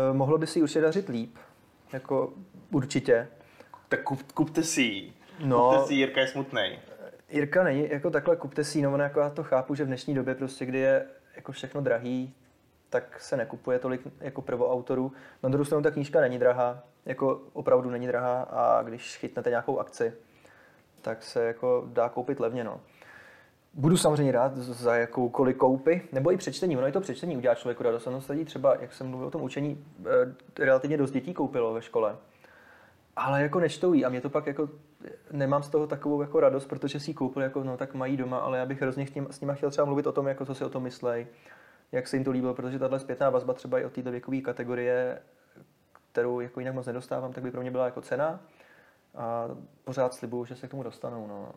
uh, 0.09 0.17
mohlo 0.17 0.37
by 0.37 0.47
si 0.47 0.61
určitě 0.61 0.81
dařit 0.81 1.09
líp. 1.09 1.37
Jako 1.93 2.33
určitě. 2.71 3.27
Tak 3.89 4.03
kup, 4.03 4.31
kupte 4.31 4.63
si 4.63 4.81
ji. 4.81 5.13
No, 5.39 5.69
kupte 5.69 5.87
si 5.87 5.93
ji, 5.93 5.99
Jirka 5.99 6.21
je 6.21 6.27
smutný. 6.27 6.79
Jirka 7.29 7.63
není 7.63 7.89
jako 7.89 8.09
takhle 8.09 8.35
kupte 8.35 8.63
si, 8.63 8.81
no 8.81 8.97
jako 8.97 9.19
já 9.19 9.29
to 9.29 9.43
chápu, 9.43 9.75
že 9.75 9.83
v 9.83 9.87
dnešní 9.87 10.13
době 10.13 10.35
prostě, 10.35 10.65
kdy 10.65 10.79
je 10.79 11.05
jako 11.35 11.51
všechno 11.51 11.81
drahý, 11.81 12.35
tak 12.89 13.21
se 13.21 13.37
nekupuje 13.37 13.79
tolik 13.79 14.01
jako 14.19 14.41
prvoautorů. 14.41 15.11
Na 15.43 15.49
druhou 15.49 15.65
stranu 15.65 15.83
ta 15.83 15.91
knížka 15.91 16.21
není 16.21 16.39
drahá, 16.39 16.83
jako 17.05 17.41
opravdu 17.53 17.89
není 17.89 18.07
drahá 18.07 18.41
a 18.41 18.81
když 18.83 19.17
chytnete 19.17 19.49
nějakou 19.49 19.79
akci, 19.79 20.13
tak 21.01 21.23
se 21.23 21.43
jako 21.43 21.83
dá 21.87 22.09
koupit 22.09 22.39
levně. 22.39 22.63
No. 22.63 22.81
Budu 23.73 23.97
samozřejmě 23.97 24.31
rád 24.31 24.57
za 24.57 24.95
jakoukoliv 24.95 25.57
koupy, 25.57 26.01
nebo 26.11 26.31
i 26.31 26.37
přečtení. 26.37 26.77
Ono 26.77 26.87
i 26.87 26.91
to 26.91 27.01
přečtení 27.01 27.37
udělá 27.37 27.55
člověku 27.55 27.83
radost. 27.83 28.07
Ono 28.07 28.21
se 28.21 28.45
třeba, 28.45 28.75
jak 28.79 28.93
jsem 28.93 29.07
mluvil 29.07 29.27
o 29.27 29.31
tom 29.31 29.41
učení, 29.41 29.85
eh, 30.05 30.63
relativně 30.65 30.97
dost 30.97 31.11
dětí 31.11 31.33
koupilo 31.33 31.73
ve 31.73 31.81
škole. 31.81 32.15
Ale 33.15 33.41
jako 33.41 33.59
nečtou 33.59 33.93
jí 33.93 34.05
a 34.05 34.09
mě 34.09 34.21
to 34.21 34.29
pak 34.29 34.47
jako, 34.47 34.69
nemám 35.31 35.63
z 35.63 35.69
toho 35.69 35.87
takovou 35.87 36.21
jako 36.21 36.39
radost, 36.39 36.65
protože 36.65 36.99
si 36.99 37.09
ji 37.11 37.13
koupil, 37.13 37.41
jako 37.41 37.63
no 37.63 37.77
tak 37.77 37.93
mají 37.93 38.17
doma, 38.17 38.37
ale 38.37 38.57
já 38.57 38.65
bych 38.65 38.81
hrozně 38.81 39.07
s, 39.07 39.11
tím, 39.11 39.27
s 39.31 39.41
nima 39.41 39.53
chtěl 39.53 39.71
třeba 39.71 39.85
mluvit 39.85 40.07
o 40.07 40.11
tom, 40.11 40.27
jako 40.27 40.45
co 40.45 40.55
si 40.55 40.63
o 40.63 40.69
tom 40.69 40.83
myslej, 40.83 41.27
jak 41.91 42.07
se 42.07 42.15
jim 42.15 42.23
to 42.23 42.31
líbilo, 42.31 42.53
protože 42.53 42.79
tahle 42.79 42.99
zpětná 42.99 43.29
vazba 43.29 43.53
třeba 43.53 43.79
i 43.79 43.85
od 43.85 43.93
této 43.93 44.11
věkové 44.11 44.41
kategorie, 44.41 45.21
kterou 46.11 46.39
jako 46.39 46.59
jinak 46.59 46.75
moc 46.75 46.87
nedostávám, 46.87 47.33
tak 47.33 47.43
by 47.43 47.51
pro 47.51 47.61
mě 47.61 47.71
byla 47.71 47.85
jako 47.85 48.01
cena 48.01 48.39
a 49.15 49.47
pořád 49.83 50.13
slibuju, 50.13 50.45
že 50.45 50.55
se 50.55 50.67
k 50.67 50.71
tomu 50.71 50.83
dostanou. 50.83 51.27
No. 51.27 51.51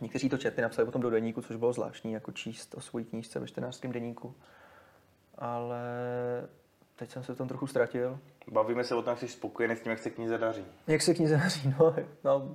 Někteří 0.00 0.28
to 0.28 0.38
četli, 0.38 0.62
napsali 0.62 0.86
potom 0.86 1.02
do 1.02 1.10
deníku, 1.10 1.42
což 1.42 1.56
bylo 1.56 1.72
zvláštní, 1.72 2.12
jako 2.12 2.32
číst 2.32 2.74
o 2.74 2.80
svojí 2.80 3.04
knížce 3.04 3.40
ve 3.40 3.46
14. 3.46 3.86
deníku. 3.86 4.34
Ale 5.38 5.78
teď 6.96 7.10
jsem 7.10 7.24
se 7.24 7.34
v 7.34 7.38
tom 7.38 7.48
trochu 7.48 7.66
ztratil. 7.66 8.18
Bavíme 8.52 8.84
se 8.84 8.94
o 8.94 9.02
tom, 9.02 9.10
jak 9.10 9.18
jsi 9.18 9.28
spokojený 9.28 9.76
s 9.76 9.80
tím, 9.80 9.90
jak 9.90 9.98
se 9.98 10.10
knize 10.10 10.38
daří. 10.38 10.64
Jak 10.86 11.02
se 11.02 11.14
knize 11.14 11.36
daří, 11.36 11.74
no, 11.78 11.94
no. 12.24 12.48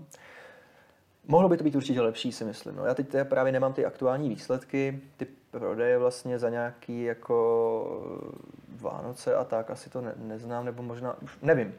Mohlo 1.27 1.49
by 1.49 1.57
to 1.57 1.63
být 1.63 1.75
určitě 1.75 2.01
lepší, 2.01 2.31
si 2.31 2.43
myslím. 2.43 2.75
No. 2.75 2.85
Já 2.85 2.93
teď 2.93 3.07
právě 3.23 3.51
nemám 3.51 3.73
ty 3.73 3.85
aktuální 3.85 4.29
výsledky, 4.29 5.01
ty 5.17 5.27
prodeje 5.51 5.97
vlastně 5.97 6.39
za 6.39 6.49
nějaký 6.49 7.03
jako 7.03 8.27
Vánoce 8.81 9.35
a 9.35 9.43
tak, 9.43 9.71
asi 9.71 9.89
to 9.89 10.01
ne, 10.01 10.13
neznám, 10.15 10.65
nebo 10.65 10.83
možná, 10.83 11.21
už 11.21 11.37
nevím, 11.41 11.73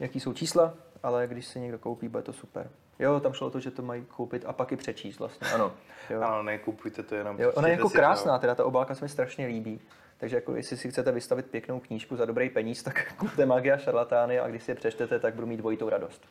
jaký 0.00 0.20
jsou 0.20 0.32
čísla, 0.32 0.74
ale 1.02 1.26
když 1.26 1.46
si 1.46 1.60
někdo 1.60 1.78
koupí, 1.78 2.08
bude 2.08 2.22
to 2.22 2.32
super. 2.32 2.70
Jo, 2.98 3.20
tam 3.20 3.32
šlo 3.32 3.46
o 3.46 3.50
to, 3.50 3.60
že 3.60 3.70
to 3.70 3.82
mají 3.82 4.04
koupit 4.04 4.44
a 4.46 4.52
pak 4.52 4.72
i 4.72 4.76
přečíst 4.76 5.18
vlastně, 5.18 5.48
ano. 5.48 5.72
Jo. 6.10 6.20
Ano, 6.22 6.42
nekupujte 6.42 7.02
to 7.02 7.14
jenom. 7.14 7.40
Jo, 7.40 7.52
ona 7.54 7.68
je 7.68 7.74
jako 7.74 7.90
krásná, 7.90 8.38
teda 8.38 8.54
ta 8.54 8.64
obálka 8.64 8.94
se 8.94 9.04
mi 9.04 9.08
strašně 9.08 9.46
líbí. 9.46 9.80
Takže 10.20 10.36
jako 10.36 10.56
jestli 10.56 10.76
si 10.76 10.90
chcete 10.90 11.12
vystavit 11.12 11.46
pěknou 11.46 11.80
knížku 11.80 12.16
za 12.16 12.24
dobrý 12.24 12.50
peníz, 12.50 12.82
tak 12.82 13.12
kupte 13.16 13.46
Magia 13.46 13.78
šarlatány 13.78 14.40
a 14.40 14.48
když 14.48 14.62
si 14.62 14.70
je 14.70 14.74
přečtete, 14.74 15.18
tak 15.18 15.34
budu 15.34 15.46
mít 15.46 15.56
dvojitou 15.56 15.88
radost. 15.88 16.28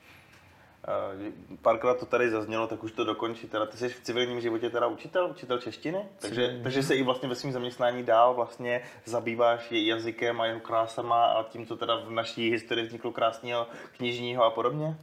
Párkrát 1.62 2.00
to 2.00 2.06
tady 2.06 2.30
zaznělo, 2.30 2.68
tak 2.68 2.84
už 2.84 2.92
to 2.92 3.04
dokončí. 3.04 3.48
Teda 3.48 3.66
ty 3.66 3.78
jsi 3.78 3.90
v 3.90 4.02
civilním 4.02 4.42
životě 4.42 4.70
teda 4.70 4.88
učitel, 4.88 5.28
učitel 5.32 5.58
češtiny, 5.58 6.06
takže, 6.20 6.60
takže 6.64 6.84
se 6.84 6.96
i 6.96 7.04
vlastně 7.04 7.30
ve 7.30 7.36
svém 7.36 7.52
zaměstnání 7.52 8.04
dál 8.04 8.34
vlastně 8.34 8.82
zabýváš 9.06 9.72
jazykem 9.72 10.42
a 10.42 10.46
jeho 10.46 10.60
krásama 10.60 11.26
a 11.26 11.44
tím, 11.44 11.66
co 11.66 11.78
teda 11.78 11.96
v 11.96 12.12
naší 12.12 12.52
historii 12.52 12.86
vzniklo 12.86 13.12
krásného 13.12 13.68
knižního 13.98 14.44
a 14.44 14.50
podobně? 14.50 14.98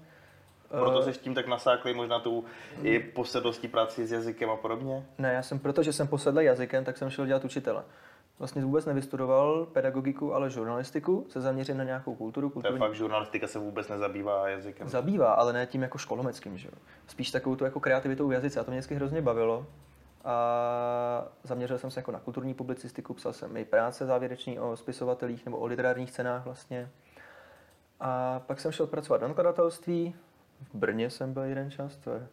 Proto 0.69 1.03
jsi 1.03 1.13
tím 1.13 1.35
tak 1.35 1.47
nasáklý 1.47 1.95
možná 1.95 2.21
tou 2.21 2.45
i 2.83 2.99
posedlostí 2.99 3.69
práci 3.69 4.07
s 4.07 4.13
jazykem 4.13 4.51
a 4.51 4.57
podobně? 4.57 5.07
Ne, 5.19 5.33
já 5.33 5.43
jsem, 5.43 5.59
protože 5.59 5.93
jsem 5.93 6.09
posedl 6.09 6.41
jazykem, 6.41 6.85
tak 6.85 6.97
jsem 6.97 7.11
šel 7.11 7.27
dělat 7.27 7.45
učitele 7.45 7.85
vlastně 8.39 8.65
vůbec 8.65 8.87
nevystudoval 8.87 9.67
pedagogiku, 9.67 10.35
ale 10.35 10.51
žurnalistiku, 10.51 11.27
se 11.29 11.41
zaměřím 11.41 11.77
na 11.77 11.85
nějakou 11.85 12.15
kulturu. 12.15 12.51
Kulturní... 12.51 12.79
To 12.79 12.85
je 12.85 12.89
fakt, 12.89 12.97
žurnalistika 12.97 13.47
se 13.47 13.59
vůbec 13.59 13.89
nezabývá 13.89 14.49
jazykem. 14.49 14.89
Zabývá, 14.89 15.33
ale 15.33 15.53
ne 15.53 15.67
tím 15.67 15.83
jako 15.83 15.99
školomeckým, 15.99 16.59
že? 16.59 16.69
Spíš 17.07 17.31
takovou 17.31 17.57
tu 17.57 17.65
jako 17.65 17.81
kreativitou 17.81 18.29
v 18.29 18.33
jazyce 18.33 18.61
a 18.61 18.65
to 18.65 18.71
mě 18.71 18.79
vždycky 18.79 18.95
hrozně 18.95 19.23
bavilo. 19.23 19.67
A 20.25 21.29
zaměřil 21.43 21.79
jsem 21.79 21.91
se 21.91 22.01
jako 22.01 22.13
na 22.13 22.19
kulturní 22.19 22.55
publicistiku, 22.55 23.15
psal 23.15 23.33
jsem 23.33 23.57
i 23.57 23.65
práce 23.65 24.07
závěreční 24.07 24.59
o 24.59 24.77
spisovatelích 24.77 25.45
nebo 25.45 25.59
o 25.59 25.67
literárních 25.67 26.11
cenách 26.11 26.45
vlastně. 26.45 26.91
A 28.01 28.41
pak 28.47 28.61
jsem 28.61 28.73
šel 28.73 28.87
pracovat 28.87 29.21
do 29.21 29.29
nakladatelství. 29.29 30.15
V 30.61 30.75
Brně 30.75 31.11
jsem 31.11 31.33
byl 31.33 31.43
jeden 31.43 31.71
čas, 31.71 31.97
to 31.97 32.11
je... 32.11 32.27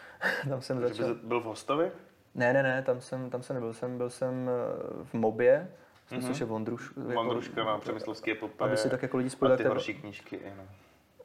Tam 0.48 0.60
jsem 0.60 0.80
začal. 0.80 1.14
Byl 1.14 1.40
v 1.40 1.44
Hostově? 1.44 1.92
Ne, 2.34 2.52
ne, 2.52 2.62
ne, 2.62 2.82
tam 2.82 3.00
jsem, 3.00 3.30
tam 3.30 3.42
jsem 3.42 3.54
nebyl, 3.54 3.72
jsem, 3.72 3.98
byl 3.98 4.10
jsem 4.10 4.48
eh, 4.48 5.04
v 5.04 5.14
Mobě, 5.14 5.68
mm-hmm. 6.10 6.26
což 6.26 6.40
je 6.40 6.46
Vondruš, 6.46 6.92
jako, 6.96 7.12
Vondruška 7.12 7.64
na 7.64 7.78
Přemyslovské 7.78 8.32
epopé. 8.32 8.64
Aby 8.64 8.76
si 8.76 8.90
tak 8.90 9.02
jako 9.02 9.16
lidi 9.16 9.30
spojili. 9.30 9.54
A 9.54 9.56
ty 9.56 9.64
horší 9.64 9.94
knížky, 9.94 10.40
no. 10.56 10.62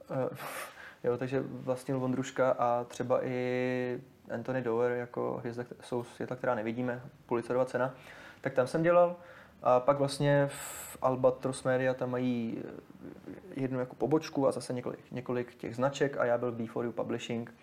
Uh, 0.09 0.37
jo, 1.03 1.17
takže 1.17 1.43
vlastně 1.47 1.95
Vondruška 1.95 2.51
a 2.51 2.83
třeba 2.83 3.25
i 3.25 4.01
Anthony 4.33 4.61
Dower 4.61 4.91
jako 4.91 5.37
hvězda, 5.39 5.63
jsou 5.81 6.03
světla, 6.03 6.35
která 6.35 6.55
nevidíme, 6.55 7.01
Pulitzerova 7.25 7.65
cena, 7.65 7.93
tak 8.41 8.53
tam 8.53 8.67
jsem 8.67 8.83
dělal. 8.83 9.15
A 9.63 9.79
pak 9.79 9.97
vlastně 9.97 10.47
v 10.47 10.97
Albatros 11.01 11.63
Media 11.63 11.93
tam 11.93 12.11
mají 12.11 12.63
eh, 12.65 13.61
jednu 13.61 13.79
jako 13.79 13.95
pobočku 13.95 14.47
a 14.47 14.51
zase 14.51 14.73
několik, 14.73 15.11
několik 15.11 15.55
těch 15.55 15.75
značek 15.75 16.17
a 16.17 16.25
já 16.25 16.37
byl 16.37 16.51
v 16.51 16.57
B4U 16.57 16.91
Publishing. 16.91 17.53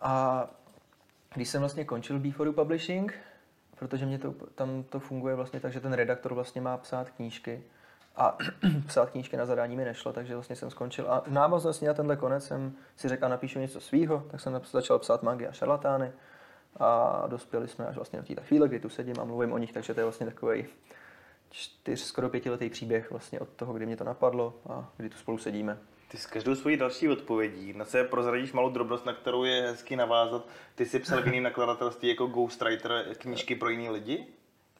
A 0.00 0.46
když 1.34 1.48
jsem 1.48 1.60
vlastně 1.60 1.84
končil 1.84 2.20
B4U 2.20 2.52
Publishing, 2.52 3.14
protože 3.78 4.06
mě 4.06 4.18
to, 4.18 4.34
tam 4.54 4.82
to 4.82 5.00
funguje 5.00 5.34
vlastně 5.34 5.60
tak, 5.60 5.72
že 5.72 5.80
ten 5.80 5.92
redaktor 5.92 6.34
vlastně 6.34 6.60
má 6.60 6.76
psát 6.76 7.10
knížky 7.10 7.62
a 8.16 8.38
psát 8.86 9.10
knížky 9.10 9.36
na 9.36 9.46
zadání 9.46 9.76
mi 9.76 9.84
nešlo, 9.84 10.12
takže 10.12 10.34
vlastně 10.34 10.56
jsem 10.56 10.70
skončil. 10.70 11.06
A 11.08 11.20
v 11.20 11.32
návaznosti 11.32 11.86
na 11.86 11.94
tenhle 11.94 12.16
konec 12.16 12.46
jsem 12.46 12.72
si 12.96 13.08
řekl, 13.08 13.24
a 13.24 13.28
napíšu 13.28 13.58
něco 13.58 13.80
svýho, 13.80 14.26
tak 14.30 14.40
jsem 14.40 14.60
začal 14.72 14.98
psát 14.98 15.22
magie 15.22 15.48
a 15.48 15.52
šarlatány 15.52 16.12
a 16.76 17.22
dospěli 17.26 17.68
jsme 17.68 17.86
až 17.86 17.96
vlastně 17.96 18.18
do 18.18 18.34
té 18.34 18.42
chvíle, 18.42 18.68
kdy 18.68 18.80
tu 18.80 18.88
sedím 18.88 19.16
a 19.20 19.24
mluvím 19.24 19.52
o 19.52 19.58
nich, 19.58 19.72
takže 19.72 19.94
to 19.94 20.00
je 20.00 20.04
vlastně 20.04 20.26
takový 20.26 20.66
čtyř, 21.50 22.00
skoro 22.00 22.28
pětiletý 22.28 22.70
příběh 22.70 23.10
vlastně 23.10 23.40
od 23.40 23.48
toho, 23.48 23.72
kdy 23.72 23.86
mě 23.86 23.96
to 23.96 24.04
napadlo 24.04 24.54
a 24.68 24.90
kdy 24.96 25.08
tu 25.10 25.18
spolu 25.18 25.38
sedíme. 25.38 25.78
Ty 26.14 26.20
s 26.20 26.26
každou 26.26 26.54
svojí 26.54 26.76
další 26.76 27.08
odpovědí 27.08 27.72
na 27.72 27.84
se 27.84 28.04
prozradíš 28.04 28.52
malou 28.52 28.70
drobnost, 28.70 29.06
na 29.06 29.12
kterou 29.12 29.44
je 29.44 29.62
hezky 29.62 29.96
navázat. 29.96 30.46
Ty 30.74 30.86
jsi 30.86 30.98
psal 30.98 31.22
v 31.22 31.40
nakladatelství 31.40 32.08
jako 32.08 32.26
ghostwriter 32.26 33.04
knížky 33.18 33.54
pro 33.54 33.68
jiný 33.68 33.90
lidi? 33.90 34.26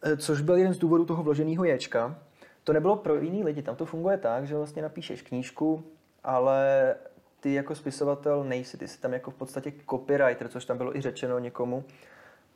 E, 0.03 0.17
což 0.17 0.41
byl 0.41 0.57
jeden 0.57 0.75
z 0.75 0.79
důvodů 0.79 1.05
toho 1.05 1.23
vloženého 1.23 1.65
ječka. 1.65 2.19
To 2.65 2.73
nebylo 2.73 2.97
pro 2.97 3.15
jiný 3.15 3.45
lidi, 3.45 3.63
tam 3.63 3.77
to 3.77 3.87
funguje 3.87 4.19
tak, 4.19 4.47
že 4.47 4.57
vlastně 4.57 4.83
napíšeš 4.83 5.23
knížku, 5.23 5.85
ale 6.25 6.95
ty 7.41 7.55
jako 7.55 7.75
spisovatel 7.75 8.45
nejsi, 8.45 8.77
ty 8.77 8.89
jsi 8.89 9.01
tam 9.01 9.13
jako 9.13 9.31
v 9.31 9.35
podstatě 9.35 9.73
copywriter, 9.91 10.49
což 10.49 10.65
tam 10.65 10.79
bylo 10.79 10.97
i 10.97 11.01
řečeno 11.01 11.39
někomu. 11.39 11.85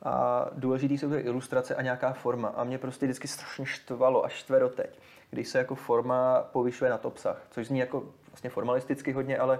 A 0.03 0.45
důležitý 0.53 0.97
jsou 0.97 1.09
ty 1.09 1.17
ilustrace 1.17 1.75
a 1.75 1.81
nějaká 1.81 2.13
forma. 2.13 2.47
A 2.47 2.63
mě 2.63 2.77
prostě 2.77 3.05
vždycky 3.05 3.27
strašně 3.27 3.65
štvalo, 3.65 4.25
až 4.25 4.33
štve 4.33 4.59
doteď, 4.59 4.99
když 5.29 5.47
se 5.47 5.57
jako 5.57 5.75
forma 5.75 6.41
povyšuje 6.41 6.89
na 6.89 7.03
obsah, 7.03 7.41
což 7.51 7.67
zní 7.67 7.79
jako 7.79 8.03
vlastně 8.31 8.49
formalisticky 8.49 9.11
hodně, 9.11 9.37
ale 9.37 9.59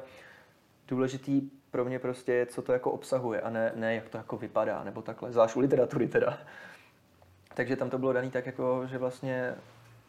důležitý 0.88 1.42
pro 1.72 1.86
mě 1.86 2.00
prostě 2.00 2.34
je, 2.34 2.46
co 2.46 2.62
to 2.62 2.74
jako 2.74 2.92
obsahuje 2.92 3.42
a 3.42 3.50
ne, 3.50 3.72
ne 3.76 3.96
jak 3.96 4.10
to 4.10 4.18
jako 4.18 4.38
vypadá, 4.38 4.84
nebo 4.84 5.02
takhle, 5.02 5.32
zvlášť 5.32 5.56
u 5.56 5.60
literatury 5.60 6.08
teda. 6.08 6.38
Takže 7.54 7.76
tam 7.76 7.90
to 7.90 7.98
bylo 7.98 8.14
dané 8.14 8.30
tak, 8.30 8.46
jako, 8.46 8.88
že 8.88 8.98
vlastně 8.98 9.56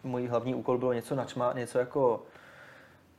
můj 0.04 0.26
hlavní 0.26 0.54
úkol 0.54 0.78
bylo 0.78 0.92
něco 0.92 1.14
načma, 1.14 1.52
něco 1.52 1.78
jako 1.78 2.22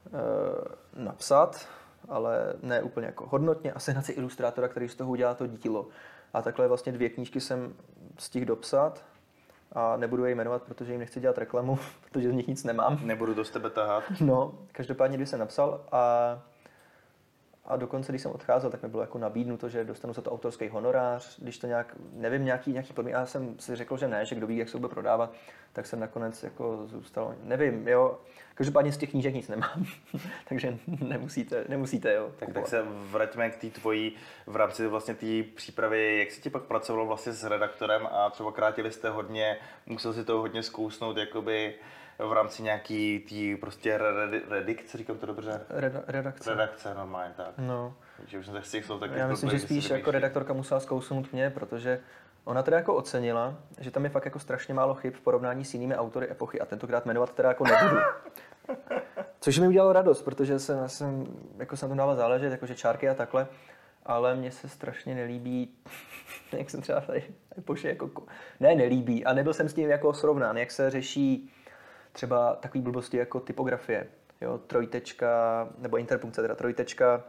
e, 0.07 1.03
napsat, 1.03 1.67
ale 2.09 2.53
ne 2.63 2.81
úplně 2.81 3.05
jako 3.05 3.25
hodnotně 3.27 3.73
a 3.73 3.79
sehnat 3.79 4.05
si 4.05 4.11
ilustrátora, 4.11 4.67
který 4.67 4.89
z 4.89 4.95
toho 4.95 5.11
udělá 5.11 5.33
to 5.33 5.47
dílo. 5.47 5.87
A 6.33 6.41
takhle 6.41 6.67
vlastně 6.67 6.91
dvě 6.91 7.09
knížky 7.09 7.41
jsem 7.41 7.73
stihl 8.17 8.45
dopsat 8.45 9.03
a 9.71 9.97
nebudu 9.97 10.25
je 10.25 10.35
jmenovat, 10.35 10.63
protože 10.63 10.91
jim 10.91 10.99
nechci 10.99 11.19
dělat 11.19 11.37
reklamu, 11.37 11.79
protože 12.11 12.29
z 12.29 12.33
nich 12.33 12.47
nic 12.47 12.63
nemám. 12.63 12.99
Nebudu 13.03 13.35
to 13.35 13.45
z 13.45 13.49
tebe 13.49 13.69
tahat. 13.69 14.03
No, 14.21 14.53
každopádně, 14.71 15.17
když 15.17 15.29
jsem 15.29 15.39
napsal 15.39 15.85
a 15.91 16.39
a 17.71 17.75
dokonce, 17.77 18.11
když 18.11 18.21
jsem 18.21 18.31
odcházel, 18.31 18.69
tak 18.69 18.83
mi 18.83 18.89
bylo 18.89 19.03
jako 19.03 19.17
nabídnuto, 19.17 19.69
že 19.69 19.83
dostanu 19.83 20.13
za 20.13 20.21
to 20.21 20.31
autorský 20.31 20.69
honorář, 20.69 21.39
když 21.39 21.57
to 21.57 21.67
nějak, 21.67 21.95
nevím, 22.13 22.45
nějaký, 22.45 22.71
nějaký 22.71 22.93
podmínky, 22.93 23.19
já 23.19 23.25
jsem 23.25 23.59
si 23.59 23.75
řekl, 23.75 23.97
že 23.97 24.07
ne, 24.07 24.25
že 24.25 24.35
kdo 24.35 24.47
ví, 24.47 24.57
jak 24.57 24.69
se 24.69 24.71
to 24.71 24.79
bude 24.79 24.93
prodávat, 24.93 25.33
tak 25.73 25.85
jsem 25.85 25.99
nakonec 25.99 26.43
jako 26.43 26.81
zůstal, 26.85 27.35
nevím, 27.43 27.87
jo, 27.87 28.19
každopádně 28.55 28.91
z 28.91 28.97
těch 28.97 29.09
knížek 29.09 29.33
nic 29.33 29.47
nemám, 29.47 29.85
takže 30.49 30.77
nemusíte, 31.01 31.65
nemusíte, 31.69 32.13
jo. 32.13 32.31
Tak, 32.39 32.53
tak 32.53 32.67
se 32.67 32.81
vraťme 32.87 33.49
k 33.49 33.55
té 33.55 33.69
tvojí, 33.69 34.15
v 34.47 34.55
rámci 34.55 34.87
vlastně 34.87 35.15
té 35.15 35.43
přípravy, 35.55 36.19
jak 36.19 36.31
se 36.31 36.41
ti 36.41 36.49
pak 36.49 36.63
pracovalo 36.63 37.05
vlastně 37.05 37.31
s 37.31 37.43
redaktorem 37.43 38.07
a 38.11 38.29
třeba 38.29 38.51
krátili 38.51 38.91
jste 38.91 39.09
hodně, 39.09 39.57
musel 39.85 40.13
si 40.13 40.25
to 40.25 40.37
hodně 40.37 40.63
zkousnout, 40.63 41.17
jakoby, 41.17 41.73
v 42.27 42.33
rámci 42.33 42.63
nějaký 42.63 43.19
tý 43.19 43.55
prostě 43.55 43.99
redikce, 44.49 44.97
říkám 44.97 45.17
to 45.17 45.25
dobře? 45.25 45.61
Reda, 45.69 46.03
redakce. 46.07 46.49
Redakce, 46.49 46.93
normálně, 46.93 47.33
tak. 47.37 47.53
No. 47.57 47.93
Takže 48.17 48.39
už 48.39 48.45
jsem 48.45 48.63
se 48.63 48.81
chtěl 48.81 48.99
tak 48.99 49.11
Já 49.11 49.27
myslím, 49.27 49.49
že 49.49 49.59
spíš 49.59 49.89
jako 49.89 50.11
redaktorka 50.11 50.53
musela 50.53 50.79
zkousnout 50.79 51.33
mě, 51.33 51.49
protože 51.49 51.99
ona 52.43 52.63
teda 52.63 52.77
jako 52.77 52.95
ocenila, 52.95 53.55
že 53.79 53.91
tam 53.91 54.03
je 54.03 54.09
fakt 54.09 54.25
jako 54.25 54.39
strašně 54.39 54.73
málo 54.73 54.95
chyb 54.95 55.13
v 55.13 55.21
porovnání 55.21 55.65
s 55.65 55.73
jinými 55.73 55.95
autory 55.95 56.31
epochy 56.31 56.61
a 56.61 56.65
tentokrát 56.65 57.05
jmenovat 57.05 57.33
teda 57.33 57.49
jako 57.49 57.63
nebudu. 57.63 58.01
Což 59.39 59.59
mi 59.59 59.67
udělalo 59.67 59.93
radost, 59.93 60.21
protože 60.21 60.59
jsem, 60.59 60.89
jsem, 60.89 61.25
jako 61.57 61.77
jsem 61.77 61.89
to 61.89 61.95
dával 61.95 62.15
záležet, 62.15 62.51
jakože 62.51 62.75
čárky 62.75 63.09
a 63.09 63.13
takhle, 63.13 63.47
ale 64.05 64.35
mně 64.35 64.51
se 64.51 64.69
strašně 64.69 65.15
nelíbí, 65.15 65.75
jak 66.51 66.69
jsem 66.69 66.81
třeba 66.81 67.01
tady 67.01 67.23
epoše 67.57 67.89
jako, 67.89 68.09
ne 68.59 68.75
nelíbí, 68.75 69.25
a 69.25 69.33
nebyl 69.33 69.53
jsem 69.53 69.69
s 69.69 69.73
tím 69.73 69.89
jako 69.89 70.13
srovnán, 70.13 70.57
jak 70.57 70.71
se 70.71 70.89
řeší 70.89 71.51
třeba 72.11 72.55
takové 72.55 72.81
blbosti 72.81 73.17
jako 73.17 73.39
typografie, 73.39 74.07
jo, 74.41 74.57
trojtečka, 74.57 75.69
nebo 75.77 75.97
interpunkce, 75.97 76.41
teda 76.41 76.55
trojtečka, 76.55 77.23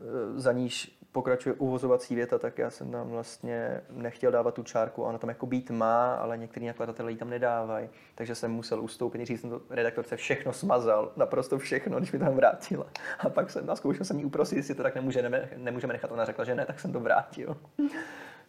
e, 0.00 0.40
za 0.40 0.52
níž 0.52 0.96
pokračuje 1.16 1.54
uvozovací 1.54 2.14
věta, 2.14 2.38
tak 2.38 2.58
já 2.58 2.70
jsem 2.70 2.90
tam 2.90 3.08
vlastně 3.08 3.80
nechtěl 3.90 4.32
dávat 4.32 4.54
tu 4.54 4.62
čárku. 4.62 5.02
Ona 5.02 5.18
tam 5.18 5.28
jako 5.28 5.46
být 5.46 5.70
má, 5.70 6.14
ale 6.14 6.38
některý 6.38 6.66
nakladatelé 6.66 7.12
ji 7.12 7.16
tam 7.16 7.30
nedávají. 7.30 7.88
Takže 8.14 8.34
jsem 8.34 8.50
musel 8.50 8.80
ustoupit. 8.80 9.18
Nejdřív 9.18 9.40
jsem 9.40 9.50
to 9.50 9.60
redaktorce 9.70 10.16
všechno 10.16 10.52
smazal, 10.52 11.12
naprosto 11.16 11.58
všechno, 11.58 11.98
když 11.98 12.12
mi 12.12 12.18
tam 12.18 12.34
vrátila. 12.34 12.86
A 13.18 13.28
pak 13.28 13.50
jsem 13.50 13.66
na 13.66 13.76
zkoušel 13.76 14.04
jsem 14.04 14.18
jí 14.18 14.24
uprosit, 14.24 14.56
jestli 14.56 14.74
to 14.74 14.82
tak 14.82 14.94
nemůže, 14.94 15.48
nemůžeme 15.56 15.92
nechat. 15.92 16.12
Ona 16.12 16.24
řekla, 16.24 16.44
že 16.44 16.54
ne, 16.54 16.66
tak 16.66 16.80
jsem 16.80 16.92
to 16.92 17.00
vrátil. 17.00 17.56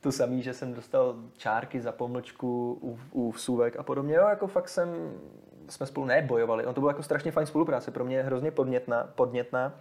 to 0.02 0.12
samý, 0.12 0.42
že 0.42 0.54
jsem 0.54 0.74
dostal 0.74 1.16
čárky 1.38 1.82
za 1.82 1.92
pomlčku 1.92 2.80
u, 2.82 3.00
u 3.12 3.32
vsuvek 3.32 3.80
a 3.80 3.84
podobně. 3.84 4.16
Jo, 4.16 4.28
jako 4.28 4.48
fakt 4.48 4.70
jsem 4.70 4.90
jsme 5.70 5.86
spolu 5.86 6.06
nebojovali. 6.06 6.66
On 6.66 6.74
to 6.74 6.82
bylo 6.82 6.90
jako 6.90 7.04
strašně 7.04 7.32
fajn 7.32 7.48
spolupráce, 7.48 7.92
pro 7.92 8.06
mě 8.06 8.24
hrozně 8.24 8.52
podnětná, 8.52 9.10
podnětná. 9.16 9.74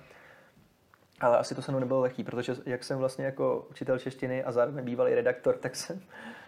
Ale 1.20 1.38
asi 1.38 1.54
to 1.54 1.62
se 1.62 1.72
mnou 1.72 1.80
nebylo 1.80 2.00
lehký, 2.00 2.24
protože 2.24 2.54
jak 2.66 2.84
jsem 2.84 2.98
vlastně 2.98 3.24
jako 3.24 3.66
učitel 3.70 3.98
češtiny 3.98 4.44
a 4.44 4.52
zároveň 4.52 4.84
bývalý 4.84 5.14
redaktor, 5.14 5.56
tak 5.56 5.76
jsem, 5.76 6.00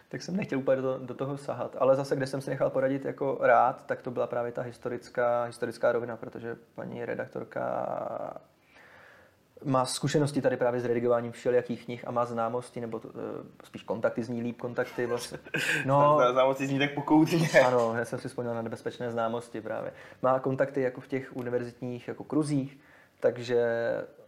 tak 0.09 0.23
jsem 0.23 0.37
nechtěl 0.37 0.59
úplně 0.59 0.83
do, 0.83 0.99
do 0.99 1.15
toho 1.15 1.37
sahat. 1.37 1.77
Ale 1.79 1.97
zase, 1.97 2.17
kde 2.17 2.27
jsem 2.27 2.41
si 2.41 2.51
nechal 2.51 2.71
poradit 2.71 3.05
jako 3.05 3.39
rád, 3.41 3.87
tak 3.87 4.03
to 4.03 4.11
byla 4.11 4.27
právě 4.27 4.53
ta 4.53 4.63
historická, 4.63 5.45
historická 5.45 5.93
rovina, 5.93 6.17
protože 6.17 6.57
paní 6.75 7.05
redaktorka 7.05 7.87
má 9.65 9.85
zkušenosti 9.87 10.43
tady 10.43 10.57
právě 10.57 10.81
s 10.81 10.85
redigováním 10.85 11.33
všelijakých 11.33 11.85
knih 11.85 12.09
a 12.09 12.11
má 12.11 12.25
známosti, 12.25 12.81
nebo 12.81 12.99
to, 12.99 13.09
uh, 13.09 13.15
spíš 13.65 13.83
kontakty, 13.83 14.23
zní 14.23 14.43
líp 14.43 14.61
kontakty 14.61 15.07
vlastně. 15.07 15.39
No, 15.85 16.21
známosti 16.33 16.67
zní 16.67 16.79
tak 16.79 16.95
pokoutně. 16.95 17.49
Ano, 17.67 17.95
já 17.99 18.05
jsem 18.05 18.19
si 18.19 18.29
vzpomněl 18.29 18.55
na 18.55 18.63
nebezpečné 18.63 19.11
známosti 19.11 19.61
právě. 19.61 19.93
Má 20.23 20.39
kontakty 20.39 20.83
jako 20.83 21.01
v 21.01 21.09
těch 21.09 21.37
univerzitních 21.37 22.09
jako 22.09 22.25
kruzích, 22.25 22.79
takže 23.21 23.67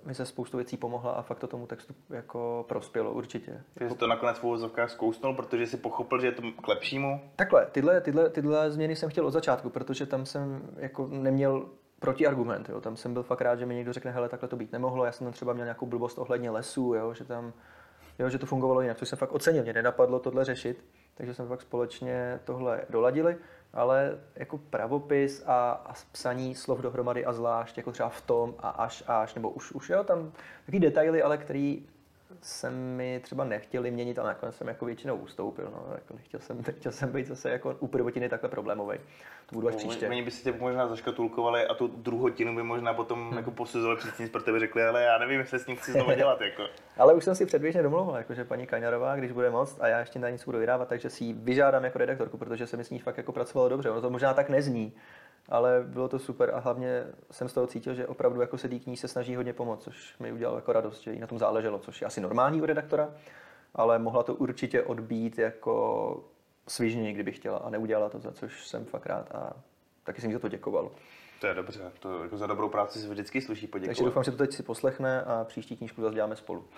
mi 0.05 0.15
se 0.15 0.27
spoustu 0.27 0.57
věcí 0.57 0.77
pomohla 0.77 1.13
a 1.13 1.23
fakt 1.23 1.39
to 1.39 1.47
tomu 1.47 1.67
textu 1.67 1.95
jako 2.11 2.65
prospělo 2.69 3.13
určitě. 3.13 3.61
Ty 3.79 3.89
jsi 3.89 3.95
to 3.95 4.07
nakonec 4.07 4.39
v 4.39 4.45
úvozovkách 4.45 4.91
zkousnul, 4.91 5.35
protože 5.35 5.67
jsi 5.67 5.77
pochopil, 5.77 6.21
že 6.21 6.27
je 6.27 6.33
to 6.33 6.43
k 6.63 6.69
lepšímu? 6.69 7.21
Takhle, 7.37 7.67
tyhle, 7.67 8.01
tyhle, 8.01 8.31
tyhle 8.31 8.71
změny 8.71 8.97
jsem 8.97 9.11
chtěl 9.11 9.27
od 9.27 9.31
začátku, 9.31 9.71
protože 9.71 10.07
tam 10.07 10.27
jsem 10.27 10.63
jako 10.77 11.07
neměl 11.07 11.67
protiargument. 12.01 12.69
Jo. 12.69 12.81
Tam 12.81 12.97
jsem 12.97 13.13
byl 13.13 13.23
fakt 13.23 13.41
rád, 13.41 13.59
že 13.59 13.67
mi 13.67 13.75
někdo 13.75 13.93
řekne, 13.93 14.11
hele, 14.11 14.29
takhle 14.29 14.49
to 14.49 14.57
být 14.57 14.73
nemohlo. 14.73 15.05
Já 15.05 15.13
jsem 15.13 15.25
tam 15.25 15.33
třeba 15.33 15.53
měl 15.53 15.65
nějakou 15.65 15.87
blbost 15.87 16.19
ohledně 16.19 16.51
lesů, 16.51 16.95
jo, 16.95 17.15
že 17.15 17.25
tam 17.25 17.53
jo, 18.19 18.29
že 18.29 18.39
to 18.39 18.47
fungovalo 18.47 18.81
jinak, 18.81 18.97
což 18.97 19.09
jsem 19.09 19.19
fakt 19.19 19.33
ocenil. 19.33 19.63
Mě 19.63 19.73
nenapadlo 19.73 20.19
tohle 20.19 20.45
řešit, 20.45 20.85
takže 21.15 21.35
jsme 21.35 21.47
fakt 21.47 21.61
společně 21.61 22.41
tohle 22.45 22.81
doladili, 22.91 23.37
ale 23.73 24.19
jako 24.37 24.59
pravopis 24.59 25.43
a, 25.47 25.71
a 25.71 25.95
psaní 26.13 26.55
slov 26.55 26.81
dohromady 26.81 27.25
a 27.25 27.33
zvlášť, 27.33 27.77
jako 27.77 27.93
třeba 27.93 28.09
v 28.09 28.21
tom 28.21 28.55
a 28.59 28.69
až 28.69 29.05
až, 29.07 29.35
nebo 29.35 29.51
už, 29.51 29.73
už 29.73 29.91
jo, 29.91 30.05
tam 30.05 30.33
taky 30.67 30.81
detaily, 30.81 31.23
ale 31.23 31.39
který 31.39 31.87
se 32.43 32.71
mi 32.71 33.21
třeba 33.23 33.45
nechtěli 33.45 33.91
měnit, 33.91 34.19
ale 34.19 34.29
nakonec 34.29 34.57
jsem 34.57 34.69
jako 34.69 34.85
většinou 34.85 35.17
ustoupil. 35.17 35.71
No. 35.75 35.95
Jako 35.95 36.15
nechtěl, 36.15 36.41
jsem, 36.41 36.63
nechtěl 36.67 36.93
jsem 36.93 37.13
být 37.13 37.27
zase 37.27 37.51
jako 37.51 37.77
u 37.81 37.87
prvotiny 37.87 38.29
takhle 38.29 38.49
problémový. 38.49 38.99
To 39.47 39.55
budu 39.55 39.69
až 39.69 39.75
příště. 39.75 40.09
Oni 40.09 40.23
by 40.23 40.31
si 40.31 40.43
tě 40.43 40.53
možná 40.59 40.89
zaškatulkovali 40.89 41.67
a 41.67 41.75
tu 41.75 41.87
druhotinu 41.87 42.57
by 42.57 42.63
možná 42.63 42.95
potom 42.95 43.29
hmm. 43.29 43.37
jako 43.37 43.51
posuzovali 43.51 43.99
před 43.99 44.17
tím 44.17 44.29
pro 44.29 44.43
tebe 44.43 44.59
řekli, 44.59 44.87
ale 44.87 45.03
já 45.03 45.19
nevím, 45.19 45.41
jestli 45.41 45.59
s 45.59 45.65
tím 45.65 45.77
chci 45.77 45.93
znovu 45.93 46.13
dělat. 46.13 46.41
Jako. 46.41 46.63
ale 46.97 47.15
už 47.15 47.25
jsem 47.25 47.35
si 47.35 47.47
předběžně 47.47 47.83
domluvil, 47.83 48.15
jako, 48.15 48.35
že 48.35 48.45
paní 48.45 48.67
Kaňarová, 48.67 49.17
když 49.17 49.33
bude 49.33 49.51
moc 49.51 49.77
a 49.81 49.89
já 49.89 49.99
ještě 49.99 50.19
na 50.19 50.31
nic 50.31 50.45
budu 50.45 50.59
vydávat, 50.59 50.89
takže 50.89 51.11
si 51.11 51.25
ji 51.25 51.33
vyžádám 51.33 51.85
jako 51.85 51.99
redaktorku, 51.99 52.39
protože 52.39 52.67
se 52.67 52.77
mi 52.77 52.85
s 52.85 52.91
ní 52.91 52.99
fakt 52.99 53.17
jako 53.17 53.33
pracovalo 53.33 53.69
dobře. 53.69 53.91
Ono 53.91 54.01
to 54.01 54.11
možná 54.11 54.35
tak 54.35 54.49
nezní, 54.49 54.93
ale 55.51 55.85
bylo 55.87 56.09
to 56.09 56.19
super 56.19 56.51
a 56.55 56.59
hlavně 56.59 57.05
jsem 57.31 57.49
z 57.49 57.53
toho 57.53 57.67
cítil, 57.67 57.95
že 57.95 58.07
opravdu 58.07 58.41
jako 58.41 58.59
se 58.59 58.69
té 58.69 58.97
se 58.97 59.09
snaží 59.09 59.37
hodně 59.37 59.53
pomoct, 59.53 59.85
což 59.85 60.19
mi 60.19 60.33
udělalo 60.33 60.59
jako 60.59 60.73
radost, 60.73 61.01
že 61.01 61.13
jí 61.13 61.21
na 61.21 61.27
tom 61.27 61.39
záleželo, 61.39 61.79
což 61.79 62.01
je 62.01 62.07
asi 62.07 62.21
normální 62.21 62.63
u 62.63 62.67
redaktora, 62.67 63.15
ale 63.75 63.99
mohla 63.99 64.23
to 64.23 64.35
určitě 64.35 64.83
odbít 64.83 65.39
jako 65.39 66.25
svižněji, 66.69 67.13
kdyby 67.13 67.33
chtěla 67.33 67.59
a 67.59 67.71
neudělala 67.71 68.09
to, 68.09 68.19
za 68.19 68.33
což 68.33 68.67
jsem 68.67 68.85
fakt 68.85 69.07
rád 69.07 69.35
a 69.35 69.53
taky 70.05 70.21
jsem 70.21 70.31
jí 70.31 70.35
za 70.35 70.41
to 70.41 70.49
děkoval. 70.49 70.91
To 71.41 71.47
je 71.47 71.55
dobře, 71.55 71.93
to 71.99 72.23
jako 72.23 72.37
za 72.37 72.47
dobrou 72.47 72.69
práci 72.69 72.99
se 72.99 73.09
vždycky 73.09 73.41
sluší 73.41 73.67
poděkovat. 73.67 73.89
Takže 73.89 74.05
doufám, 74.05 74.25
že 74.25 74.31
to 74.31 74.37
teď 74.37 74.53
si 74.53 74.63
poslechne 74.63 75.23
a 75.23 75.45
příští 75.45 75.77
knížku 75.77 76.03
zase 76.03 76.15
děláme 76.15 76.37
spolu. 76.37 76.65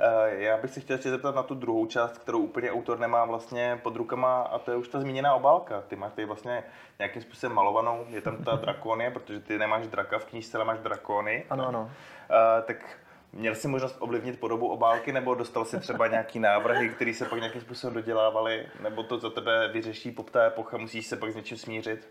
Eh, 0.00 0.34
já 0.34 0.56
bych 0.56 0.70
se 0.70 0.80
chtěl 0.80 0.96
ještě 0.96 1.10
zeptat 1.10 1.34
na 1.34 1.42
tu 1.42 1.54
druhou 1.54 1.86
část, 1.86 2.18
kterou 2.18 2.38
úplně 2.38 2.72
autor 2.72 2.98
nemá 2.98 3.24
vlastně 3.24 3.80
pod 3.82 3.96
rukama, 3.96 4.42
a 4.42 4.58
to 4.58 4.70
je 4.70 4.76
už 4.76 4.88
ta 4.88 5.00
zmíněná 5.00 5.34
obálka. 5.34 5.80
Ty 5.80 5.96
máš 5.96 6.12
tady 6.12 6.26
vlastně 6.26 6.64
nějakým 6.98 7.22
způsobem 7.22 7.56
malovanou, 7.56 8.06
je 8.08 8.20
tam 8.20 8.44
ta 8.44 8.56
drakonie, 8.56 9.10
protože 9.10 9.40
ty 9.40 9.58
nemáš 9.58 9.86
draka 9.86 10.18
v 10.18 10.24
knížce, 10.24 10.58
ale 10.58 10.64
máš 10.64 10.78
drakony. 10.78 11.44
Ano, 11.50 11.68
ano. 11.68 11.80
Uh, 11.80 12.64
tak 12.64 12.98
Měl 13.32 13.54
jsi 13.54 13.68
možnost 13.68 13.96
ovlivnit 13.98 14.40
podobu 14.40 14.68
obálky, 14.68 15.12
nebo 15.12 15.34
dostal 15.34 15.64
jsi 15.64 15.80
třeba 15.80 16.06
nějaký 16.06 16.38
návrhy, 16.38 16.88
které 16.88 17.14
se 17.14 17.24
pak 17.24 17.38
nějakým 17.38 17.60
způsobem 17.60 17.94
dodělávaly, 17.94 18.66
nebo 18.80 19.02
to 19.02 19.18
za 19.18 19.30
tebe 19.30 19.68
vyřeší 19.72 20.10
poptá 20.10 20.46
epocha, 20.46 20.76
musíš 20.76 21.06
se 21.06 21.16
pak 21.16 21.32
s 21.32 21.36
něčím 21.36 21.56
smířit? 21.56 22.08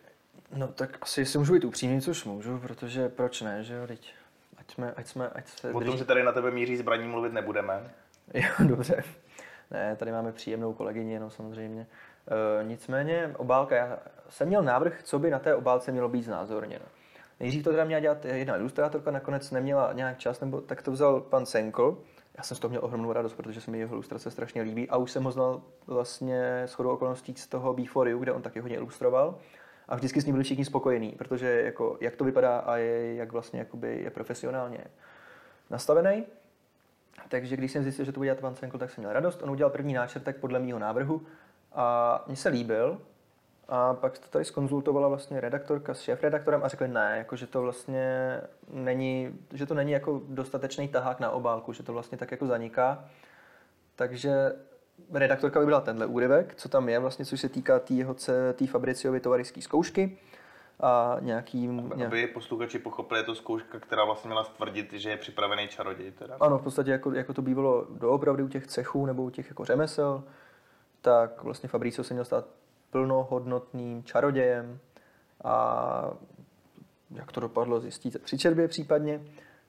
No 0.55 0.67
tak 0.67 0.97
asi 1.01 1.25
si 1.25 1.37
můžu 1.37 1.53
být 1.53 1.65
upřímný, 1.65 2.01
což 2.01 2.25
můžu, 2.25 2.59
protože 2.59 3.09
proč 3.09 3.41
ne, 3.41 3.63
že 3.63 3.73
jo, 3.73 3.87
teď 3.87 4.13
ať 4.57 4.71
jsme, 4.71 4.93
ať 4.93 5.07
jsme, 5.07 5.29
ať 5.29 5.47
se 5.47 5.73
O 5.73 5.81
tom, 5.81 5.97
že 5.97 6.05
tady 6.05 6.23
na 6.23 6.31
tebe 6.31 6.51
míří 6.51 6.77
zbraní, 6.77 7.07
mluvit 7.07 7.33
nebudeme. 7.33 7.83
Jo, 8.33 8.67
dobře. 8.67 9.03
Ne, 9.71 9.95
tady 9.95 10.11
máme 10.11 10.31
příjemnou 10.31 10.73
kolegyni, 10.73 11.19
no 11.19 11.29
samozřejmě. 11.29 11.87
E, 12.61 12.63
nicméně 12.63 13.33
obálka, 13.37 13.75
já 13.75 13.99
jsem 14.29 14.47
měl 14.47 14.63
návrh, 14.63 15.03
co 15.03 15.19
by 15.19 15.29
na 15.29 15.39
té 15.39 15.55
obálce 15.55 15.91
mělo 15.91 16.09
být 16.09 16.23
znázorněno. 16.23 16.85
Nejdřív 17.39 17.63
to 17.63 17.69
teda 17.71 17.83
měla 17.83 17.99
dělat 17.99 18.25
jedna 18.25 18.57
ilustrátorka, 18.57 19.11
nakonec 19.11 19.51
neměla 19.51 19.93
nějak 19.93 20.17
čas, 20.17 20.41
nebo 20.41 20.61
tak 20.61 20.81
to 20.81 20.91
vzal 20.91 21.21
pan 21.21 21.45
Senkl. 21.45 21.97
Já 22.37 22.43
jsem 22.43 22.57
z 22.57 22.59
toho 22.59 22.69
měl 22.69 22.85
ohromnou 22.85 23.13
radost, 23.13 23.33
protože 23.33 23.61
se 23.61 23.71
mi 23.71 23.79
jeho 23.79 23.93
ilustrace 23.93 24.31
strašně 24.31 24.61
líbí 24.61 24.89
a 24.89 24.97
už 24.97 25.11
jsem 25.11 25.23
ho 25.23 25.31
znal 25.31 25.61
vlastně 25.87 26.63
s 26.63 26.73
chodou 26.73 26.89
okolností 26.89 27.33
z 27.37 27.47
toho 27.47 27.73
Before 27.73 28.11
You, 28.11 28.19
kde 28.19 28.31
on 28.31 28.41
taky 28.41 28.59
hodně 28.59 28.77
ilustroval 28.77 29.35
a 29.87 29.95
vždycky 29.95 30.21
s 30.21 30.25
ním 30.25 30.33
byli 30.33 30.43
všichni 30.43 30.65
spokojení, 30.65 31.11
protože 31.11 31.61
jako, 31.61 31.97
jak 32.01 32.15
to 32.15 32.23
vypadá 32.23 32.57
a 32.57 32.77
je, 32.77 33.15
jak 33.15 33.31
vlastně 33.31 33.59
jakoby 33.59 34.01
je 34.03 34.09
profesionálně 34.09 34.83
nastavený. 35.69 36.25
Takže 37.29 37.57
když 37.57 37.71
jsem 37.71 37.83
zjistil, 37.83 38.05
že 38.05 38.11
to 38.11 38.19
bude 38.19 38.35
dělat 38.35 38.57
Senkl, 38.57 38.77
tak 38.77 38.91
jsem 38.91 39.01
měl 39.01 39.13
radost. 39.13 39.43
On 39.43 39.49
udělal 39.49 39.71
první 39.71 39.93
náčrtek 39.93 40.37
podle 40.37 40.59
mého 40.59 40.79
návrhu 40.79 41.21
a 41.73 42.23
mně 42.27 42.35
se 42.35 42.49
líbil. 42.49 43.01
A 43.69 43.93
pak 43.93 44.19
to 44.19 44.27
tady 44.29 44.45
skonzultovala 44.45 45.07
vlastně 45.07 45.41
redaktorka 45.41 45.93
s 45.93 46.01
šéf-redaktorem 46.01 46.63
a 46.63 46.67
řekli 46.67 46.87
ne, 46.87 47.15
jako, 47.17 47.35
že 47.35 47.47
to 47.47 47.61
vlastně 47.61 48.41
není, 48.71 49.39
že 49.53 49.65
to 49.65 49.73
není 49.73 49.91
jako 49.91 50.21
dostatečný 50.27 50.87
tahák 50.87 51.19
na 51.19 51.31
obálku, 51.31 51.73
že 51.73 51.83
to 51.83 51.93
vlastně 51.93 52.17
tak 52.17 52.31
jako 52.31 52.47
zaniká. 52.47 53.05
Takže 53.95 54.51
redaktorka 55.13 55.59
vybrala 55.59 55.81
tenhle 55.81 56.05
úryvek, 56.05 56.55
co 56.55 56.69
tam 56.69 56.89
je 56.89 56.99
vlastně, 56.99 57.25
což 57.25 57.41
se 57.41 57.49
týká 57.49 57.79
té 57.79 57.93
jeho 57.93 58.13
té 58.53 58.67
Fabriciovy 58.67 59.19
tovariské 59.19 59.61
zkoušky 59.61 60.17
a 60.79 61.17
nějaký... 61.19 61.69
Aby 62.05 62.27
posluchači 62.27 62.79
pochopili, 62.79 63.19
je 63.19 63.23
to 63.23 63.35
zkouška, 63.35 63.79
která 63.79 64.05
vlastně 64.05 64.27
měla 64.27 64.43
stvrdit, 64.43 64.93
že 64.93 65.09
je 65.09 65.17
připravený 65.17 65.67
čaroděj. 65.67 66.11
Teda. 66.11 66.37
Ano, 66.39 66.57
v 66.57 66.63
podstatě 66.63 66.91
jako, 66.91 67.11
jako 67.11 67.33
to 67.33 67.41
bývalo 67.41 67.85
doopravdy 67.89 68.43
u 68.43 68.47
těch 68.47 68.67
cechů 68.67 69.05
nebo 69.05 69.23
u 69.23 69.29
těch 69.29 69.49
jako 69.49 69.65
řemesel, 69.65 70.23
tak 71.01 71.43
vlastně 71.43 71.69
Fabricio 71.69 72.03
se 72.03 72.13
měl 72.13 72.25
stát 72.25 72.45
plnohodnotným 72.91 74.03
čarodějem 74.03 74.79
a 75.43 76.11
jak 77.11 77.31
to 77.31 77.39
dopadlo, 77.39 77.79
zjistíte 77.79 78.19
při 78.19 78.37
čerbě 78.37 78.67
případně. 78.67 79.21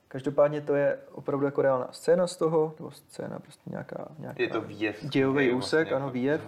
Každopádně 0.08 0.60
to 0.60 0.74
je 0.74 0.98
opravdu 1.12 1.46
jako 1.46 1.62
reálná 1.62 1.88
scéna 1.92 2.26
z 2.26 2.36
toho, 2.36 2.74
nebo 2.78 2.90
scéna 2.90 3.38
prostě 3.38 3.70
nějaká, 3.70 4.08
nějaká 4.18 4.42
je 4.42 4.48
to 4.48 4.60
výjev, 4.60 5.04
dějový 5.04 5.52
úsek, 5.52 5.78
vlastně 5.78 5.96
ano, 5.96 6.10
výjev. 6.10 6.40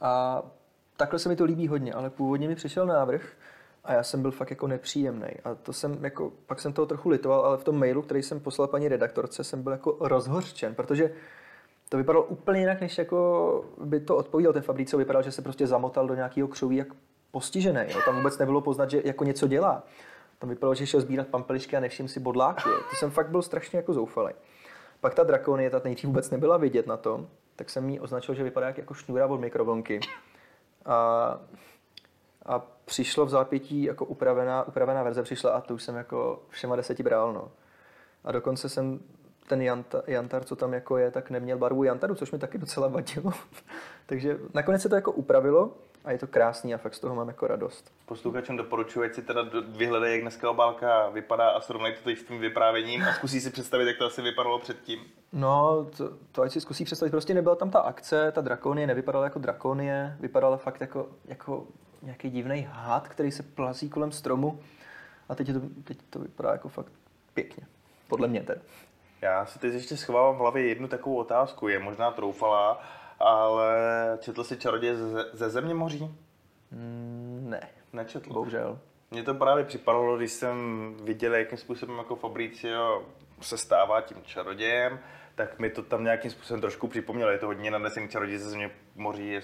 A 0.00 0.42
takhle 0.96 1.18
se 1.18 1.28
mi 1.28 1.36
to 1.36 1.44
líbí 1.44 1.68
hodně, 1.68 1.92
ale 1.92 2.10
původně 2.10 2.48
mi 2.48 2.54
přišel 2.54 2.86
návrh 2.86 3.32
a 3.84 3.92
já 3.92 4.02
jsem 4.02 4.22
byl 4.22 4.30
fakt 4.30 4.50
jako 4.50 4.66
nepříjemný. 4.66 5.28
A 5.44 5.54
to 5.54 5.72
jsem 5.72 6.04
jako, 6.04 6.32
pak 6.46 6.60
jsem 6.60 6.72
toho 6.72 6.86
trochu 6.86 7.08
litoval, 7.08 7.40
ale 7.40 7.56
v 7.56 7.64
tom 7.64 7.78
mailu, 7.78 8.02
který 8.02 8.22
jsem 8.22 8.40
poslal 8.40 8.68
paní 8.68 8.88
redaktorce, 8.88 9.44
jsem 9.44 9.62
byl 9.62 9.72
jako 9.72 9.96
rozhořčen, 10.00 10.74
protože 10.74 11.10
to 11.88 11.96
vypadalo 11.96 12.24
úplně 12.24 12.60
jinak, 12.60 12.80
než 12.80 12.98
jako 12.98 13.64
by 13.84 14.00
to 14.00 14.16
odpovídal 14.16 14.52
ten 14.52 14.62
Fabricio. 14.62 14.98
Vypadal, 14.98 15.22
že 15.22 15.32
se 15.32 15.42
prostě 15.42 15.66
zamotal 15.66 16.06
do 16.06 16.14
nějakého 16.14 16.48
křoví 16.48 16.76
jak 16.76 16.88
postižený. 17.30 17.80
Jo. 17.88 18.00
Tam 18.04 18.16
vůbec 18.16 18.38
nebylo 18.38 18.60
poznat, 18.60 18.90
že 18.90 19.02
jako 19.04 19.24
něco 19.24 19.46
dělá. 19.46 19.82
Vypadalo, 20.48 20.74
že 20.74 20.86
šel 20.86 21.00
sbírat 21.00 21.28
pampelišky 21.28 21.76
a 21.76 21.80
nevšim 21.80 22.08
si 22.08 22.20
bodláky. 22.20 22.68
To 22.90 22.96
jsem 22.96 23.10
fakt 23.10 23.28
byl 23.28 23.42
strašně 23.42 23.76
jako 23.76 23.94
zoufalý. 23.94 24.34
Pak 25.00 25.14
ta 25.14 25.22
drakonie, 25.22 25.70
ta 25.70 25.80
nejdřív 25.84 26.08
vůbec 26.08 26.30
nebyla 26.30 26.56
vidět 26.56 26.86
na 26.86 26.96
tom, 26.96 27.28
tak 27.56 27.70
jsem 27.70 27.90
jí 27.90 28.00
označil, 28.00 28.34
že 28.34 28.44
vypadá 28.44 28.66
jako 28.66 28.94
šňůra 28.94 29.26
od 29.26 29.40
mikrovlnky. 29.40 30.00
A, 30.84 31.38
a 32.46 32.58
přišlo 32.84 33.26
v 33.26 33.30
zápětí 33.30 33.82
jako 33.82 34.04
upravená, 34.04 34.62
upravená 34.68 35.02
verze 35.02 35.22
přišla 35.22 35.50
a 35.50 35.60
to 35.60 35.74
už 35.74 35.82
jsem 35.82 35.96
jako 35.96 36.42
všema 36.48 36.76
deseti 36.76 37.02
bral. 37.02 37.32
No. 37.32 37.50
A 38.24 38.32
dokonce 38.32 38.68
jsem 38.68 39.00
ten 39.48 39.62
janta, 39.62 40.02
jantar, 40.06 40.44
co 40.44 40.56
tam 40.56 40.74
jako 40.74 40.96
je, 40.96 41.10
tak 41.10 41.30
neměl 41.30 41.58
barvu 41.58 41.84
jantaru, 41.84 42.14
což 42.14 42.32
mi 42.32 42.38
taky 42.38 42.58
docela 42.58 42.88
vadilo. 42.88 43.32
Takže 44.06 44.38
nakonec 44.54 44.82
se 44.82 44.88
to 44.88 44.94
jako 44.94 45.12
upravilo 45.12 45.72
a 46.04 46.12
je 46.12 46.18
to 46.18 46.26
krásný 46.26 46.74
a 46.74 46.78
fakt 46.78 46.94
z 46.94 47.00
toho 47.00 47.14
mám 47.14 47.28
jako 47.28 47.46
radost. 47.46 47.92
Posluchačům 48.06 48.56
doporučuji, 48.56 49.06
ať 49.06 49.14
si 49.14 49.22
teda 49.22 49.42
vyhledají, 49.68 50.12
jak 50.12 50.22
dneska 50.22 50.50
obálka 50.50 51.08
vypadá 51.08 51.50
a 51.50 51.60
srovnají 51.60 51.94
to 51.94 52.00
teď 52.04 52.18
s 52.18 52.24
tím 52.24 52.40
vyprávěním 52.40 53.02
a 53.02 53.12
zkusí 53.12 53.40
si 53.40 53.50
představit, 53.50 53.86
jak 53.86 53.98
to 53.98 54.06
asi 54.06 54.22
vypadalo 54.22 54.58
předtím. 54.58 55.00
No, 55.32 55.86
to, 55.96 56.10
to 56.32 56.42
ať 56.42 56.52
si 56.52 56.60
zkusí 56.60 56.84
představit, 56.84 57.10
prostě 57.10 57.34
nebyla 57.34 57.56
tam 57.56 57.70
ta 57.70 57.80
akce, 57.80 58.32
ta 58.32 58.40
drakonie 58.40 58.86
nevypadala 58.86 59.24
jako 59.24 59.38
drakonie, 59.38 60.16
vypadala 60.20 60.56
fakt 60.56 60.80
jako, 60.80 61.08
jako 61.24 61.66
nějaký 62.02 62.30
divný 62.30 62.68
had, 62.70 63.08
který 63.08 63.30
se 63.30 63.42
plazí 63.42 63.90
kolem 63.90 64.12
stromu 64.12 64.60
a 65.28 65.34
teď, 65.34 65.52
to, 65.52 65.60
teď 65.84 65.98
to 66.10 66.18
vypadá 66.18 66.52
jako 66.52 66.68
fakt 66.68 66.92
pěkně, 67.34 67.66
podle 68.08 68.28
mě 68.28 68.42
tedy. 68.42 68.60
Já 69.20 69.46
si 69.46 69.58
teď 69.58 69.74
ještě 69.74 69.96
schovávám 69.96 70.36
v 70.36 70.38
hlavě 70.38 70.66
jednu 70.66 70.88
takovou 70.88 71.16
otázku, 71.16 71.68
je 71.68 71.78
možná 71.78 72.10
troufalá, 72.10 72.82
ale 73.24 73.74
četl 74.20 74.44
jsi 74.44 74.56
Čaroděje 74.56 74.96
ze, 74.96 75.24
ze 75.32 75.50
země 75.50 75.74
moří? 75.74 76.14
Mm, 76.70 77.46
ne. 77.48 77.68
Nečetl? 77.92 78.32
Bohužel. 78.32 78.78
Mně 79.10 79.22
to 79.22 79.34
právě 79.34 79.64
připadalo, 79.64 80.16
když 80.16 80.32
jsem 80.32 80.96
viděl, 81.02 81.34
jakým 81.34 81.58
způsobem 81.58 81.98
jako 81.98 82.16
Fabricio 82.16 83.06
se 83.40 83.58
stává 83.58 84.00
tím 84.00 84.22
čarodějem, 84.22 85.00
tak 85.34 85.58
mi 85.58 85.70
to 85.70 85.82
tam 85.82 86.04
nějakým 86.04 86.30
způsobem 86.30 86.60
trošku 86.60 86.88
připomnělo. 86.88 87.30
Je 87.30 87.38
to 87.38 87.46
hodně 87.46 87.70
nadnesený 87.70 88.08
čaroděj 88.08 88.38
ze 88.38 88.50
země 88.50 88.70
moří, 88.96 89.28
je 89.28 89.42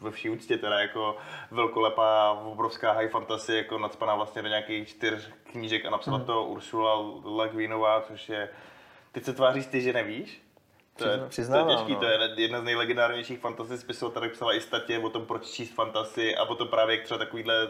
ve 0.00 0.10
vší 0.10 0.30
úctě 0.30 0.58
teda 0.58 0.80
jako 0.80 1.16
velkolepá, 1.50 2.30
obrovská 2.30 2.92
high 2.92 3.08
fantasy, 3.08 3.54
jako 3.54 3.78
nadspaná 3.78 4.14
vlastně 4.14 4.42
do 4.42 4.48
nějakých 4.48 4.88
čtyř 4.88 5.30
knížek 5.52 5.84
a 5.84 5.90
napsala 5.90 6.18
mm. 6.18 6.24
to 6.24 6.44
Ursula 6.44 7.20
Lagvinová, 7.24 8.00
což 8.00 8.28
je 8.28 8.48
Teď 9.12 9.24
se 9.24 9.32
tváříš 9.32 9.66
ty, 9.66 9.80
že 9.80 9.92
nevíš? 9.92 10.42
To 11.04 11.10
je, 11.10 11.18
Přiznávám, 11.28 11.66
to 11.66 11.72
je 11.72 11.76
těžký, 11.76 11.92
no. 11.92 11.98
to 11.98 12.06
je 12.06 12.30
jedna 12.36 12.60
z 12.60 12.64
nejlegendárnějších 12.64 13.38
fantasy 13.38 13.78
spisů, 13.78 14.10
tady 14.10 14.28
psala 14.28 14.54
i 14.54 14.60
statě 14.60 14.98
o 14.98 15.10
tom, 15.10 15.26
proč 15.26 15.46
číst 15.46 15.74
fantasy 15.74 16.36
a 16.36 16.44
potom 16.44 16.68
právě 16.68 16.96
jak 16.96 17.04
třeba 17.04 17.18
takovýhle 17.18 17.68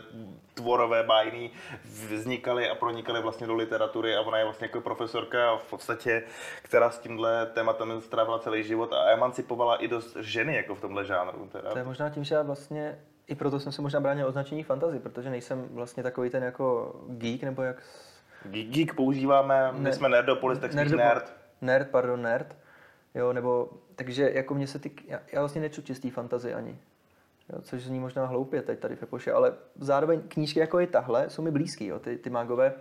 tvorové 0.55 1.03
bájný 1.03 1.51
vznikaly 1.85 2.70
a 2.70 2.74
pronikaly 2.74 3.22
vlastně 3.22 3.47
do 3.47 3.55
literatury 3.55 4.16
a 4.16 4.20
ona 4.20 4.39
je 4.39 4.45
vlastně 4.45 4.64
jako 4.64 4.81
profesorka 4.81 5.57
v 5.57 5.70
podstatě, 5.70 6.22
která 6.62 6.91
s 6.91 6.99
tímhle 6.99 7.47
tématem 7.47 8.01
strávila 8.01 8.39
celý 8.39 8.62
život 8.62 8.93
a 8.93 9.11
emancipovala 9.11 9.76
i 9.76 9.89
dost 9.89 10.16
ženy 10.20 10.57
jako 10.57 10.74
v 10.74 10.81
tomhle 10.81 11.05
žánru. 11.05 11.49
Teda. 11.53 11.70
To 11.70 11.78
je 11.78 11.85
možná 11.85 12.11
tím, 12.11 12.24
že 12.24 12.35
já 12.35 12.43
vlastně 12.43 12.99
i 13.26 13.35
proto 13.35 13.61
jsem 13.61 13.72
se 13.72 13.83
možná 13.83 14.01
bránil 14.01 14.26
označení 14.26 14.62
fantasy, 14.62 14.99
protože 14.99 15.31
nejsem 15.31 15.68
vlastně 15.70 16.03
takový 16.03 16.31
ten 16.31 16.43
jako 16.43 16.95
geek, 17.09 17.43
nebo 17.43 17.62
jak 17.62 17.83
Geek 18.45 18.95
používáme, 18.95 19.72
my 19.72 19.81
ne, 19.81 19.93
jsme 19.93 20.09
nerdopolis, 20.09 20.59
tak 20.59 20.72
spíš 20.72 20.93
nerd. 20.93 21.35
Nerd, 21.61 21.89
pardon, 21.91 22.22
nerd. 22.22 22.57
Jo, 23.15 23.33
nebo, 23.33 23.71
takže 23.97 24.31
jako 24.35 24.55
mě 24.55 24.67
se 24.67 24.79
ty, 24.79 24.91
já, 25.07 25.21
já 25.33 25.41
vlastně 25.41 25.61
nečtu 25.61 25.83
čistý 25.83 26.11
fantazy 26.11 26.55
ani. 26.55 26.79
Jo, 27.53 27.63
což 27.63 27.83
zní 27.83 28.01
možná 28.01 28.27
hloupě 28.27 28.63
teď 28.63 28.79
tady 28.79 28.97
v 28.97 29.03
Epoše, 29.03 29.33
ale 29.33 29.55
zároveň 29.81 30.21
knížky 30.29 30.61
jako 30.61 30.79
je 30.79 30.87
tahle 30.87 31.31
jsou 31.31 31.43
mi 31.43 31.51
blízký, 31.51 31.87
jo, 31.87 31.99
ty, 31.99 32.19
ty 32.19 32.31
magové 32.31 32.75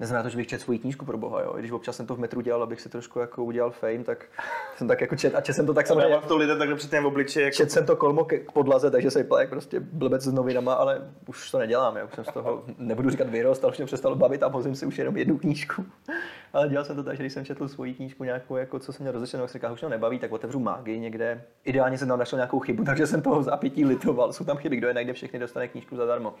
neznamená 0.00 0.22
to, 0.22 0.28
že 0.28 0.36
bych 0.36 0.46
četl 0.46 0.62
svoji 0.62 0.78
knížku 0.78 1.04
pro 1.04 1.18
boha, 1.18 1.42
jo. 1.42 1.54
I 1.56 1.58
když 1.58 1.70
občas 1.70 1.96
jsem 1.96 2.06
to 2.06 2.14
v 2.14 2.18
metru 2.18 2.40
dělal, 2.40 2.62
abych 2.62 2.80
si 2.80 2.88
trošku 2.88 3.18
jako 3.18 3.44
udělal 3.44 3.70
fame, 3.70 4.04
tak 4.04 4.26
jsem 4.76 4.88
tak 4.88 5.00
jako 5.00 5.16
čet 5.16 5.34
a 5.34 5.40
čet 5.40 5.52
jsem 5.52 5.66
to 5.66 5.74
tak 5.74 5.86
samozřejmě. 5.86 6.16
A 6.16 6.20
to 6.20 6.36
lidé 6.36 6.56
takhle 6.56 6.76
při 6.76 7.00
v 7.00 7.06
obliči. 7.06 7.40
Jako... 7.40 7.56
Čet 7.56 7.70
jsem 7.70 7.86
to 7.86 7.96
kolmo 7.96 8.24
k 8.24 8.52
podlaze, 8.52 8.90
takže 8.90 9.10
se 9.10 9.18
vypadá 9.18 9.40
jak 9.40 9.50
prostě 9.50 9.80
blbec 9.80 10.22
s 10.22 10.32
novinama, 10.32 10.74
ale 10.74 11.10
už 11.26 11.50
to 11.50 11.58
nedělám, 11.58 11.96
já 11.96 12.04
už 12.04 12.14
jsem 12.14 12.24
z 12.24 12.32
toho, 12.32 12.64
nebudu 12.78 13.10
říkat 13.10 13.28
vyrost, 13.28 13.64
ale 13.64 13.72
už 13.72 13.78
mě 13.78 13.86
přestalo 13.86 14.16
bavit 14.16 14.42
a 14.42 14.48
vozím 14.48 14.74
si 14.74 14.86
už 14.86 14.98
jenom 14.98 15.16
jednu 15.16 15.38
knížku. 15.38 15.84
ale 16.52 16.68
dělal 16.68 16.84
jsem 16.84 16.96
to 16.96 17.02
tak, 17.02 17.16
že 17.16 17.22
když 17.22 17.32
jsem 17.32 17.44
četl 17.44 17.68
svoji 17.68 17.94
knížku 17.94 18.24
nějakou, 18.24 18.56
jako 18.56 18.78
co 18.78 18.92
jsem 18.92 19.04
měl 19.04 19.12
rozlišenou, 19.12 19.42
tak 19.42 19.50
jsem 19.50 19.58
říkal, 19.58 19.72
už 19.72 19.80
mě 19.80 19.90
nebaví, 19.90 20.18
tak 20.18 20.32
otevřu 20.32 20.58
mágii 20.58 21.00
někde. 21.00 21.44
Ideálně 21.64 21.98
jsem 21.98 22.08
tam 22.08 22.18
našel 22.18 22.36
nějakou 22.36 22.60
chybu, 22.60 22.84
takže 22.86 23.06
jsem 23.06 23.22
toho 23.22 23.42
zápětí 23.42 23.84
litoval. 23.84 24.32
Jsou 24.32 24.44
tam 24.44 24.56
chyby, 24.56 24.76
kdo 24.76 24.88
je 24.88 24.94
najde 24.94 25.12
všechny, 25.12 25.38
dostane 25.38 25.68
knížku 25.68 25.96
zadarmo. 25.96 26.34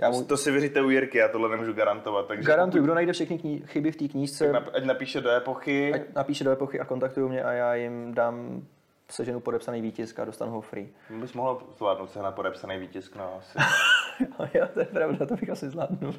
Já 0.00 0.10
mu... 0.10 0.24
To 0.24 0.36
si 0.36 0.50
věříte 0.50 0.82
u 0.82 0.90
Jirky, 0.90 1.18
já 1.18 1.28
tohle 1.28 1.48
nemůžu 1.48 1.72
garantovat. 1.72 2.26
Takže 2.26 2.46
Garantuju, 2.48 2.84
kdo 2.84 2.94
najde 2.94 3.12
všechny 3.12 3.38
kni- 3.38 3.62
chyby 3.66 3.92
v 3.92 3.96
té 3.96 4.08
knížce. 4.08 4.52
Tak 4.52 4.62
ať 4.74 4.84
napíše 4.84 5.20
do 5.20 5.30
epochy. 5.30 5.94
Ať 5.94 6.02
napíše 6.14 6.44
do 6.44 6.50
epochy 6.50 6.80
a 6.80 6.84
kontaktují 6.84 7.28
mě 7.30 7.44
a 7.44 7.52
já 7.52 7.74
jim 7.74 8.14
dám 8.14 8.62
seženu 9.10 9.40
podepsaný 9.40 9.80
výtisk 9.80 10.18
a 10.18 10.24
dostanu 10.24 10.52
ho 10.52 10.60
free. 10.60 10.88
Bys 11.10 11.32
mohl 11.32 11.62
zvládnout 11.76 12.10
se 12.10 12.18
na 12.22 12.32
podepsaný 12.32 12.78
výtisk, 12.78 13.16
no 13.16 13.34
asi. 13.38 13.58
jo, 14.54 14.68
to 14.74 14.80
je 14.80 14.86
pravda, 14.86 15.26
to 15.26 15.36
bych 15.36 15.50
asi 15.50 15.68
zvládnul. 15.68 16.14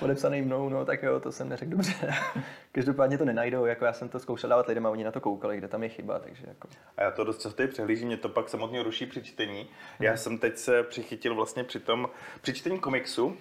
Podepsaný 0.00 0.42
mnou, 0.42 0.68
no 0.68 0.84
tak 0.84 1.02
jo, 1.02 1.20
to 1.20 1.32
jsem 1.32 1.48
neřekl 1.48 1.70
dobře. 1.70 2.14
Každopádně 2.72 3.18
to 3.18 3.24
nenajdou, 3.24 3.64
jako 3.64 3.84
já 3.84 3.92
jsem 3.92 4.08
to 4.08 4.18
zkoušel 4.18 4.50
dávat 4.50 4.68
lidem 4.68 4.86
a 4.86 4.90
oni 4.90 5.04
na 5.04 5.12
to 5.12 5.20
koukali, 5.20 5.56
kde 5.56 5.68
tam 5.68 5.82
je 5.82 5.88
chyba, 5.88 6.18
takže 6.18 6.44
jako. 6.48 6.68
A 6.96 7.02
já 7.02 7.10
to 7.10 7.24
dost 7.24 7.40
často 7.40 7.68
přehlížím, 7.68 8.06
mě 8.06 8.16
to 8.16 8.28
pak 8.28 8.48
samotně 8.48 8.82
ruší 8.82 9.06
při 9.06 9.22
čtení. 9.22 9.58
Hmm. 9.58 9.68
Já 10.00 10.16
jsem 10.16 10.38
teď 10.38 10.56
se 10.56 10.82
přichytil 10.82 11.34
vlastně 11.34 11.64
při 11.64 11.80
tom, 11.80 12.08
při 12.40 12.54
čtení 12.54 12.78
komiksu, 12.78 13.36